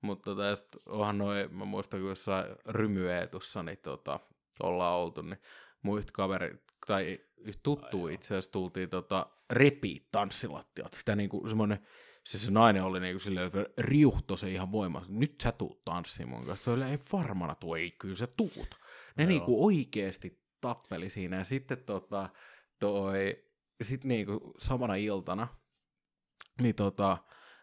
Mutta 0.01 0.23
tota, 0.23 0.55
sit 0.55 0.67
onhan 0.85 1.17
noin, 1.17 1.55
mä 1.55 1.65
muistan 1.65 1.99
kun 1.99 2.09
jossain 2.09 2.45
rymyeetussa, 2.65 3.63
niin 3.63 3.77
tota, 3.77 4.19
ollaan 4.63 4.97
oltu, 4.99 5.21
niin 5.21 5.39
mun 5.81 5.99
yhtä 5.99 6.11
kaveri, 6.11 6.63
tai 6.87 7.19
tuttu 7.63 8.07
itse 8.07 8.27
asiassa 8.27 8.51
tultiin 8.51 8.89
tota, 8.89 9.25
repii 9.49 10.07
tanssilattialta. 10.11 10.97
Sitä 10.97 11.15
niinku 11.15 11.47
semmoinen, 11.47 11.79
se, 12.25 12.37
se 12.37 12.51
nainen 12.51 12.83
oli 12.83 12.99
niinku 12.99 13.19
silleen, 13.19 13.47
että 13.47 13.65
riuhto 13.77 14.37
se 14.37 14.51
ihan 14.51 14.71
voimassa. 14.71 15.11
Nyt 15.11 15.35
sä 15.43 15.51
tuut 15.51 15.85
tanssiin 15.85 16.29
mun 16.29 16.45
kanssa. 16.45 16.63
Se 16.63 16.71
oli 16.71 16.83
ei 16.83 16.99
varmana 17.13 17.55
tuo, 17.55 17.75
ei 17.75 17.91
kyllä 17.91 18.15
sä 18.15 18.27
tuut. 18.37 18.75
Ne 19.17 19.23
Joo. 19.23 19.27
niinku 19.27 19.65
oikeesti 19.65 20.40
tappeli 20.61 21.09
siinä. 21.09 21.37
Ja 21.37 21.43
sitten 21.43 21.77
tota, 21.85 22.29
toi, 22.79 23.43
sit 23.83 24.03
niinku 24.03 24.53
samana 24.57 24.95
iltana, 24.95 25.47
niin 26.61 26.75
tota, 26.75 27.17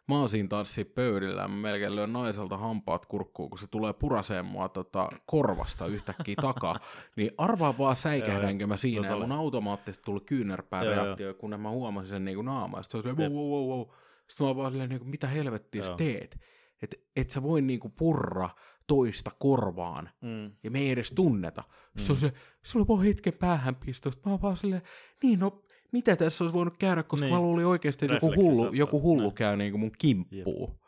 mä 0.09 0.19
oon 0.19 0.29
siinä 0.29 0.49
tanssii 0.49 0.85
pöydillä 0.85 1.49
mä 1.49 1.57
melkein 1.57 1.97
lyön 1.97 2.13
naiselta 2.13 2.57
hampaat 2.57 3.07
kurkkuun, 3.07 3.51
kun 3.51 3.59
se 3.59 3.67
tulee 3.67 3.93
puraseen 3.93 4.45
mua 4.45 4.69
tota, 4.69 5.09
korvasta 5.27 5.87
yhtäkkiä 5.87 6.35
takaa. 6.43 6.81
Niin 7.17 7.31
arvaa 7.39 7.79
vaan 7.79 7.97
säikähdänkö 7.97 8.67
mä 8.67 8.77
siinä. 8.77 9.09
No 9.09 9.15
Ja 9.21 9.27
mun 9.27 9.33
automaattisesti 9.37 10.05
tuli 10.05 10.21
kyynärpää 10.21 10.83
reaktio, 10.85 11.35
kun 11.35 11.61
mä 11.61 11.71
huomasin 11.71 12.11
sen 12.11 12.25
niinku 12.25 12.43
naamaa. 12.43 12.83
Sitten 12.83 13.03
se 13.03 13.09
oli 13.09 13.17
wow, 13.17 13.33
wow, 13.33 13.51
wow, 13.51 13.79
wow. 13.79 13.97
Sitten 14.29 14.47
mä 14.47 14.57
vaan 14.57 14.73
silleen, 14.73 14.89
niinku, 14.89 15.05
mitä 15.05 15.27
helvettiä 15.27 15.83
teet? 15.97 16.41
Että 16.83 16.97
et 17.17 17.31
sä 17.31 17.43
voi 17.43 17.63
niinku 17.63 17.89
purra 17.89 18.51
toista 18.87 19.31
korvaan 19.39 20.11
Mm. 20.23 20.53
ja 20.63 20.71
me 20.71 20.79
ei 20.79 20.91
edes 20.91 21.13
tunneta. 21.13 21.63
Mm. 21.95 22.01
Se 22.03 22.13
on 22.13 22.19
se, 22.19 22.33
se 22.65 22.79
oli 22.79 22.89
vaan 22.89 23.03
hetken 23.05 23.33
päähänpistosta. 23.41 24.23
Mä 24.29 24.33
oon 24.33 24.43
vaan 24.43 24.57
silleen, 24.57 24.83
niin 25.23 25.39
no, 25.41 25.63
mitä 25.93 26.17
tässä 26.17 26.45
olisi 26.45 26.55
voinut 26.57 26.77
käydä, 26.79 27.03
koska 27.03 27.27
niin. 27.27 27.35
Mä 27.35 27.41
luulin 27.41 27.67
oikeasti, 27.67 28.05
että 28.05 28.15
joku 28.15 28.35
hullu, 28.37 28.73
joku 28.73 29.03
hullu 29.03 29.23
näin. 29.23 29.35
käy 29.35 29.57
niin 29.57 29.73
kuin 29.73 29.81
mun 29.81 29.93
kimppuun. 29.99 30.79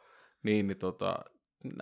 Niin, 0.43 0.67
niin 0.67 0.79
tota, 0.79 1.19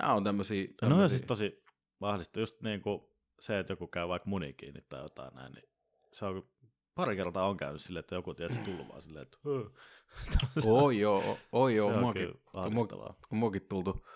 nämä 0.00 0.14
on 0.14 0.24
tämmöisiä... 0.24 0.62
No 0.64 0.70
on 0.82 0.90
tämmösiä- 0.92 1.08
siis 1.08 1.22
tosi 1.26 1.64
vahvista. 2.00 2.40
Just 2.40 2.62
niin 2.62 2.82
kuin 2.82 3.00
se, 3.40 3.58
että 3.58 3.72
joku 3.72 3.86
käy 3.86 4.08
vaikka 4.08 4.28
muni 4.30 4.52
kiinni 4.52 4.80
tai 4.88 5.02
jotain 5.02 5.34
näin, 5.34 5.52
niin 5.52 5.64
se 6.12 6.24
on 6.24 6.42
pari 6.98 7.16
kertaa 7.16 7.48
on 7.48 7.56
käynyt 7.56 7.80
silleen, 7.80 8.00
että 8.00 8.14
joku 8.14 8.34
tietysti 8.34 8.64
tullut 8.64 8.88
vaan 8.88 9.02
silleen, 9.02 9.22
että. 9.22 9.38
Oi 10.66 11.00
joo, 11.00 11.38
oi 11.52 11.76
joo, 11.76 12.00
muakin, 12.00 12.40
muakin 13.30 13.66
tultu 13.68 14.06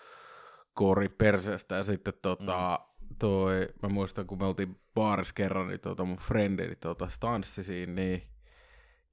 koori 0.73 1.09
perseestä 1.09 1.75
ja 1.75 1.83
sitten 1.83 2.13
tota, 2.21 2.79
mm. 3.01 3.15
toi, 3.19 3.69
mä 3.83 3.89
muistan 3.89 4.27
kun 4.27 4.37
me 4.37 4.45
oltiin 4.45 4.79
baarissa 4.95 5.33
kerran, 5.33 5.67
niin 5.67 5.79
tota 5.79 6.05
mun 6.05 6.17
frendi 6.17 6.67
niin 6.67 6.77
tota, 6.77 7.07
stanssi 7.07 7.63
siinä, 7.63 7.93
niin 7.93 8.23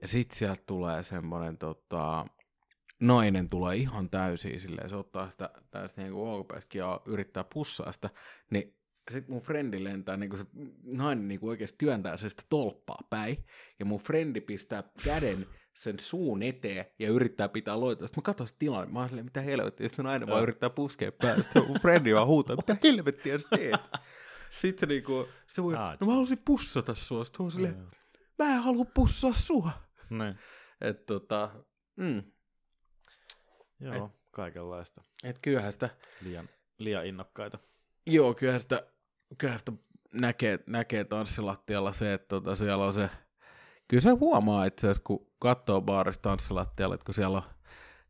ja 0.02 0.08
sit 0.08 0.30
sieltä 0.30 0.62
tulee 0.66 1.02
semmonen 1.02 1.58
tota, 1.58 2.26
nainen 3.00 3.48
tulee 3.48 3.76
ihan 3.76 4.10
täysin 4.10 4.60
silleen, 4.60 4.90
se 4.90 4.96
ottaa 4.96 5.30
sitä 5.30 5.50
tästä 5.70 6.02
niinku 6.02 6.30
olkapäistäkin 6.30 6.78
ja 6.78 7.00
yrittää 7.06 7.44
pussaa 7.44 7.92
sitä, 7.92 8.10
niin 8.50 8.79
sit 9.10 9.28
mun 9.28 9.42
frendi 9.42 9.84
lentää, 9.84 10.16
niinku 10.16 10.36
se 10.36 10.44
nainen 10.84 11.28
niinku 11.28 11.48
oikeesti 11.48 11.78
työntää 11.78 12.16
se 12.16 12.28
sitä 12.28 12.42
tolppaa 12.48 12.98
päin, 13.10 13.44
ja 13.78 13.84
mun 13.84 14.00
frendi 14.00 14.40
pistää 14.40 14.82
käden 15.04 15.46
sen 15.74 15.98
suun 16.00 16.42
eteen 16.42 16.84
ja 16.98 17.08
yrittää 17.08 17.48
pitää 17.48 17.80
loita. 17.80 18.06
Sitten 18.06 18.20
mä 18.22 18.24
katsoin 18.24 18.48
sitä 18.48 18.58
tilanne, 18.58 18.92
mä 18.92 18.98
oon 18.98 19.08
silleen, 19.08 19.26
mitä 19.26 19.40
helvettiä, 19.40 19.84
sitten 19.88 19.96
se 19.96 20.02
nainen 20.02 20.28
vaan 20.28 20.42
yrittää 20.42 20.70
puskea 20.70 21.12
päästä. 21.12 21.42
Sitten 21.42 21.66
mun 21.66 21.80
frendi 21.80 22.14
vaan 22.14 22.26
huutaa, 22.26 22.56
mitä 22.56 22.76
helvettiä 22.84 23.38
sä 23.38 23.48
teet? 23.56 23.80
Sitten 24.60 24.80
se 24.80 24.86
niinku, 24.86 25.28
se 25.46 25.62
voi, 25.62 25.74
Ah, 25.76 25.96
no 26.00 26.06
mä 26.06 26.12
halusin 26.12 26.42
pussata 26.44 26.94
sua. 26.94 27.24
Sitten 27.24 27.44
on 27.46 27.52
silleen, 27.52 27.86
mä 28.38 28.54
en 28.54 28.62
halua 28.62 28.84
pussaa 28.84 29.32
sua. 29.32 29.70
Niin. 30.10 30.34
Et 30.80 31.06
tota, 31.06 31.50
mm, 31.96 32.22
Joo, 33.80 34.20
kaikenlaista. 34.30 35.02
et 35.24 35.38
kyllähän 35.42 35.72
sitä, 35.72 35.90
Liian, 36.22 36.48
liian 36.78 37.06
innokkaita. 37.06 37.58
Joo, 38.06 38.34
kyllähän 38.34 38.60
sitä, 38.60 38.82
kyllähän 39.38 39.58
sitä 39.58 39.72
näkee, 40.12 40.58
näkee 40.66 41.04
tanssilattialla 41.04 41.92
se, 41.92 42.12
että 42.12 42.28
tota, 42.28 42.56
siellä 42.56 42.84
on 42.84 42.92
se, 42.92 43.10
kyllä 43.88 44.00
se 44.00 44.10
huomaa 44.10 44.64
itse 44.64 44.86
asiassa, 44.86 45.02
kun 45.02 45.26
katsoo 45.38 45.80
baarista 45.80 46.22
tanssilattialla, 46.22 46.94
että 46.94 47.04
kun 47.04 47.14
siellä 47.14 47.36
on 47.36 47.44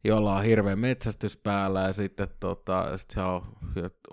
jolla 0.05 0.37
on 0.37 0.44
hirveä 0.44 0.76
metsästys 0.76 1.37
päällä 1.37 1.81
ja 1.81 1.92
sitten 1.92 2.29
tota, 2.40 2.98
sit 2.98 3.11
siellä 3.11 3.33
on 3.33 3.57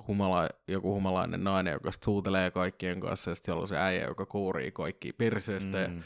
humala, 0.07 0.49
joku 0.67 0.93
humalainen 0.93 1.43
nainen, 1.43 1.73
joka 1.73 1.89
suutelee 2.03 2.51
kaikkien 2.51 2.99
kanssa 2.99 3.31
ja 3.31 3.35
sitten 3.35 3.45
siellä 3.45 3.61
on 3.61 3.67
se 3.67 3.77
äijä, 3.77 4.05
joka 4.05 4.25
kuurii 4.25 4.71
kaikki 4.71 5.13
perseestä. 5.13 5.87
Mm. 5.87 5.93
Mm. 5.93 6.03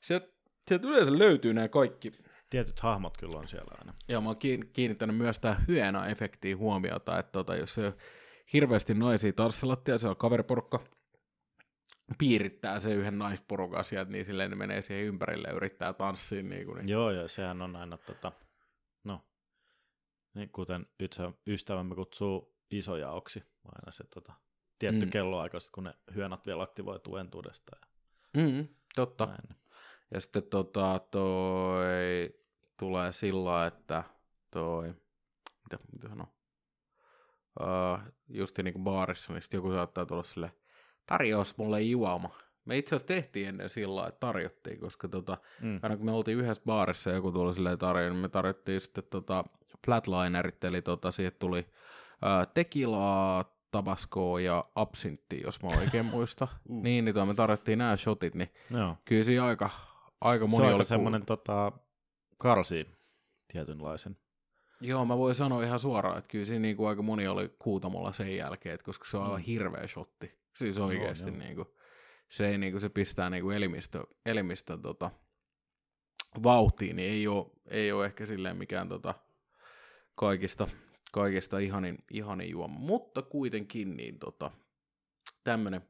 Sieltä 0.00 0.28
sieltä 0.68 0.88
yleensä 0.88 1.18
löytyy 1.18 1.54
nämä 1.54 1.68
kaikki. 1.68 2.12
Tietyt 2.50 2.80
hahmot 2.80 3.16
kyllä 3.16 3.38
on 3.38 3.48
siellä 3.48 3.74
aina. 3.78 3.94
Ja 4.08 4.20
mä 4.20 4.28
oon 4.28 4.36
kiin- 4.36 4.70
kiinnittänyt 4.72 5.16
myös 5.16 5.40
tähän 5.40 5.64
hyena-efektiin 5.68 6.58
huomiota, 6.58 7.18
että 7.18 7.32
tota, 7.32 7.56
jos 7.56 7.74
se 7.74 7.92
hirveästi 8.52 8.94
naisia 8.94 9.32
tanssilattia, 9.32 9.98
siellä 9.98 10.10
on 10.12 10.16
kaveriporukka, 10.16 10.80
piirittää 12.18 12.80
se 12.80 12.94
yhden 12.94 13.18
naisporukan 13.18 13.84
sieltä, 13.84 14.10
niin 14.10 14.24
silleen 14.24 14.50
ne 14.50 14.56
menee 14.56 14.82
siihen 14.82 15.04
ympärille 15.04 15.48
ja 15.48 15.54
yrittää 15.54 15.92
tanssia. 15.92 16.42
Niin 16.42 16.66
kuin, 16.66 16.76
niin. 16.76 16.88
Joo, 16.88 17.10
joo, 17.10 17.28
sehän 17.28 17.62
on 17.62 17.76
aina 17.76 17.96
tota, 17.96 18.32
no, 19.04 19.24
niin 20.34 20.50
kuten 20.50 20.86
ystävämme 21.46 21.94
kutsuu 21.94 22.56
isojaoksi, 22.70 23.42
aina 23.64 23.92
se 23.92 24.04
tota, 24.04 24.32
tietty 24.78 25.04
Mm. 25.04 25.10
kelloaika, 25.10 25.58
kun 25.74 25.84
ne 25.84 25.94
hyönat 26.14 26.46
vielä 26.46 26.62
aktivoituu 26.62 27.16
entuudestaan. 27.16 27.82
Mm, 28.36 28.68
totta. 28.94 29.24
Ja 29.24 29.30
näin. 29.30 29.60
Ja 30.14 30.20
sitten 30.20 30.42
tota, 30.42 31.00
toi 31.10 31.84
tulee 32.78 33.12
sillä, 33.12 33.66
että 33.66 34.04
toi, 34.50 34.88
mitä, 35.64 35.78
mitä 35.92 36.08
sanoo, 36.08 36.26
uh, 37.60 37.98
just 38.28 38.58
niin 38.58 38.72
kuin 38.72 38.84
baarissa, 38.84 39.32
niin 39.32 39.42
sitten 39.42 39.58
joku 39.58 39.70
saattaa 39.70 40.06
tulla 40.06 40.22
sille 40.22 40.52
tarjous 41.06 41.56
mulle 41.58 41.82
juoma. 41.82 42.30
Me 42.64 42.78
itse 42.78 42.94
asiassa 42.94 43.06
tehtiin 43.14 43.48
ennen 43.48 43.68
sillä 43.68 44.06
että 44.06 44.20
tarjottiin, 44.20 44.80
koska 44.80 45.08
tota, 45.08 45.38
Mm. 45.60 45.80
aina 45.82 45.96
kun 45.96 46.06
me 46.06 46.12
oltiin 46.12 46.38
yhdessä 46.38 46.62
baarissa 46.66 47.10
ja 47.10 47.16
joku 47.16 47.32
tuli 47.32 47.54
silleen 47.54 47.78
tarjoa, 47.78 48.10
niin 48.10 48.20
me 48.22 48.28
tarjottiin 48.28 48.80
sitten 48.80 49.04
tota 49.10 49.44
flatlinerit, 49.86 50.64
eli 50.64 50.82
tota, 50.82 51.10
siihen 51.10 51.32
tuli 51.38 51.58
uh, 51.58 52.52
tekilaa, 52.54 53.56
tabaskoa 53.70 54.40
ja 54.40 54.64
absinttia, 54.74 55.40
jos 55.44 55.62
mä 55.62 55.68
oikein 55.80 56.04
muista. 56.14 56.48
Uh. 56.68 56.82
Niin, 56.82 57.04
niin 57.04 57.14
toi 57.14 57.26
me 57.26 57.34
tarjottiin 57.34 57.78
nämä 57.78 57.96
shotit, 57.96 58.34
niin 58.34 58.52
Joo. 58.70 58.96
kyllä 59.04 59.24
siinä 59.24 59.44
aika, 59.44 59.70
aika 60.20 60.44
Se 60.44 60.50
moni 60.50 60.62
on 60.62 60.68
oli 60.68 60.74
aika 60.74 60.84
semmoinen 60.84 61.26
tota, 61.26 61.72
karsi 62.38 62.86
tietynlaisen. 63.52 64.16
Joo, 64.80 65.04
mä 65.04 65.18
voin 65.18 65.34
sanoa 65.34 65.62
ihan 65.62 65.78
suoraan, 65.78 66.18
että 66.18 66.28
kyllä 66.28 66.44
siinä 66.44 66.62
niinku 66.62 66.86
aika 66.86 67.02
moni 67.02 67.28
oli 67.28 67.54
kuutamolla 67.58 68.12
sen 68.12 68.36
jälkeen, 68.36 68.74
että 68.74 68.84
koska 68.84 69.04
se 69.08 69.16
on 69.16 69.24
aivan 69.24 69.40
Mm. 69.40 69.44
hirveä 69.44 69.86
shotti. 69.86 70.38
Siis 70.56 70.78
oikeasti 70.78 71.30
joo. 71.30 71.38
niinku, 71.38 71.76
se, 72.28 72.48
ei, 72.48 72.58
niinku, 72.58 72.80
se 72.80 72.88
pistää 72.88 73.30
niinku 73.30 73.50
elimistö, 73.50 74.04
elimistö 74.26 74.78
tota, 74.82 75.10
vauhtiin, 76.42 76.96
niin 76.96 77.12
ei 77.12 77.26
ole, 77.28 77.46
ei 77.66 77.92
ole 77.92 78.06
ehkä 78.06 78.26
silleen 78.26 78.56
mikään 78.56 78.88
tota, 78.88 79.14
kaikista, 80.14 80.68
kaikista 81.12 81.58
ihanin, 81.58 81.98
ihanin 82.10 82.50
juoma. 82.50 82.78
Mutta 82.78 83.22
kuitenkin 83.22 83.96
niin 83.96 84.18
tota, 84.18 84.50
tämmönen 85.44 85.82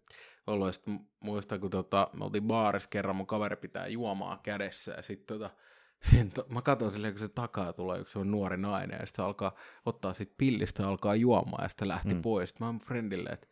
ollut. 0.47 0.66
Ja 0.68 0.72
sit 0.72 0.86
m- 0.86 0.97
muistan, 1.20 1.61
kun 1.61 1.70
tota, 1.70 2.11
me 2.12 2.24
oltiin 2.24 2.45
baarissa 2.45 2.88
kerran, 2.88 3.16
mun 3.16 3.26
kaveri 3.26 3.57
pitää 3.57 3.86
juomaa 3.86 4.41
kädessä 4.43 4.93
ja 4.93 5.03
sitten 5.03 5.38
tota, 5.38 5.51
sen 6.11 6.30
to, 6.30 6.46
mä 6.48 6.62
katson 6.62 6.92
silleen, 6.92 7.12
kun 7.12 7.20
se 7.20 7.28
takaa 7.28 7.72
tulee 7.72 7.98
yksi 8.01 8.18
on 8.18 8.30
nuori 8.30 8.57
nainen 8.57 8.98
ja 9.01 9.07
sitten 9.07 9.22
se 9.22 9.26
alkaa 9.26 9.55
ottaa 9.86 10.12
sit 10.12 10.34
pillistä 10.38 10.82
ja 10.82 10.88
alkaa 10.88 11.14
juomaan 11.14 11.64
ja 11.64 11.68
sitten 11.68 11.88
lähti 11.88 12.14
mm. 12.14 12.22
Pois. 12.22 12.51
Sitten 12.51 12.64
mä 12.64 12.68
oon 12.68 12.78
friendille, 12.78 13.30
että 13.30 13.46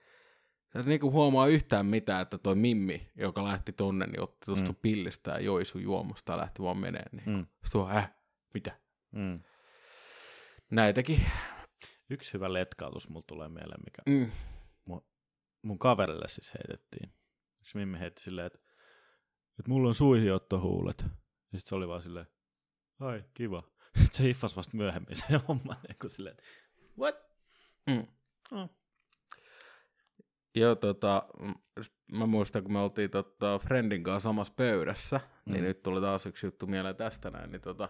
sä 0.72 0.80
et 0.80 0.86
niinku 0.86 1.12
huomaa 1.12 1.46
yhtään 1.46 1.86
mitään, 1.86 2.22
että 2.22 2.38
toi 2.38 2.55
Mimmi, 2.55 3.11
joka 3.16 3.44
lähti 3.44 3.72
tonne, 3.72 4.07
niin 4.07 4.20
otti 4.20 4.44
tuosta 4.44 4.72
mm. 4.72 4.78
Pillistä 4.82 5.30
ja 5.30 5.40
joi 5.40 5.64
sun 5.64 5.82
juomusta 5.82 6.32
ja 6.32 6.38
lähti 6.38 6.62
vaan 6.62 6.76
meneen. 6.78 7.11
Niin. 7.12 7.36
Mm. 7.36 7.46
Sitten 7.64 7.80
on, 7.80 7.90
äh, 7.90 8.14
mitä? 8.55 8.78
Mm. 9.12 9.40
Näitäkin. 10.70 11.20
Yksi 12.11 12.32
hyvä 12.32 12.53
letkautus 12.53 13.09
mulla 13.09 13.24
tulee 13.26 13.49
mieleen, 13.49 13.80
mikä 13.84 14.03
Mm. 14.07 14.30
mun 15.62 15.78
kaverille 15.78 16.28
siis 16.28 16.55
heitettiin. 16.55 17.12
Yksi 17.61 17.76
mimmi 17.76 17.99
heitti 17.99 18.22
silleen, 18.22 18.46
että, 18.46 18.59
että 19.59 19.68
mulla 19.70 19.88
on 19.88 19.94
suihiottohuulet. 19.94 21.05
Ja 21.53 21.59
sitten 21.59 21.68
se 21.68 21.74
oli 21.74 21.88
vaan 21.88 22.03
silleen, 22.03 22.26
ai 23.01 23.24
kiva. 23.34 23.62
Sitten 23.99 24.14
se 24.16 24.24
hiffasi 24.24 24.57
vasta 24.57 24.76
myöhemmin 24.76 25.16
se 25.16 25.24
homma, 25.49 25.76
niin 25.88 25.96
kuin 26.01 26.11
silleen, 26.11 26.36
että 26.38 26.42
what? 26.99 27.16
Mm. 27.90 28.07
Oh. 28.53 28.70
Joo, 30.55 30.74
tota, 30.74 31.28
mä 32.12 32.26
muistan, 32.26 32.62
kun 32.62 32.72
me 32.72 32.78
oltiin 32.78 33.11
tota, 33.11 33.59
Friendin 33.59 34.03
kanssa 34.03 34.28
samassa 34.28 34.53
pöydässä, 34.57 35.16
mm. 35.46 35.53
niin 35.53 35.64
Mm. 35.64 35.68
nyt 35.68 35.82
tuli 35.82 36.01
taas 36.01 36.26
yksi 36.26 36.46
juttu 36.46 36.66
mieleen 36.66 36.96
tästä 36.96 37.30
näin, 37.30 37.53
niin 37.53 37.61
tota, 37.61 37.88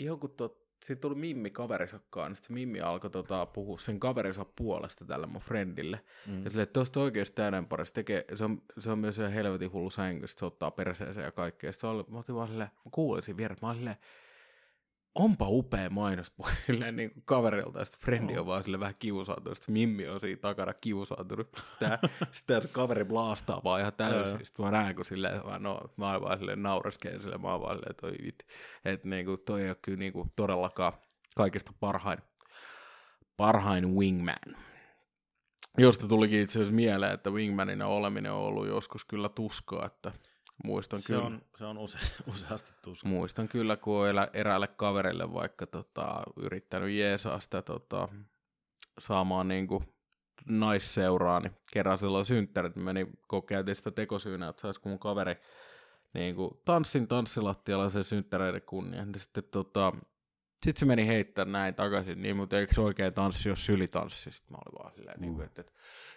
joku 0.00 0.28
tot, 0.28 0.63
siitä 0.84 1.00
tuli 1.00 1.14
Mimmi 1.14 1.50
kaverisakkaan, 1.50 2.30
niin 2.30 2.36
sit 2.36 2.44
se 2.44 2.52
Mimmi 2.52 2.80
alkoi 2.80 3.10
tota, 3.10 3.46
puhua 3.46 3.78
sen 3.78 4.00
kaverinsa 4.00 4.46
puolesta 4.56 5.04
tälle 5.04 5.26
mun 5.26 5.40
friendille. 5.40 6.00
Mm. 6.26 6.44
Ja 6.44 6.50
silleen, 6.50 6.62
että 6.62 6.72
tuosta 6.72 7.00
oikeasti 7.00 7.36
täyden 7.36 7.66
parissa 7.66 7.94
tekee, 7.94 8.24
se 8.34 8.44
on, 8.44 8.62
se 8.78 8.90
on 8.90 8.98
myös 8.98 9.18
ihan 9.18 9.32
helvetin 9.32 9.72
hullu 9.72 9.90
sänky, 9.90 10.26
se 10.26 10.46
ottaa 10.46 10.70
perseeseen 10.70 11.24
ja 11.24 11.32
kaikkea. 11.32 11.72
Sitten 11.72 11.90
oli, 11.90 12.04
mä 12.08 12.18
otin 12.18 12.34
vaan 12.34 12.48
silleen, 12.48 12.70
mä 12.84 12.90
kuulin 12.90 13.22
siinä 13.22 13.36
vieressä, 13.36 13.66
mä 13.66 13.70
olin 13.70 13.78
silleen, 13.78 13.96
onpa 15.14 15.48
upea 15.48 15.90
mainos 15.90 16.32
silleen 16.66 16.96
niin 16.96 17.10
kuin 17.10 17.22
kaverilta, 17.26 17.78
ja 17.78 17.84
sitten 17.84 18.00
frendi 18.00 18.38
on 18.38 18.46
vaan 18.46 18.62
silleen 18.62 18.80
vähän 18.80 18.94
kiusautunut, 18.98 19.56
sitten 19.58 19.72
Mimmi 19.72 20.08
on 20.08 20.20
siinä 20.20 20.40
takana 20.40 20.74
kiusautunut, 20.74 21.48
sitten 21.66 21.98
sitten 22.32 22.62
se 22.62 22.68
kaveri 22.68 23.04
blaastaa 23.04 23.60
vaan 23.64 23.80
ihan 23.80 23.92
täysin, 23.92 24.46
sitten 24.46 24.64
mä 24.64 24.70
näen, 24.70 24.96
kun 24.96 25.04
silleen, 25.04 25.40
no, 25.58 25.80
mä 25.96 26.12
oon 26.12 26.22
vaan 26.22 26.38
silleen 26.38 26.62
naureskeen 26.62 27.20
silleen, 27.20 27.40
mä 27.40 27.52
oon 27.52 27.60
vaan 27.60 27.76
silleen, 27.76 27.96
toi 27.96 28.12
vitti, 28.22 28.44
että 28.84 29.08
niin 29.08 29.26
kuin, 29.26 29.40
toi 29.40 29.62
ei 29.62 29.68
ole 29.68 29.76
kyllä 29.82 29.98
niin 29.98 30.12
kuin, 30.12 30.32
todellakaan 30.36 30.92
kaikista 31.36 31.72
parhain, 31.80 32.18
parhain 33.36 33.94
wingman. 33.94 34.56
Josta 35.78 36.08
tulikin 36.08 36.40
itse 36.40 36.58
asiassa 36.58 36.74
mieleen, 36.74 37.12
että 37.12 37.30
wingmanina 37.30 37.86
oleminen 37.86 38.32
on 38.32 38.38
ollut 38.38 38.66
joskus 38.66 39.04
kyllä 39.04 39.28
tuskaa, 39.28 39.86
että 39.86 40.12
muistan 40.64 41.00
Se, 41.00 41.06
kyllä. 41.06 41.24
on, 41.24 41.42
se 41.56 41.64
on 41.64 41.78
use, 41.78 41.98
useasti 42.34 42.72
tuska. 42.82 43.08
Muistan 43.08 43.48
kyllä, 43.48 43.76
kun 43.76 44.00
on 44.00 44.08
elä, 44.08 44.28
eräälle 44.32 44.66
kaverille 44.66 45.32
vaikka 45.32 45.66
tota, 45.66 46.22
yrittänyt 46.36 46.90
jeesaa 46.90 47.40
sitä 47.40 47.62
tota, 47.62 48.08
saamaan 48.98 49.48
niinku 49.48 49.82
naisseuraa, 50.48 51.40
niin 51.40 51.52
kerran 51.72 51.98
silloin 51.98 52.26
synttärit 52.26 52.76
meni, 52.76 53.06
kun 53.28 53.46
käytiin 53.46 53.76
sitä 53.76 53.90
tekosyynä, 53.90 54.48
että 54.48 54.62
saisiko 54.62 54.88
mun 54.88 54.98
kaveri 54.98 55.36
niinku, 56.14 56.62
tanssin 56.64 57.08
tanssilattialla 57.08 57.90
sen 57.90 58.04
synttäreiden 58.04 58.62
kunnia. 58.62 59.04
Niin 59.04 59.20
sitten 59.20 59.44
tota, 59.50 59.92
sit 60.62 60.76
se 60.76 60.84
meni 60.84 61.06
heittää 61.06 61.44
näin 61.44 61.74
takaisin, 61.74 62.22
niin 62.22 62.36
mutta 62.36 62.58
eikö 62.58 62.74
se 62.74 62.80
oikein 62.80 63.14
tanssi, 63.14 63.48
jos 63.48 63.66
sylitanssi? 63.66 64.30
Sitten 64.32 64.52
mä 64.56 64.58
olin 64.66 64.78
vaan 64.82 64.94
silleen, 64.94 65.20
niin 65.20 65.34
kuin, 65.34 65.44
että, 65.46 65.60
että, 65.60 65.72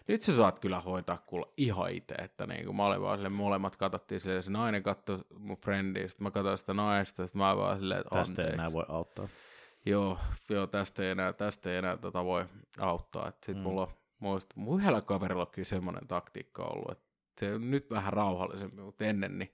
nyt 0.07 0.21
sä 0.21 0.35
saat 0.35 0.59
kyllä 0.59 0.79
hoitaa 0.79 1.17
kuulla 1.17 1.53
ihan 1.57 1.91
itse, 1.91 2.13
että 2.15 2.47
niin 2.47 2.65
kuin, 2.65 2.75
mä 2.75 2.85
olin 2.85 3.01
vaan 3.01 3.17
silleen, 3.17 3.33
molemmat 3.33 3.75
katsottiin 3.77 4.21
silleen, 4.21 4.43
se 4.43 4.51
nainen 4.51 4.83
katsoi 4.83 5.19
mun 5.39 5.57
friendiä, 5.57 6.07
sitten 6.07 6.23
mä 6.23 6.31
katsoin 6.31 6.57
sitä 6.57 6.73
naista, 6.73 7.23
sitten 7.23 7.39
mä 7.41 7.57
vaan 7.57 7.79
silleen, 7.79 8.01
että 8.01 8.15
Tästä 8.15 8.33
ei 8.33 8.45
anteeksi. 8.45 8.53
enää 8.53 8.73
voi 8.73 8.85
auttaa. 8.89 9.27
Joo, 9.85 10.19
joo, 10.49 10.67
tästä 10.67 11.03
ei 11.03 11.09
enää, 11.09 11.33
tästä 11.33 11.71
ei 11.71 11.77
enää 11.77 11.97
tota 11.97 12.25
voi 12.25 12.45
auttaa. 12.79 13.31
Sitten 13.31 13.55
Mm. 13.55 13.59
mm. 13.59 13.63
mulla 13.63 13.91
muista, 14.19 14.53
mun 14.57 14.81
yhdellä 14.81 15.01
kaverilla 15.01 15.41
on 15.43 15.51
kyllä 15.51 15.65
semmoinen 15.65 16.07
taktiikka 16.07 16.63
ollut, 16.63 16.91
että 16.91 17.05
se 17.39 17.53
on 17.53 17.71
nyt 17.71 17.89
vähän 17.89 18.13
rauhallisempi, 18.13 18.81
mutta 18.81 19.05
ennen 19.05 19.39
niin 19.39 19.53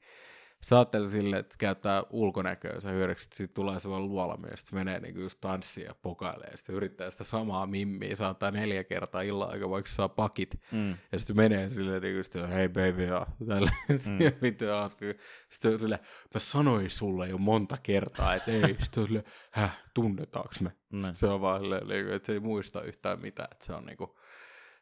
sä 0.64 0.76
ajattelet 0.76 1.10
silleen, 1.10 1.40
että 1.40 1.56
käyttää 1.60 2.04
ulkonäköönsä 2.10 2.90
hyödyksi, 2.90 3.26
että 3.26 3.36
siitä 3.36 3.54
tulee 3.54 3.80
sellainen 3.80 4.10
luolamies, 4.10 4.60
että 4.60 4.70
se 4.70 4.76
menee 4.76 5.00
niinku 5.00 5.20
just 5.22 5.42
tanssiin 5.42 5.86
ja 5.88 5.96
pokailee, 6.02 6.48
ja 6.52 6.58
sitten 6.58 6.76
yrittää 6.76 7.12
sitä 7.12 7.24
samaa 7.24 7.68
mimmiä, 7.68 8.16
saattaa 8.16 8.52
neljä 8.52 8.84
kertaa 8.84 9.22
illan 9.22 9.50
aika, 9.50 9.70
vaikka 9.70 9.92
saa 9.92 10.10
pakit, 10.10 10.56
Mm. 10.72 10.98
ja 11.12 11.20
sitten 11.20 11.36
menee 11.38 11.70
silleen 11.70 12.02
niin 12.02 12.18
just, 12.18 12.36
hei 12.54 12.70
baby, 12.70 13.04
ja 13.04 13.28
tällä 13.48 13.72
mm. 13.90 14.18
vittu 14.42 14.66
hauska. 14.66 15.06
Sitten 15.50 15.74
on 15.74 15.80
silleen, 15.80 16.02
mä 16.34 16.40
sanoin 16.40 16.90
sulle 16.90 17.28
jo 17.28 17.38
monta 17.38 17.78
kertaa, 17.84 18.34
että 18.36 18.52
ei, 18.52 18.62
sitten 18.80 19.02
on 19.02 19.08
silleen, 19.08 19.26
häh, 19.52 19.80
tunnetaanko 19.94 20.54
me? 20.62 20.72
Ne. 20.92 20.98
Sitten 21.00 21.16
se 21.16 21.28
on 21.28 21.42
vaan 21.42 21.62
silleen, 21.62 21.88
niin 21.88 22.06
kuin, 22.06 22.16
että 22.16 22.26
se 22.26 22.34
ei 22.34 22.40
muista 22.40 22.82
yhtään 22.82 23.22
mitään, 23.22 23.48
että 23.52 23.66
se 23.66 23.74
on 23.74 23.86
niinku, 23.86 24.20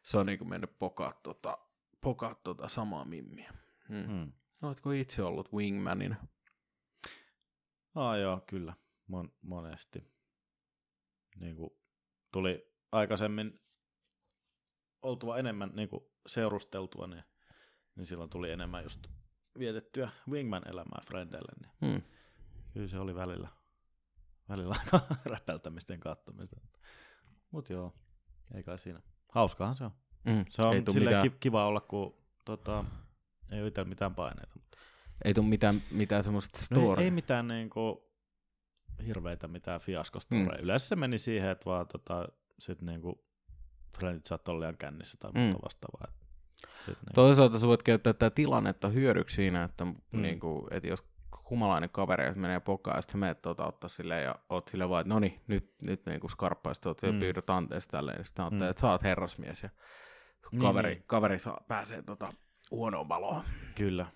se 0.02 0.18
on 0.18 0.26
niinku 0.26 0.44
mennyt 0.44 0.78
pokaa 0.78 1.20
tota, 1.22 1.58
pokaa 2.00 2.34
tota 2.34 2.68
samaa 2.68 3.04
mimmiä. 3.04 3.52
Mm. 3.88 4.12
Mm. 4.12 4.32
Oletko 4.62 4.90
itse 4.90 5.22
ollut 5.22 5.52
wingmanina? 5.52 6.16
Ah, 7.94 8.18
joo, 8.18 8.40
kyllä. 8.46 8.74
Mon, 9.06 9.32
monesti. 9.42 10.12
Niin 11.40 11.56
kuin 11.56 11.70
tuli 12.32 12.72
aikaisemmin 12.92 13.60
oltua 15.02 15.38
enemmän 15.38 15.70
niin 15.74 15.88
kuin 15.88 16.04
seurusteltua, 16.26 17.06
niin, 17.06 17.24
niin 17.96 18.06
silloin 18.06 18.30
tuli 18.30 18.50
enemmän 18.50 18.82
just 18.82 19.06
vietettyä 19.58 20.10
wingman-elämää 20.30 21.00
friendeille, 21.06 21.52
niin 21.60 21.92
Hmm. 21.92 22.02
kyllä 22.72 22.88
se 22.88 22.98
oli 22.98 23.14
välillä, 23.14 23.48
välillä 24.48 24.76
aika 24.84 25.06
räpältämistä 25.24 25.92
ja 25.94 25.98
kattomista. 25.98 26.60
Mutta 27.50 27.72
joo, 27.72 27.94
ei 28.54 28.62
kai 28.62 28.78
siinä. 28.78 29.00
Hauskahan 29.28 29.76
se 29.76 29.84
on. 29.84 29.90
Mm. 30.24 30.44
Se 30.50 30.62
on 30.62 30.74
silleen 30.92 31.22
mitään, 31.22 31.38
kiva 31.40 31.66
olla, 31.66 31.80
kun 31.80 32.14
tota, 32.44 32.84
ei 33.52 33.60
ole 33.60 33.68
itsellä 33.68 33.88
mitään 33.88 34.14
paineita. 34.14 34.52
Mutta 34.54 34.78
ei 35.24 35.34
tuu 35.34 35.44
mitään, 35.44 35.82
mitään 35.90 36.24
semmoista 36.24 36.58
No 36.58 36.60
ei, 36.80 36.84
storia. 36.84 37.04
ei 37.04 37.10
mitään 37.10 37.48
niinku 37.48 38.12
hirveitä 39.06 39.48
mitään 39.48 39.80
fiaskostoreja. 39.80 40.48
Mm. 40.48 40.54
Mm. 40.58 40.64
Yleensä 40.64 40.88
se 40.88 40.96
meni 40.96 41.18
siihen, 41.18 41.50
että 41.50 41.64
vaan 41.64 41.86
tota, 41.86 42.28
sit 42.58 42.82
niinku 42.82 43.24
friendit 43.98 44.26
saattoi 44.26 44.52
olla 44.52 44.60
liian 44.60 44.76
kännissä 44.76 45.16
tai 45.20 45.30
Mm. 45.34 45.40
muuta 45.40 45.58
vastaavaa. 45.64 46.06
Et 46.08 46.22
Sit 46.78 46.86
niinku, 46.86 47.12
Toisaalta 47.14 47.58
sä 47.58 47.66
voit 47.66 47.82
käyttää 47.82 48.12
tätä 48.12 48.30
tilannetta 48.34 48.88
hyödyksi 48.88 49.36
siinä, 49.36 49.64
että, 49.64 49.84
mm. 49.84 49.94
Mm. 50.12 50.22
niin 50.22 50.40
kuin, 50.40 50.66
että 50.70 50.88
jos 50.88 51.04
humalainen 51.50 51.90
kaveri 51.90 52.26
jos 52.26 52.36
menee 52.36 52.60
pokaan, 52.60 52.98
ja 52.98 53.02
sitten 53.02 53.18
menet 53.20 53.42
tuota 53.42 53.66
ottaa 53.66 53.88
silleen, 53.88 54.24
ja 54.24 54.34
oot 54.48 54.68
silleen 54.68 54.90
vaan, 54.90 55.00
että 55.00 55.14
no 55.14 55.18
niin, 55.20 55.40
nyt, 55.46 55.74
nyt 55.86 56.06
niin 56.06 56.20
kuin 56.20 56.30
skarppaista, 56.30 56.88
oot 56.88 57.02
mm. 57.02 57.08
Mm. 57.12 57.18
pyydät 57.18 57.50
anteeksi 57.50 57.88
tälleen, 57.88 58.16
niin 58.16 58.24
sitten 58.26 58.44
mm. 58.44 58.56
Mm. 58.56 58.62
että 58.62 58.80
sä 58.80 58.90
oot 58.90 59.02
herrasmies, 59.02 59.62
ja 59.62 59.70
Niin, 60.52 60.60
kaveri, 60.62 60.94
niin. 60.94 61.04
kaveri 61.06 61.38
saa, 61.38 61.64
pääsee 61.68 62.02
tota, 62.02 62.32
huonoon 62.76 63.08
valoon. 63.08 63.42
Kyllä, 63.74 64.06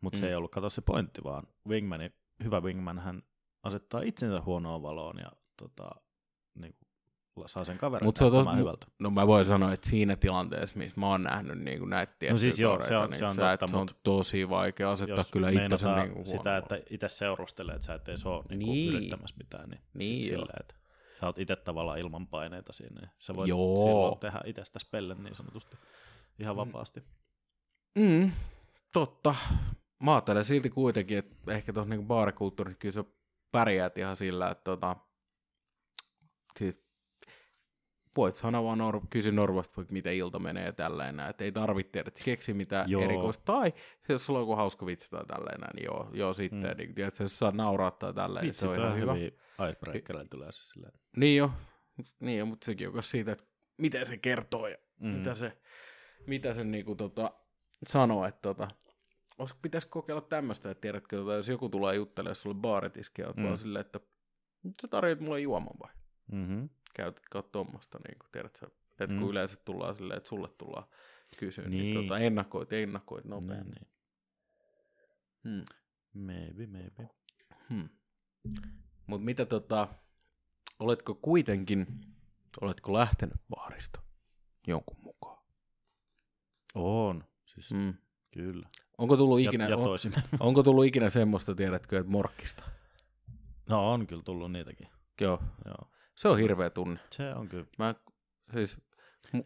mutta 0.00 0.16
mm. 0.16 0.20
se 0.20 0.28
ei 0.28 0.34
ollut 0.34 0.50
kato 0.50 0.70
se 0.70 0.80
pointti, 0.80 1.24
vaan 1.24 1.46
wingmani, 1.68 2.12
hyvä 2.44 2.60
wingman 2.60 2.98
hän 2.98 3.22
asettaa 3.62 4.00
itsensä 4.00 4.40
huonoon 4.40 4.82
valoon 4.82 5.16
ja 5.18 5.32
tota, 5.56 5.90
niinku, 6.54 6.78
saa 7.46 7.64
sen 7.64 7.78
kaverin 7.78 8.06
Mut 8.06 8.16
se 8.16 8.24
on 8.24 8.46
tos- 8.46 8.56
hyvältä. 8.56 8.86
No 8.98 9.10
mä 9.10 9.26
voin 9.26 9.44
sanoa, 9.44 9.72
että 9.72 9.88
siinä 9.90 10.16
tilanteessa, 10.16 10.78
missä 10.78 11.00
mä 11.00 11.06
oon 11.08 11.22
nähnyt 11.22 11.58
niin 11.58 11.78
kuin 11.78 11.90
näitä 11.90 12.12
tiettyjä 12.18 12.38
siis 12.38 12.60
joo, 12.60 12.82
se 12.82 12.96
on- 12.96 13.02
kavereita, 13.02 13.16
se 13.18 13.24
on 13.24 13.28
niin 13.30 13.36
sä, 13.36 13.56
totta, 13.56 13.66
se 13.70 13.76
on 13.76 13.88
tosi 14.02 14.48
vaikea 14.48 14.90
asettaa 14.92 15.24
kyllä 15.32 15.50
itsensä 15.50 15.96
niin 15.96 16.12
kuin 16.14 16.26
sitä, 16.26 16.56
että 16.56 16.80
itse 16.90 17.08
seurustelee, 17.08 17.74
että 17.74 17.86
sä 17.86 17.94
et 17.94 18.08
edes 18.08 18.26
ole 18.26 18.44
niinku 18.48 18.72
Niin. 18.72 18.94
yrittämässä 18.94 19.36
mitään, 19.38 19.68
niin, 19.70 19.80
Niin 19.94 20.26
silleen, 20.26 20.60
että 20.60 20.74
sä 21.20 21.26
oot 21.26 21.38
itse 21.38 21.56
tavallaan 21.56 21.98
ilman 21.98 22.26
paineita 22.26 22.72
siinä, 22.72 23.00
niin 23.00 23.10
sä 23.18 23.36
voit 23.36 23.48
Joo. 23.48 23.76
silloin 23.76 24.18
tehdä 24.18 24.40
itsestä 24.44 24.78
spellen 24.78 25.22
niin 25.24 25.34
sanotusti 25.34 25.76
ihan 26.38 26.54
Mm. 26.54 26.58
vapaasti. 26.58 27.02
Mm, 27.96 28.30
totta. 28.92 29.34
Mä 30.02 30.14
ajattelen 30.14 30.44
silti 30.44 30.70
kuitenkin, 30.70 31.18
että 31.18 31.36
ehkä 31.54 31.72
tuossa 31.72 31.90
niinku 31.90 32.06
baarikulttuurissa 32.06 32.78
kyllä 32.78 32.92
sä 32.92 33.04
pärjäät 33.52 33.98
ihan 33.98 34.16
sillä, 34.16 34.50
että 34.50 34.64
tota, 34.64 34.96
siis 36.58 36.86
voit 38.16 38.36
sanoa 38.36 38.64
vaan 38.64 38.78
nor- 38.78 39.06
kysy 39.10 39.32
Norvasta, 39.32 39.76
vaikka 39.76 39.92
miten 39.92 40.14
ilta 40.14 40.38
menee 40.38 40.64
ja 40.64 40.72
tälleen 40.72 41.16
näin, 41.16 41.30
että 41.30 41.44
ei 41.44 41.52
tarvitse 41.52 41.92
tiedä, 41.92 42.08
että 42.08 42.24
keksi 42.24 42.54
mitään 42.54 42.90
Joo. 42.90 43.02
joo. 43.02 43.10
erikoista. 43.10 43.44
Tai 43.52 43.72
jos 44.08 44.26
sulla 44.26 44.38
on 44.38 44.42
joku 44.42 44.56
hauska 44.56 44.86
vitsi 44.86 45.10
tai 45.10 45.26
tälleen 45.26 45.60
näin, 45.60 45.76
niin 45.76 45.84
joo, 45.84 46.10
joo 46.12 46.32
sitten, 46.32 46.60
Mm. 46.70 46.76
niin, 46.76 46.94
tiedät, 46.94 47.18
jos 47.20 47.38
saa 47.38 47.50
nauraa 47.50 47.90
tai 47.90 48.14
tälleen, 48.14 48.42
niin 48.42 48.48
Vitsi, 48.48 48.60
se 48.60 48.68
on 48.68 48.76
ihan 48.76 48.98
hyvä. 48.98 49.14
hyviä 49.14 49.30
icebreakereille 49.68 50.28
tulee 50.28 50.52
se 50.52 50.64
silleen. 50.64 50.92
Niin 51.16 51.36
jo, 51.38 51.50
niin 52.20 52.38
jo, 52.38 52.46
mutta 52.46 52.64
sekin 52.64 52.86
on 52.88 52.92
myös 52.94 53.10
siitä, 53.10 53.32
että 53.32 53.44
miten 53.78 54.06
se 54.06 54.16
kertoo 54.16 54.68
ja 54.68 54.76
mm. 55.00 55.08
mitä 55.08 55.34
se, 55.34 55.58
mitä 56.26 56.52
se 56.52 56.64
niinku 56.64 56.94
tota, 56.94 57.32
sanoo, 57.86 58.24
että 58.26 58.40
tota, 58.42 58.68
pitäisi 59.62 59.88
kokeilla 59.88 60.20
tämmöistä, 60.22 60.70
että 60.70 60.80
tiedätkö, 60.80 61.16
tota, 61.16 61.34
jos 61.34 61.48
joku 61.48 61.68
tulee 61.68 61.94
juttelemaan 61.94 62.34
sulle 62.36 62.54
baaritiski 62.60 63.22
ja 63.22 63.32
Mm. 63.36 63.42
mm. 63.48 63.56
silleen, 63.56 63.80
että 63.86 64.00
sä 64.82 64.88
tarjoat 64.88 65.20
mulle 65.20 65.40
juoman 65.40 65.74
vai? 65.82 65.90
Mm-hmm. 66.32 66.68
Käytätkö 66.94 67.42
tuommoista, 67.42 67.98
niin 68.08 68.18
kuin, 68.18 68.28
tiedät 68.32 68.56
sä, 68.56 68.66
että 69.00 69.14
Mm. 69.14 69.20
kun 69.20 69.30
yleensä 69.30 69.56
tullaan 69.64 69.94
silleen, 69.96 70.16
että 70.16 70.28
sulle 70.28 70.48
tullaan 70.48 70.86
kysyä, 71.38 71.64
niin, 71.68 71.70
Niin. 71.82 71.94
niin 71.94 72.08
tota, 72.08 72.18
ennakoit, 72.18 72.72
ennakoit 72.72 73.24
nopeammin. 73.24 73.74
Niin, 73.74 73.88
Hmm. 75.44 75.64
maybe, 76.14 76.66
maybe. 76.66 77.08
Hmm. 77.70 77.88
Mutta 79.06 79.24
mitä 79.24 79.46
tota, 79.46 79.88
oletko 80.78 81.14
kuitenkin, 81.14 81.86
oletko 82.60 82.92
lähtenyt 82.92 83.36
baarista 83.50 84.00
jonkun 84.66 84.96
mukaan? 85.02 85.44
On, 86.74 87.24
siis 87.56 87.72
mm. 87.72 87.94
Kyllä. 88.34 88.68
Onko 88.98 89.16
tullut 89.16 89.40
ikinä, 89.40 89.64
ja, 89.64 89.70
ja 89.70 89.76
on, 89.76 89.98
onko 90.40 90.62
tullut 90.62 90.84
ikinä 90.84 91.10
semmoista, 91.10 91.54
tiedätkö, 91.54 91.98
että 91.98 92.12
morkkista? 92.12 92.64
no 93.68 93.92
on 93.92 94.06
kyllä 94.06 94.22
tullut 94.22 94.52
niitäkin. 94.52 94.88
Joo. 95.20 95.42
Joo. 95.64 95.90
Se 96.14 96.28
on 96.28 96.38
hirveä 96.38 96.70
tunne. 96.70 97.00
Se 97.10 97.34
on 97.34 97.48
kyllä. 97.48 97.66
Mä 97.78 97.94
siis, 98.52 98.76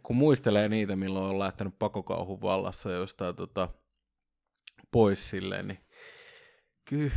kun 0.02 0.16
muistelee 0.16 0.68
niitä, 0.68 0.96
milloin 0.96 1.30
on 1.30 1.38
lähtenyt 1.38 1.78
pakokauhun 1.78 2.40
vallassa 2.40 2.90
jostain 2.90 3.36
tota, 3.36 3.68
pois 4.92 5.30
silleen, 5.30 5.68
niin 5.68 5.78
kyllä, 6.84 7.12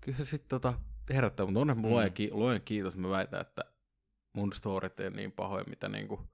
kyllä 0.00 0.18
se 0.18 0.24
sitten 0.24 0.48
tota, 0.48 0.74
herättää, 1.10 1.46
mutta 1.46 1.60
onneksi 1.60 1.82
Mm. 1.82 2.38
luen 2.38 2.62
kiitos, 2.62 2.96
mä 2.96 3.08
väitän, 3.10 3.40
että 3.40 3.62
mun 4.32 4.52
storit 4.52 5.00
ei 5.00 5.10
niin 5.10 5.32
pahoja, 5.32 5.64
mitä 5.64 5.88
niinku 5.88 6.31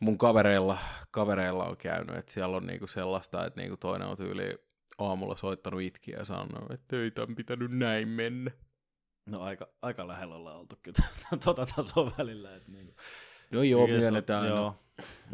mun 0.00 0.18
kavereilla, 0.18 0.78
kavereilla 1.10 1.64
on 1.64 1.76
käynyt, 1.76 2.16
että 2.16 2.32
siellä 2.32 2.56
on 2.56 2.66
niinku 2.66 2.86
sellaista, 2.86 3.46
että 3.46 3.60
niinku 3.60 3.76
toinen 3.76 4.08
on 4.08 4.16
tyyli 4.16 4.58
aamulla 4.98 5.36
soittanut 5.36 5.80
itkiä 5.80 6.18
ja 6.18 6.24
sanonut, 6.24 6.70
että 6.70 6.96
ei 6.96 7.10
tämän 7.10 7.36
pitänyt 7.36 7.70
näin 7.70 8.08
mennä. 8.08 8.50
No 9.26 9.40
aika, 9.42 9.68
aika 9.82 10.08
lähellä 10.08 10.34
ollaan 10.34 10.56
oltu 10.56 10.76
kyllä 10.82 11.08
tota 11.44 11.66
tasoa 11.76 12.12
välillä. 12.18 12.56
Että 12.56 12.70
niinku. 12.72 12.94
No 13.50 13.62
joo, 13.62 13.86
se 13.86 13.92
on- 13.92 13.98
myönnetään. 14.00 14.42
No, 14.48 14.48
Joo. 14.56 14.74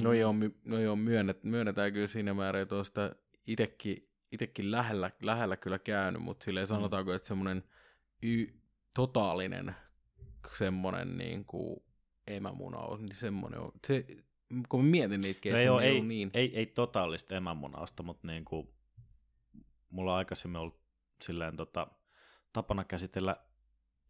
no 0.02 0.12
joo, 0.12 0.32
my, 0.32 0.54
no 0.64 0.78
joo 0.78 0.96
myönnet, 0.96 1.44
myönnetään 1.44 1.92
kyllä 1.92 2.06
siinä 2.06 2.34
määrin, 2.34 2.62
että 2.62 2.74
on 2.76 2.84
sitä 2.84 3.14
itekin, 3.46 4.08
itekin 4.32 4.70
lähellä, 4.70 5.10
lähellä 5.22 5.56
kyllä 5.56 5.78
käynyt, 5.78 6.22
mutta 6.22 6.44
silleen 6.44 6.66
sanotaanko, 6.66 7.12
että 7.12 7.28
semmoinen 7.28 7.64
y, 8.22 8.46
totaalinen 8.94 9.74
semmoinen 10.56 11.18
niin 11.18 11.44
kuin 11.44 11.76
emämuna 12.26 12.78
on, 12.78 13.06
niin 13.06 13.16
semmoinen 13.16 13.60
on. 13.60 13.72
Se, 13.86 14.06
kun 14.68 14.84
mietin 14.84 15.20
niitä 15.20 15.38
No 15.38 15.40
kesiä, 15.42 15.60
ei, 15.60 15.70
niin 15.70 15.82
ei, 15.82 16.00
niin. 16.00 16.30
ei, 16.34 16.58
ei 16.58 16.66
totaalista 16.66 17.34
emämunausta, 17.36 18.02
mutta 18.02 18.26
niinku, 18.26 18.74
mulla 19.90 20.12
on 20.12 20.18
aikaisemmin 20.18 20.60
ollut 20.60 20.80
silleen 21.22 21.56
tota, 21.56 21.86
tapana 22.52 22.84
käsitellä 22.84 23.36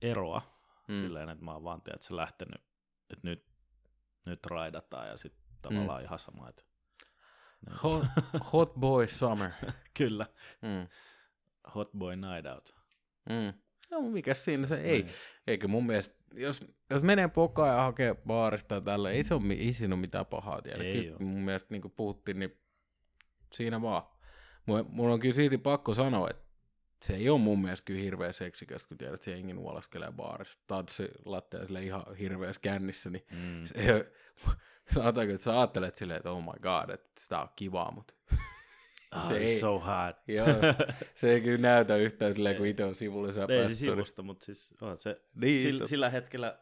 eroa 0.02 0.60
mm. 0.88 0.94
Silleen, 0.94 1.28
että 1.28 1.44
mä 1.44 1.52
oon 1.52 1.64
vaan 1.64 1.82
tiedät, 1.82 2.02
se 2.02 2.16
lähtenyt, 2.16 2.62
että 3.10 3.28
nyt, 3.28 3.46
nyt 4.24 4.46
raidataan 4.46 5.08
ja 5.08 5.16
sitten 5.16 5.44
tavallaan 5.62 6.00
mm. 6.00 6.04
ihan 6.04 6.18
sama, 6.18 6.48
että 6.48 6.62
niin, 7.66 7.76
Hot, 7.82 8.04
hot 8.52 8.74
boy 8.74 9.08
summer. 9.08 9.50
kyllä, 9.94 10.26
Mm. 10.62 10.88
hot 11.74 11.92
boy 11.98 12.16
night 12.16 12.46
out. 12.54 12.74
Mm. 13.30 13.63
No, 13.94 14.10
mikä 14.10 14.34
siinä 14.34 14.66
se, 14.66 14.80
ei. 14.80 15.02
Niin. 15.02 15.14
Eikä 15.46 15.68
mun 15.68 15.86
mielestä, 15.86 16.14
jos, 16.34 16.60
jos 16.90 17.02
menee 17.02 17.28
pokaan 17.28 17.68
ja 17.76 17.82
hakee 17.82 18.14
baarista 18.14 18.80
tällä, 18.80 19.10
ei, 19.10 19.24
se 19.24 19.34
ole, 19.34 19.52
ei 19.54 19.72
siinä 19.72 19.94
ole 19.94 20.00
mitään 20.00 20.26
pahaa 20.26 20.62
tiedä. 20.62 20.84
Ei 20.84 21.02
Kyllä 21.02 21.12
oo. 21.20 21.26
mun 21.26 21.40
mielestä 21.44 21.68
niin 21.70 21.82
kuin 21.82 21.92
puhuttiin, 21.96 22.38
niin 22.38 22.58
siinä 23.52 23.82
vaan. 23.82 24.02
Mulla 24.88 25.14
on 25.14 25.20
kyllä 25.20 25.34
silti 25.34 25.58
pakko 25.58 25.94
sanoa, 25.94 26.30
että 26.30 26.42
se 27.02 27.14
ei 27.14 27.30
ole 27.30 27.40
mun 27.40 27.62
mielestä 27.62 27.86
kyllä 27.86 28.00
hirveä 28.00 28.32
seksikäs, 28.32 28.86
kun 28.86 28.98
tiedät, 28.98 29.14
että 29.14 29.24
se 29.24 29.30
jengi 29.30 29.52
nuolaskelee 29.52 30.12
baarissa, 30.12 30.60
tanssi 30.66 31.08
lattea 31.24 31.66
sille 31.66 31.82
ihan 31.82 32.04
hirveässä 32.18 32.60
kännissä, 32.60 33.10
niin 33.10 33.24
Mm. 33.30 33.64
se 33.64 33.94
ole, 33.94 34.06
sanotaanko, 34.94 35.34
että 35.34 35.44
sä 35.44 35.58
ajattelet 35.58 35.96
silleen, 35.96 36.16
että 36.16 36.30
oh 36.30 36.42
my 36.42 36.60
god, 36.62 36.90
että 36.90 37.10
sitä 37.20 37.40
on 37.40 37.48
kivaa, 37.56 37.90
mutta 37.90 38.14
Oh, 39.16 39.28
se 39.28 39.36
ei- 39.36 39.60
so 39.60 39.78
hot. 39.78 40.16
joo, 40.28 40.46
se 41.14 41.32
ei 41.32 41.40
kyllä 41.40 41.58
näytä 41.58 41.96
yhtään 41.96 42.34
silleen, 42.34 42.56
kun 42.56 42.66
itse 42.66 42.84
on 42.84 42.94
sivullisena 42.94 43.46
ei 43.54 43.68
se 43.68 43.74
sivusta, 43.74 44.22
mutta 44.22 44.44
siis 44.44 44.74
on 44.80 44.98
se, 44.98 45.20
Niin, 45.34 45.62
sillä, 45.62 45.84
tot- 45.84 45.88
sillä 45.88 46.10
hetkellä 46.10 46.58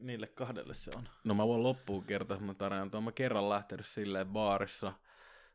niille 0.00 0.26
kahdelle 0.26 0.74
se 0.74 0.90
on. 0.96 1.08
No 1.24 1.34
mä 1.34 1.46
voin 1.46 1.62
loppuun 1.62 2.04
kertoa, 2.04 2.38
mä 2.38 2.54
tarinan. 2.54 2.90
Tuon 2.90 3.04
mä 3.04 3.12
kerran 3.12 3.48
lähtenyt 3.48 3.86
silleen 3.86 4.26
baarissa, 4.26 4.92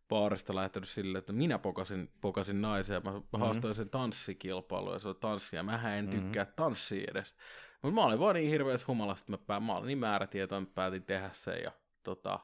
baarista 0.09 0.55
lähtenyt 0.55 0.89
silleen, 0.89 1.19
että 1.19 1.33
minä 1.33 1.59
pokasin, 1.59 2.11
pokasin 2.21 2.61
naisen 2.61 2.93
ja 2.93 2.99
mä 2.99 3.11
mm-hmm. 3.11 3.39
haastoin 3.39 3.75
sen 3.75 3.89
tanssikilpailuun 3.89 4.93
ja 4.93 4.99
se 4.99 5.07
oli 5.07 5.17
tanssia. 5.19 5.63
Mähän 5.63 5.97
en 5.97 6.09
tykkää 6.09 6.43
mm-hmm. 6.43 6.55
tanssia 6.55 7.07
edes. 7.11 7.35
Mutta 7.81 7.95
mä 7.95 8.05
olin 8.05 8.19
vaan 8.19 8.35
niin 8.35 8.51
hirveässä 8.51 8.87
humalassa, 8.87 9.23
että 9.23 9.31
mä, 9.31 9.37
pää, 9.37 9.59
mä 9.59 9.75
olin 9.75 9.87
niin 9.87 9.97
määrätietoinen, 9.97 10.63
että 10.63 10.75
päätin 10.75 11.03
tehdä 11.03 11.29
sen 11.33 11.63
ja 11.63 11.71
tota, 12.03 12.39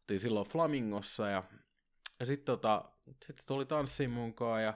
oltiin 0.00 0.20
silloin 0.20 0.48
Flamingossa 0.48 1.28
ja, 1.28 1.42
ja 2.20 2.26
sitten 2.26 2.46
tota, 2.46 2.84
sit 3.26 3.42
tuli 3.46 3.66
tanssiin 3.66 4.10
munkaan 4.10 4.62
ja 4.62 4.74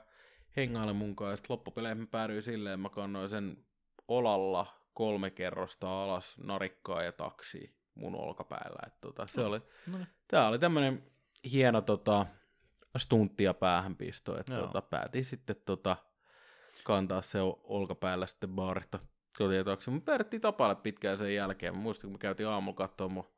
hengaille 0.57 0.93
munkaan 0.93 1.31
ja 1.31 1.37
sitten 1.37 1.55
loppupeleihin 1.55 1.99
mä 1.99 2.07
päädyin 2.07 2.43
silleen, 2.43 2.75
että 2.75 2.83
mä 2.83 2.89
kannoin 2.89 3.29
sen 3.29 3.65
olalla 4.09 4.67
kolme 4.95 5.31
kerrosta 5.31 6.03
alas 6.03 6.39
narikkaa 6.39 7.03
ja 7.03 7.13
taksi 7.13 7.77
mun 7.95 8.15
olkapäällä. 8.15 8.79
Et 8.87 9.01
tota, 9.01 9.27
se 9.27 9.41
oli, 9.41 9.61
No 9.87 9.99
niin. 9.99 10.09
tää 10.29 10.49
oli 10.49 10.59
tämmönen 10.59 11.03
hieno 11.53 11.81
tota, 11.81 12.27
stuntti 12.99 13.45
ja 13.45 13.55
päähänpisto, 13.55 14.41
että 14.41 14.57
tota, 14.57 14.83
päätin 14.83 15.25
sitten 15.25 15.57
tota, 15.65 15.97
kantaa 16.85 17.23
se 17.23 17.39
olkapäällä 17.65 18.27
sitten 18.27 18.51
baarista 18.51 18.99
kotietoksi. 19.39 19.91
Me 19.91 20.01
päädyttiin 20.01 20.41
tapaille 20.41 20.75
pitkään 20.75 21.19
sen 21.19 21.35
jälkeen. 21.35 21.75
Mä 21.75 21.81
muistan, 21.81 22.09
kun 22.09 22.15
me 22.15 22.19
käytiin 22.19 22.49
aamulla 22.49 22.77
katsoa 22.77 23.09
mun, 23.09 23.31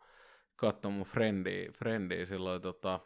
katsoa 0.56 0.90
mun 0.90 1.06
friendiä, 1.06 1.72
friendiä 1.78 2.26
silloin 2.26 2.62
tota, 2.62 3.00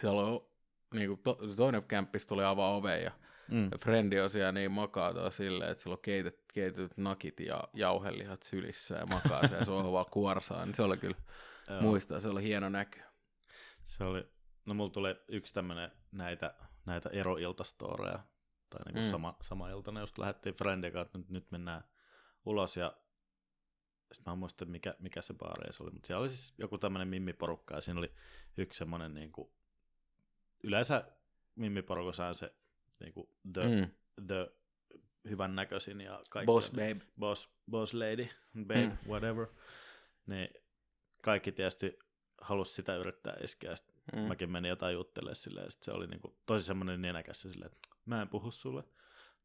siellä 0.00 0.20
oli 0.20 0.53
niin 0.94 1.08
kuin 1.08 1.20
to, 1.22 1.38
toinen 1.56 1.82
kämppis 1.82 2.26
tuli 2.26 2.44
avaa 2.44 2.76
oven 2.76 3.02
ja 3.02 3.12
Mm. 3.48 3.70
Frendi 3.82 4.20
on 4.20 4.30
siellä 4.30 4.52
niin 4.52 4.72
makaa 4.72 5.14
tuo 5.14 5.30
silleen, 5.30 5.70
että 5.70 5.82
sillä 5.82 5.94
on 5.94 6.02
keitet, 6.02 6.44
keitetyt 6.54 6.96
nakit 6.96 7.40
ja 7.40 7.68
jauhelihat 7.74 8.42
sylissä 8.42 8.94
ja 8.94 9.06
makaa 9.06 9.46
siellä 9.48 9.64
sohvalla 9.64 10.04
kuorsaa, 10.04 10.64
niin 10.64 10.74
se 10.74 10.82
oli 10.82 10.96
kyllä, 10.96 11.16
Joo. 11.70 11.82
muistaa, 11.82 12.20
se 12.20 12.28
oli 12.28 12.42
hieno 12.42 12.68
näky. 12.68 13.00
Se 13.84 14.04
oli, 14.04 14.28
no 14.66 14.74
mulla 14.74 14.90
tuli 14.90 15.16
yksi 15.28 15.54
tämmönen 15.54 15.90
näitä, 16.12 16.54
näitä 16.86 17.08
eroiltastoreja, 17.08 18.18
tai 18.70 18.80
niinku 18.84 19.00
mm. 19.00 19.06
Mm. 19.06 19.10
sama, 19.10 19.36
sama 19.40 19.70
iltana, 19.70 20.00
just 20.00 20.18
lähdettiin 20.18 20.54
Friendin 20.54 20.92
kanssa, 20.92 21.06
että 21.06 21.18
nyt, 21.18 21.30
nyt 21.30 21.50
mennään 21.50 21.84
ulos, 22.44 22.76
ja 22.76 22.96
sitten 24.12 24.30
mä 24.30 24.32
en 24.32 24.38
muista, 24.38 24.64
mikä, 24.64 24.94
mikä 24.98 25.22
se 25.22 25.34
baari 25.34 25.72
se 25.72 25.82
oli, 25.82 25.90
mutta 25.90 26.06
siellä 26.06 26.20
oli 26.20 26.28
siis 26.28 26.54
joku 26.58 26.78
tämmönen 26.78 27.08
mimmiporukka, 27.08 27.74
ja 27.74 27.80
siinä 27.80 27.98
oli 27.98 28.14
yksi 28.56 28.78
semmonen 28.78 29.14
niinku, 29.14 29.54
yleensä 30.64 31.04
mimmiporukassa 31.54 32.26
on 32.26 32.34
se 32.34 32.54
niinku 33.00 33.30
the, 33.52 33.62
mm. 33.62 33.90
The 34.26 34.52
hyvän 35.28 35.54
näköisin 35.54 36.00
ja 36.00 36.20
kaikki. 36.30 36.46
Boss 36.46 36.70
babe. 36.70 37.00
boss, 37.18 37.48
boss 37.70 37.94
lady, 37.94 38.28
babe, 38.66 38.86
mm. 38.86 39.10
Whatever. 39.10 39.46
Niin 40.26 40.48
kaikki 41.22 41.52
tietysti 41.52 41.98
halusi 42.40 42.74
sitä 42.74 42.96
yrittää 42.96 43.36
iskeä, 43.42 43.70
ja 43.70 43.76
sit 43.76 43.94
mm. 44.12 44.18
Mäkin 44.18 44.50
menin 44.50 44.68
jotain 44.68 44.94
juttelemaan 44.94 45.36
silleen, 45.36 45.64
ja 45.64 45.70
sit 45.70 45.82
se 45.82 45.92
oli 45.92 46.06
niinku 46.06 46.36
tosi 46.46 46.64
semmoinen 46.64 47.02
nenäkäs 47.02 47.42
silleen, 47.42 47.72
että 47.72 47.88
mä 48.04 48.22
en 48.22 48.28
puhu 48.28 48.50
sulle 48.50 48.84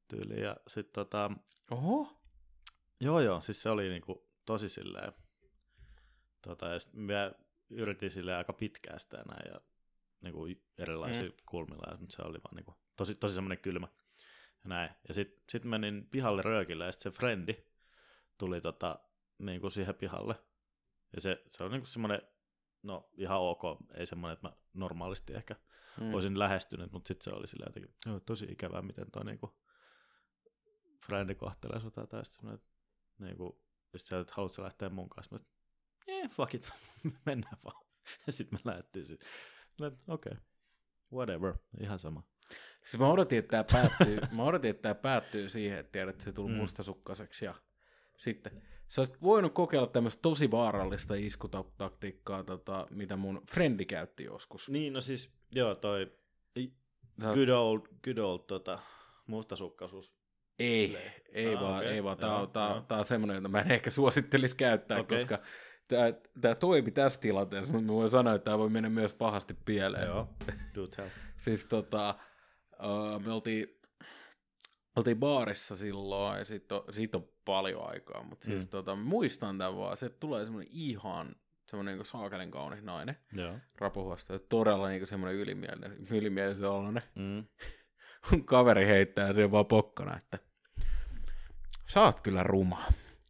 tyyliin, 0.08 0.44
ja 0.44 0.58
sit 0.68 0.92
tota, 0.92 1.32
Oho. 1.72 2.22
joo 3.02 3.20
joo, 3.20 3.42
siis 3.42 3.62
se 3.62 3.70
oli 3.70 3.90
niinku 3.90 4.30
tosi 4.46 4.70
silleen, 4.70 5.14
tota, 6.42 6.68
ja 6.68 6.80
sit 6.80 6.94
mä 6.94 7.32
yritin 7.70 8.12
silleen 8.12 8.38
aika 8.38 8.54
pitkään 8.54 9.00
sitä 9.00 9.18
näin, 9.18 9.52
ja 9.54 9.62
niinku 10.22 10.48
erilaisia 10.78 11.30
mm. 11.30 11.36
Kulmilla, 11.46 11.98
mutta 12.00 12.16
se 12.16 12.22
oli 12.22 12.38
vaan 12.44 12.56
niinku 12.56 12.76
tosi, 12.96 13.16
tosi 13.16 13.34
semmoinen 13.34 13.60
kylmä. 13.60 13.88
Ja 14.64 14.70
näin. 14.70 14.90
Ja 15.08 15.14
sit, 15.14 15.44
sit 15.50 15.66
menin 15.66 16.08
pihalle 16.12 16.42
röökille, 16.42 16.86
ja 16.86 16.92
sit 16.92 17.02
se 17.02 17.12
frendi 17.12 17.56
tuli 18.38 18.62
tota, 18.62 19.00
niinku 19.38 19.70
siihen 19.70 19.96
pihalle. 19.96 20.36
Ja 21.16 21.22
se, 21.22 21.44
se 21.50 21.64
oli 21.64 21.72
niinku 21.72 21.88
semmoinen, 21.88 22.22
no 22.84 23.10
ihan 23.18 23.40
ok, 23.40 23.62
ei 23.94 24.06
semmoinen, 24.06 24.34
että 24.34 24.48
mä 24.48 24.54
normaalisti 24.74 25.34
ehkä 25.34 25.56
mm. 26.00 26.14
Olisin 26.14 26.40
lähestynyt, 26.40 26.92
mutta 26.92 27.08
sitten 27.08 27.24
se 27.24 27.38
oli 27.38 27.48
silleen 27.48 27.70
jotenkin, 27.70 27.96
joo, 28.06 28.20
tosi 28.20 28.46
ikävää, 28.50 28.82
miten 28.82 29.12
toi 29.12 29.26
niinku 29.26 29.60
frendi 31.06 31.36
kohtelee 31.36 31.80
sota, 31.80 32.08
tai 32.08 32.26
sitten 32.26 32.60
niinku, 33.20 33.64
ja 33.94 34.00
sit 34.00 34.08
sä, 34.08 34.20
että 34.20 34.34
haluatko 34.36 34.64
lähteä 34.64 34.90
mun 34.90 35.10
kanssa? 35.10 35.36
Mä, 35.36 35.40
eh, 36.08 36.30
fuck 36.30 36.56
it, 36.56 36.70
mennään 37.26 37.58
vaan. 37.66 37.86
Ja 38.28 38.34
sitten 38.34 38.60
me 38.60 38.72
lähdettiin 38.72 39.06
sit. 39.06 39.26
Okei, 39.88 39.98
okay. 40.08 40.38
whatever, 41.14 41.54
ihan 41.82 42.00
sama. 42.00 42.24
Siis 42.84 43.00
mä 43.00 43.08
odotin, 43.08 43.40
että 43.40 43.64
tämä 43.64 43.82
päättyy, 43.82 44.20
mä 44.38 44.44
odotin, 44.44 44.70
että 44.70 44.82
tää 44.82 44.96
päättyy 44.96 45.50
siihen, 45.50 45.80
että 45.80 45.92
tiedät, 45.92 46.10
että 46.16 46.24
se 46.24 46.32
tuli 46.32 46.52
Mm. 46.52 46.58
mustasukkaseksi 46.58 47.46
ja 47.46 47.56
sitten 48.18 48.62
sä 48.88 49.02
olisit 49.02 49.22
voinut 49.22 49.54
kokeilla 49.54 49.88
tämmöistä 49.88 50.22
tosi 50.22 50.52
vaarallista 50.52 51.16
iskutaktiikkaa, 51.16 52.44
tota, 52.44 52.88
mitä 52.92 53.16
mun 53.16 53.42
frendi 53.52 53.86
käytti 53.86 54.24
joskus. 54.24 54.70
Niin, 54.70 54.94
no 54.94 55.02
siis, 55.02 55.32
joo, 55.52 55.76
toi 55.76 56.12
good 57.34 57.50
old, 57.50 57.82
good 58.04 58.18
old 58.18 58.40
tota, 58.40 58.80
mustasukkaisuus. 59.28 60.16
Ei, 60.60 60.98
ei 61.32 61.56
Ah, 61.56 61.62
vaan, 61.62 61.78
okei. 61.78 61.90
ei 61.92 62.04
vaan. 62.04 62.18
Tää, 62.18 62.30
Joo, 62.30 62.42
on, 62.42 62.52
tää, 62.52 62.70
joo. 62.70 63.00
on- 63.00 63.06
semmoinen, 63.06 63.36
jota 63.36 63.48
mä 63.50 63.62
en 63.62 63.72
ehkä 63.72 63.92
suosittelisi 63.92 64.56
käyttää, 64.56 65.00
Okei. 65.00 65.18
koska 65.18 65.40
tää, 65.90 66.14
tää 66.42 66.56
toimi 66.56 66.92
tässä 66.92 67.20
tilanteessa, 67.20 67.74
mutta 67.74 67.88
mä 67.88 67.94
voin 67.94 68.10
sanoa, 68.10 68.34
että 68.34 68.46
tää 68.46 68.58
voi 68.58 68.70
mennä 68.70 68.90
myös 68.90 69.14
pahasti 69.14 69.54
pieleen. 69.66 70.08
Joo, 70.08 70.30
do 70.76 70.88
tell. 70.88 71.08
Siis 71.38 71.66
tota, 71.66 72.16
uh, 72.74 73.26
me 73.26 73.32
oltiin, 73.32 73.80
oltiin 74.96 75.20
baarissa 75.20 75.76
silloin, 75.76 76.40
ja 76.40 76.46
siitä 76.46 76.76
on, 76.76 76.84
siitä 76.90 77.18
on 77.18 77.30
paljon 77.46 77.90
aikaa, 77.90 78.24
mutta 78.24 78.46
siis 78.46 78.64
Mm. 78.66 78.70
tota, 78.70 78.96
mä 78.96 79.04
muistan 79.04 79.58
tämän 79.58 79.78
vaan, 79.78 79.98
se 79.98 80.06
että 80.06 80.20
tulee 80.20 80.46
semmoinen 80.46 80.72
ihan 80.74 81.36
semmoinen 81.70 81.98
niin 81.98 82.06
saakelen 82.06 82.52
kaunis 82.52 82.84
nainen 82.84 83.18
Joo. 83.34 83.54
rapuhasta, 83.78 84.40
todella 84.40 84.90
niin 84.90 85.08
semmoinen 85.08 85.40
ylimielinen, 85.40 85.98
ylimielisen 86.12 86.70
oloinen. 86.70 87.04
Mm. 87.16 87.46
Kaveri 88.46 88.86
heittää 88.88 89.34
sen 89.34 89.52
vaan 89.52 89.66
pokkana, 89.66 90.18
että 90.18 90.40
sä 91.90 92.02
oot 92.02 92.20
kyllä 92.20 92.44
ruma. 92.44 92.84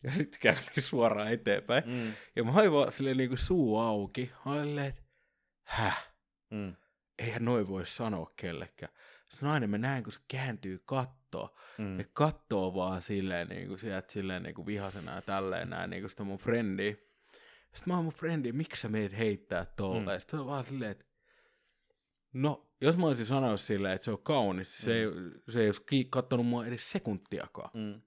Ja 0.04 0.12
sitten 0.12 0.40
kävelin 0.40 0.82
suoraan 0.82 1.34
eteenpäin. 1.34 1.84
Mm. 1.86 2.14
Ja 2.36 2.44
mä 2.44 2.52
olin 2.52 2.72
vaan 2.72 2.92
silleen 2.92 3.18
niinku 3.18 3.38
suu 3.38 3.78
auki. 3.78 4.32
Mä 4.46 4.52
olin 4.52 4.68
silleen, 4.68 4.88
että 4.88 5.02
häh? 5.64 6.14
Mm. 6.50 6.76
Eihän 7.20 7.46
noin 7.46 7.68
voi 7.68 7.86
sanoa 7.86 8.34
kellekään. 8.36 8.94
Se 9.30 9.46
nainen 9.46 9.70
mä 9.70 9.78
näen, 9.78 10.04
kun 10.04 10.14
se 10.14 10.20
kääntyy 10.28 10.82
kattoo. 10.86 11.58
Mm. 11.78 12.00
Ja 12.00 12.06
kattoo 12.14 12.74
vaan 12.74 13.02
silleen 13.02 13.48
niinku 13.48 13.78
sieltä 13.78 14.12
silleen 14.12 14.44
niinku 14.44 14.66
vihasena 14.66 15.16
ja 15.16 15.22
tälleen 15.22 15.70
näin 15.70 15.90
niinku 15.90 16.10
sitä 16.10 16.24
mun 16.24 16.38
frendiä. 16.38 16.96
Sitten 17.74 17.92
mä 17.92 17.96
oon 17.96 18.04
mun 18.04 18.14
frendi, 18.14 18.52
miksi 18.52 18.82
sä 18.82 18.90
meet 18.90 19.18
heittää 19.18 19.66
tolleen? 19.66 20.18
Mm. 20.18 20.20
Sitten 20.20 20.46
vaan 20.46 20.66
silleen, 20.66 20.92
että 20.92 21.06
no, 22.34 22.70
jos 22.82 22.98
mä 22.98 23.06
olisin 23.06 23.26
sanonut 23.26 23.62
silleen, 23.62 23.96
että 23.96 24.06
se 24.06 24.12
on 24.12 24.24
kaunis, 24.24 24.78
se, 24.78 24.94
ei, 24.94 25.06
se 25.50 25.60
ei 25.60 25.68
olisi 25.68 26.08
kattonut 26.10 26.46
mua 26.46 26.66
edes 26.66 26.92
sekuntiakaan. 26.92 27.70
Mm. 27.74 28.02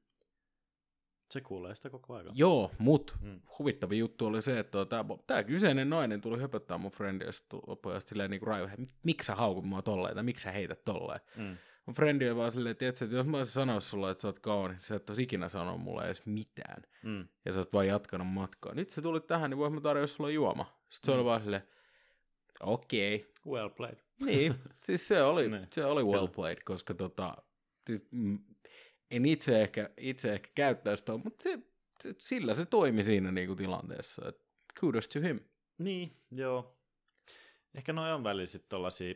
Se 1.33 1.41
kuulee 1.41 1.75
sitä 1.75 1.91
koko 1.91 2.15
ajan. 2.15 2.33
Joo, 2.35 2.71
mut 2.79 3.17
Mm. 3.21 3.41
huvittava 3.59 3.95
juttu 3.95 4.27
oli 4.27 4.43
se, 4.43 4.59
että 4.59 4.85
tämä, 4.85 5.05
tämä 5.27 5.43
kyseinen 5.45 5.91
nainen 5.91 6.21
tuli 6.21 6.41
höpöttää 6.41 6.79
mun 6.79 6.91
frendiä 6.91 7.27
ja 7.27 7.33
sitten 7.33 7.61
silleen 8.07 8.31
niin 8.31 8.43
raivo, 8.43 8.69
miksi 9.05 9.27
sä 9.27 9.35
haukut 9.35 9.65
mua 9.65 9.83
tolleen 9.83 10.15
tai 10.15 10.25
miksi 10.25 10.43
sä 10.43 10.53
heität 10.53 10.85
tolleen. 10.85 11.21
Mm. 11.37 11.57
Mun 11.87 11.95
frendi 11.95 12.31
on 12.31 12.37
vaan 12.37 12.53
silleen, 12.53 12.77
tiedätkö, 12.77 13.05
että 13.05 13.17
jos 13.17 13.27
mä 13.27 13.39
olisin 13.39 13.53
sanonut 13.53 13.85
sulle, 13.85 14.11
että 14.11 14.23
sä 14.23 14.29
oot 14.29 14.39
kaunis, 14.39 14.87
sä 14.89 14.95
et 14.95 15.11
olisi 15.11 15.23
ikinä 15.23 15.49
sanonut 15.49 15.81
mulle 15.81 16.05
edes 16.07 16.27
mitään. 16.27 16.83
Mm. 17.03 17.29
Ja 17.45 17.53
sä 17.53 17.59
oot 17.59 17.73
vaan 17.73 17.87
jatkanut 17.87 18.27
matkaa. 18.27 18.75
Nyt 18.75 18.91
sä 18.91 19.03
tulit 19.03 19.27
tähän, 19.27 19.51
niin 19.51 19.59
voin 19.59 19.73
mä 19.75 19.81
tarjota 19.81 20.07
sulle 20.07 20.33
juoma. 20.33 20.65
Sitten 20.91 21.07
se 21.07 21.13
oli 21.15 21.23
Mm. 21.23 21.27
vaan 21.27 21.43
silleen, 21.43 21.63
okei. 22.61 23.15
Okay. 23.17 23.53
Well 23.55 23.69
played. 23.71 23.99
Niin, 24.25 24.55
siis 24.85 25.09
se 25.09 25.23
oli, 25.23 25.49
Niin. 25.49 25.67
se 25.73 25.85
oli 25.85 26.05
well 26.05 26.27
played, 26.29 26.59
koska 26.65 26.95
tota, 26.95 27.35
siis, 27.87 28.03
mm, 28.11 28.39
en 29.13 29.25
itse 29.27 29.63
ehkä, 29.63 29.91
itse 29.97 30.33
ehkä 30.33 30.51
käyttäisi 30.55 31.05
tuon, 31.05 31.21
mutta 31.25 31.43
se, 31.43 31.59
se, 32.01 32.15
sillä 32.19 32.55
se 32.55 32.67
toimi 32.67 33.05
siinä 33.05 33.33
niinku 33.33 33.57
tilanteessa. 33.57 34.29
Et 34.29 34.45
kudos 34.81 35.09
to 35.09 35.21
him. 35.21 35.41
Niin, 35.79 36.17
joo. 36.31 36.79
Ehkä 37.75 37.93
noin 37.93 38.13
on 38.13 38.25
välillä 38.25 38.47
sitten 38.47 38.69
tollasia 38.69 39.15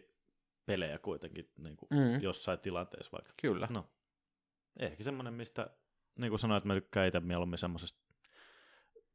pelejä 0.66 0.99
kuitenkin 0.99 1.51
niin 1.59 1.76
kuin 1.76 1.88
Mm. 1.90 2.22
jossain 2.22 2.59
tilanteessa 2.59 3.12
vaikka. 3.12 3.32
Kyllä. 3.42 3.68
No, 3.70 3.90
ehkä 4.78 5.05
semmoinen, 5.05 5.34
mistä, 5.34 5.70
niin 6.18 6.30
kuin 6.30 6.38
sanoit, 6.40 6.64
mä 6.64 6.74
tykkään 6.74 7.07
itse 7.09 7.20
mieluummin 7.20 7.59
semmoisesta 7.59 8.01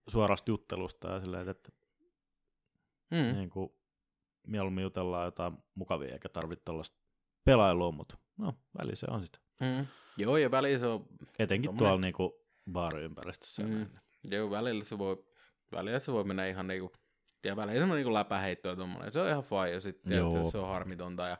suorasta 0.07 0.51
juttelusta 0.51 1.07
ja 1.09 1.19
silleen, 1.19 1.49
että 1.49 1.71
Mm. 3.11 3.37
niin 3.37 3.49
kuin, 3.49 3.69
mieluummin 4.47 4.81
jutellaan 4.81 5.25
jotain 5.25 5.57
mukavia 5.75 6.13
eikä 6.13 6.29
tarvitse 6.29 6.63
tollaista 6.65 6.97
pelailua, 7.43 7.91
mutta 7.91 8.17
no, 8.41 8.53
väli 8.77 8.95
se 8.95 9.05
on 9.09 9.25
sitä. 9.25 9.39
Mm. 9.59 9.85
Joo, 10.17 10.37
ja 10.37 10.51
välillä 10.51 10.79
se 10.79 10.85
on, 10.87 11.05
Etenkin 11.39 11.69
Tommonen- 11.69 11.77
tuolla 11.77 12.01
niin 12.01 12.13
kuin 12.13 12.31
baariympäristössä. 12.71 13.63
Mm. 13.63 13.85
Joo, 14.31 14.51
välillä 14.51 14.83
se 14.83 14.97
voi, 14.97 15.25
välillä 15.71 15.99
se 15.99 16.11
voi 16.11 16.23
mennä 16.23 16.47
ihan 16.47 16.67
niinku, 16.67 16.91
ja 17.45 17.55
välillä 17.55 17.79
semmoinen 17.79 17.95
niinku 18.03 18.13
läpäheitto 18.13 18.69
ja 18.69 18.75
tommonen, 18.75 19.11
se 19.11 19.19
on 19.19 19.29
ihan 19.29 19.43
fine, 19.43 19.69
ja 19.71 19.81
sitten 19.81 20.17
Joo. 20.17 20.37
jos 20.37 20.51
se 20.51 20.57
on 20.57 20.67
harmitonta 20.67 21.27
ja 21.27 21.37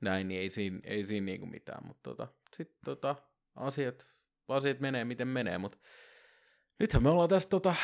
näin, 0.00 0.28
niin 0.28 0.40
ei 0.40 0.50
siinä, 0.50 0.80
ei 0.84 1.04
siinä 1.04 1.24
niinku 1.24 1.46
mitään, 1.46 1.86
mutta 1.86 2.10
tota, 2.10 2.28
sitten 2.56 2.78
tota, 2.84 3.16
asiat, 3.54 4.06
asiat 4.48 4.80
menee 4.80 5.04
miten 5.04 5.28
menee, 5.28 5.58
mutta 5.58 5.78
nythän 6.80 7.02
me 7.02 7.08
ollaan 7.10 7.28
tässä 7.28 7.48
tota, 7.48 7.74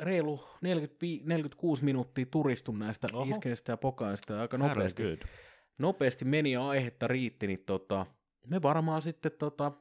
reilu 0.00 0.44
45, 0.60 1.24
46 1.26 1.84
minuuttia 1.84 2.26
turistun 2.30 2.78
näistä 2.78 3.08
Oho. 3.12 3.30
iskeistä 3.30 3.72
ja 3.72 3.76
pokaista 3.76 4.32
ja 4.34 4.40
aika 4.40 4.58
nopeasti, 4.58 5.02
good. 5.02 5.18
Nopeasti 5.78 6.24
meni 6.24 6.52
ja 6.52 6.68
aihetta 6.68 7.06
riitti, 7.06 7.46
niin 7.46 7.62
tota, 7.66 8.06
me 8.46 8.62
varmaan 8.62 9.02
sitten 9.02 9.32
tota, 9.38 9.72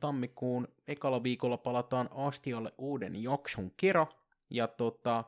tammikuun 0.00 0.68
ekalla 0.88 1.22
viikolla 1.22 1.56
palataan 1.56 2.08
Astialle 2.12 2.72
uuden 2.78 3.22
jakson 3.22 3.70
kerran 3.76 4.06
ja 4.50 4.68
tota, 4.68 5.24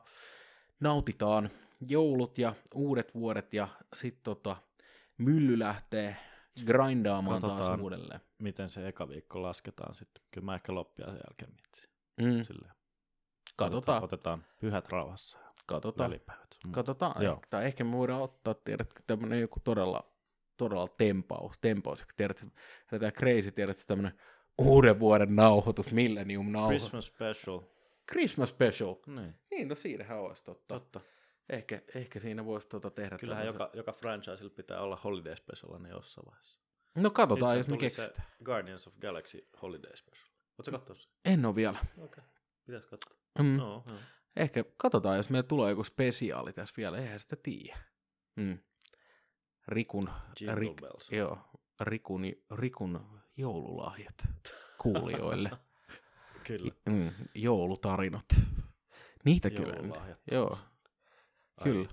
nautitaan 0.79 1.49
joulut 1.87 2.37
ja 2.37 2.53
uudet 2.75 3.15
vuodet 3.15 3.53
ja 3.53 3.67
sitten 3.93 4.23
tota, 4.23 4.55
mylly 5.17 5.59
lähtee 5.59 6.17
grindaamaan 6.65 7.41
taas 7.41 7.53
Katsotaan. 7.53 7.81
uudelleen. 7.81 8.19
Miten 8.39 8.69
se 8.69 8.87
eka 8.87 9.09
viikko 9.09 9.41
lasketaan 9.41 9.93
sitten. 9.93 10.23
Kyllä 10.31 10.45
mä 10.45 10.55
ehkä 10.55 10.73
loppia 10.75 11.05
sen 11.05 11.19
jälkeen 11.27 11.51
miettisin. 11.55 11.89
Mm, 12.21 12.43
Silleen. 12.43 12.73
katsotaan, 13.55 14.03
Otetaan 14.03 14.45
pyhät 14.59 14.89
rauhassa 14.89 15.37
katsotaan, 15.67 16.09
välipäivät. 16.09 16.57
Mm. 16.65 16.71
katsotaan. 16.71 17.23
Joo. 17.23 17.33
Ehkä, 17.33 17.47
tai 17.49 17.65
ehkä 17.65 17.83
me 17.83 17.97
voidaan 17.97 18.21
ottaa, 18.21 18.53
tiedätkö, 18.53 19.01
tämmöinen 19.07 19.41
joku 19.41 19.59
todella, 19.63 20.13
todella 20.57 20.87
tempaus, 20.87 21.57
tempaus, 21.61 22.01
kun 22.01 22.13
tiedät, 22.17 22.47
tämä 22.89 23.11
crazy, 23.11 23.51
tiedät, 23.51 23.77
tämmöinen 23.87 24.19
uuden 24.57 24.99
vuoden 24.99 25.35
nauhoitus, 25.35 25.91
millennium 25.91 26.51
nauhoitus. 26.51 26.89
Christmas 26.89 27.05
special. 27.05 27.61
Christmas 28.11 28.49
special. 28.49 28.95
Niin, 29.07 29.35
Niin, 29.51 29.67
no 29.67 29.75
siinähän 29.75 30.19
olisi 30.19 30.43
totta. 30.43 30.73
totta. 30.79 31.01
Ehkä, 31.49 31.81
ehkä 31.95 32.19
siinä 32.19 32.45
voisi 32.45 32.69
tuota 32.69 32.91
tehdä. 32.91 33.17
Kyllähän 33.17 33.45
joka, 33.45 33.69
joka 33.73 33.91
franchisella 33.91 34.53
pitää 34.55 34.81
olla 34.81 34.99
holiday 35.03 35.35
special 35.35 35.79
niin 35.79 35.91
jossain 35.91 36.25
vaiheessa. 36.25 36.59
No 36.95 37.09
katsotaan, 37.09 37.51
Nyt 37.51 37.59
jos 37.59 37.67
me 37.67 37.77
keksitään. 37.77 38.27
Guardians 38.43 38.87
of 38.87 38.93
Galaxy 39.01 39.47
holiday 39.61 39.95
special. 39.95 40.27
Oletko 40.57 40.71
katsoa 40.71 40.95
se? 40.95 41.09
En 41.25 41.45
ole 41.45 41.55
vielä. 41.55 41.79
Okei, 41.79 42.03
okay. 42.03 42.23
pitäis 42.65 42.85
katsoa. 42.85 43.17
Mm. 43.39 43.57
No, 43.57 43.83
no. 43.89 43.95
Ehkä 44.35 44.63
katsotaan, 44.77 45.17
jos 45.17 45.29
meillä 45.29 45.47
tulee 45.47 45.69
joku 45.69 45.83
spesiaali 45.83 46.53
tässä 46.53 46.73
vielä. 46.77 46.97
Eihän 46.97 47.19
sitä 47.19 47.35
tiedä. 47.43 47.77
Mm. 48.35 48.59
Rikun, 49.67 50.09
rik, 50.53 50.81
joo, 51.11 51.39
Rikun, 51.81 52.21
Rikun 52.55 53.21
joululahjat 53.37 54.15
kuulijoille. 54.81 55.49
Kyllä. 56.47 56.71
mm, 56.89 57.11
joulutarinat. 57.35 58.25
Niitä 59.25 59.49
kyllä. 59.49 60.13
Joo. 60.31 60.57
Kyllä. 61.63 61.89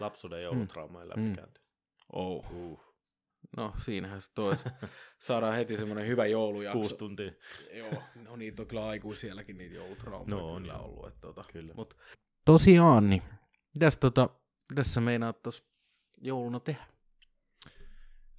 Lapsuuden 0.00 0.42
joulutraumojen 0.42 1.08
Mm. 1.08 1.22
läpikäynti. 1.24 1.60
Oh. 2.12 2.52
Uh. 2.52 2.91
No 3.56 3.74
siinähän 3.84 4.20
se 4.20 4.30
toi. 4.34 4.56
Saadaan 5.18 5.54
heti 5.54 5.76
semmoinen 5.76 6.06
hyvä 6.06 6.26
joulujakso. 6.26 6.78
Kuusi 6.78 6.96
tuntia. 6.96 7.32
Joo, 7.72 8.02
no 8.14 8.36
niitä 8.36 8.62
on 8.62 8.68
kyllä 8.68 8.86
aikuisielläkin 8.86 9.58
niitä 9.58 9.74
joulutraumoja 9.74 10.36
No 10.36 10.40
no, 10.40 10.54
on, 10.54 10.62
kyllä 10.62 10.78
ollut. 10.78 11.06
Että, 11.06 11.20
tota. 11.20 11.44
Kyllä. 11.52 11.74
Mut, 11.74 11.96
tosiaan, 12.44 13.10
niin 13.10 13.22
mitäs 13.74 13.98
tota, 13.98 14.28
tässä 14.74 15.00
meinaat 15.00 15.42
tuossa 15.42 15.64
jouluna 16.20 16.60
tehdä? 16.60 16.84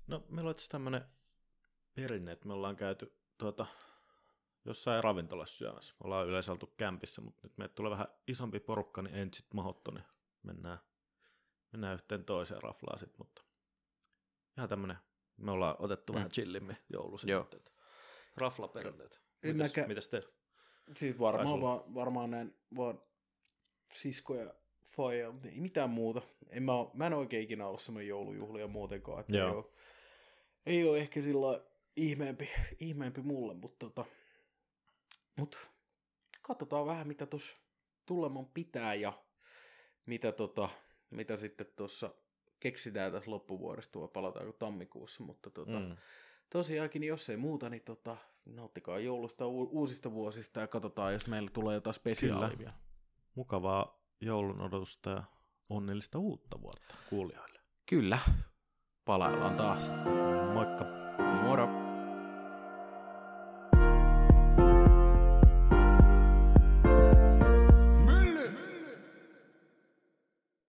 No, 0.08 0.26
meillä 0.30 0.50
on 0.50 0.52
itse 0.52 0.70
tämmöinen 0.70 1.02
perinne, 1.96 2.32
että 2.32 2.48
me 2.48 2.54
ollaan 2.54 2.76
käyty 2.76 3.18
tuota, 3.38 3.66
jossain 4.66 5.04
ravintolassa 5.04 5.58
syömässä. 5.58 5.94
Me 5.94 5.98
ollaan 6.04 6.28
yleensä 6.28 6.52
oltu 6.52 6.68
kämpissä, 6.78 7.22
mutta 7.22 7.40
nyt 7.44 7.58
meille 7.58 7.74
tulee 7.74 7.92
vähän 7.92 8.08
isompi 8.28 8.60
porukka, 8.60 9.02
niin 9.02 9.16
en 9.16 9.34
sit 9.34 9.54
mahottu, 9.54 9.92
niin 9.92 10.04
mennään, 10.44 10.80
mennään 11.72 11.94
yhteen 11.94 12.26
toiseen 12.26 12.64
raflaan 12.64 13.00
sit, 13.00 13.18
mutta 13.18 13.42
ihan 14.58 14.70
tämmönen, 14.70 14.98
me 15.38 15.52
ollaan 15.52 15.76
otettu 15.80 16.14
Mm. 16.14 16.16
vähän 16.16 16.32
chillimmin 16.32 16.78
joulusen 16.90 17.30
Joo. 17.30 17.44
nyt, 17.44 17.54
että 17.54 17.72
raflaperinteet. 18.38 19.22
En 19.44 19.56
Mitäs, 19.56 19.72
mäkään- 19.72 19.88
mitäs 19.88 20.08
te? 20.08 20.24
Siis 20.98 21.20
varmaan, 21.20 21.62
vaan, 21.62 21.94
varmaan 21.94 22.32
näin 22.32 22.58
vaan 22.76 23.02
sisko 23.94 24.36
ja 24.36 24.54
faija, 24.98 25.32
mutta 25.32 25.48
ei 25.48 25.60
mitään 25.60 25.90
muuta. 25.90 26.22
En 26.50 26.64
mä, 26.64 26.72
mä 26.94 27.08
en 27.08 27.14
oikein 27.14 27.44
ikinä 27.44 27.68
ollut 27.68 27.82
semmoinen 27.82 28.08
joulujuhlia 28.08 28.68
muutenkaan, 28.68 29.20
että 29.20 29.34
ei 29.34 29.40
Joo. 29.40 29.56
ole, 29.58 29.66
ei 30.66 30.90
ole 30.90 30.98
ehkä 30.98 31.22
sillä 31.22 31.64
ihmeempi, 31.96 32.50
ihmeempi 32.80 33.22
mulle, 33.22 33.54
mutta 33.54 33.86
tota, 33.90 34.06
mut 35.38 35.70
katsotaan 36.42 36.86
vähän 36.86 37.08
mitä 37.08 37.26
tuossa 37.26 37.58
tuleman 38.06 38.46
pitää 38.46 38.94
ja 38.94 39.24
mitä, 40.06 40.32
tota, 40.32 40.70
mitä 41.10 41.38
sitten 41.38 41.66
tuossa 41.76 42.16
keksitään 42.64 43.12
tässä 43.12 43.32
loppuvuodesta 43.32 44.00
vai 44.00 44.08
palataanko 44.08 44.52
tammikuussa, 44.54 45.24
mutta 45.24 45.50
tota, 45.50 45.80
Mm. 45.80 45.96
tosiaankin, 46.50 47.00
niin 47.00 47.08
jos 47.08 47.30
ei 47.30 47.38
muuta, 47.38 47.70
niin 47.70 47.82
tota, 47.86 48.18
nauttikaa 48.46 49.00
joulusta 49.00 49.48
u- 49.48 49.70
uusista 49.72 50.12
vuosista 50.12 50.60
ja 50.60 50.68
katsotaan, 50.68 51.14
jos 51.14 51.28
meillä 51.28 51.50
tulee 51.54 51.76
jotain 51.76 51.94
spesiaalia 51.94 52.58
vielä. 52.60 52.74
Mukavaa 53.36 54.00
joulun 54.22 54.62
odotusta 54.62 55.10
ja 55.10 55.24
onnellista 55.70 56.20
uutta 56.20 56.62
vuotta 56.62 56.96
kuulijoille. 57.10 57.60
Kyllä. 57.86 58.20
Palaillaan 59.06 59.56
taas. 59.56 59.90
Moikka! 60.54 60.86
Moro! 61.44 61.83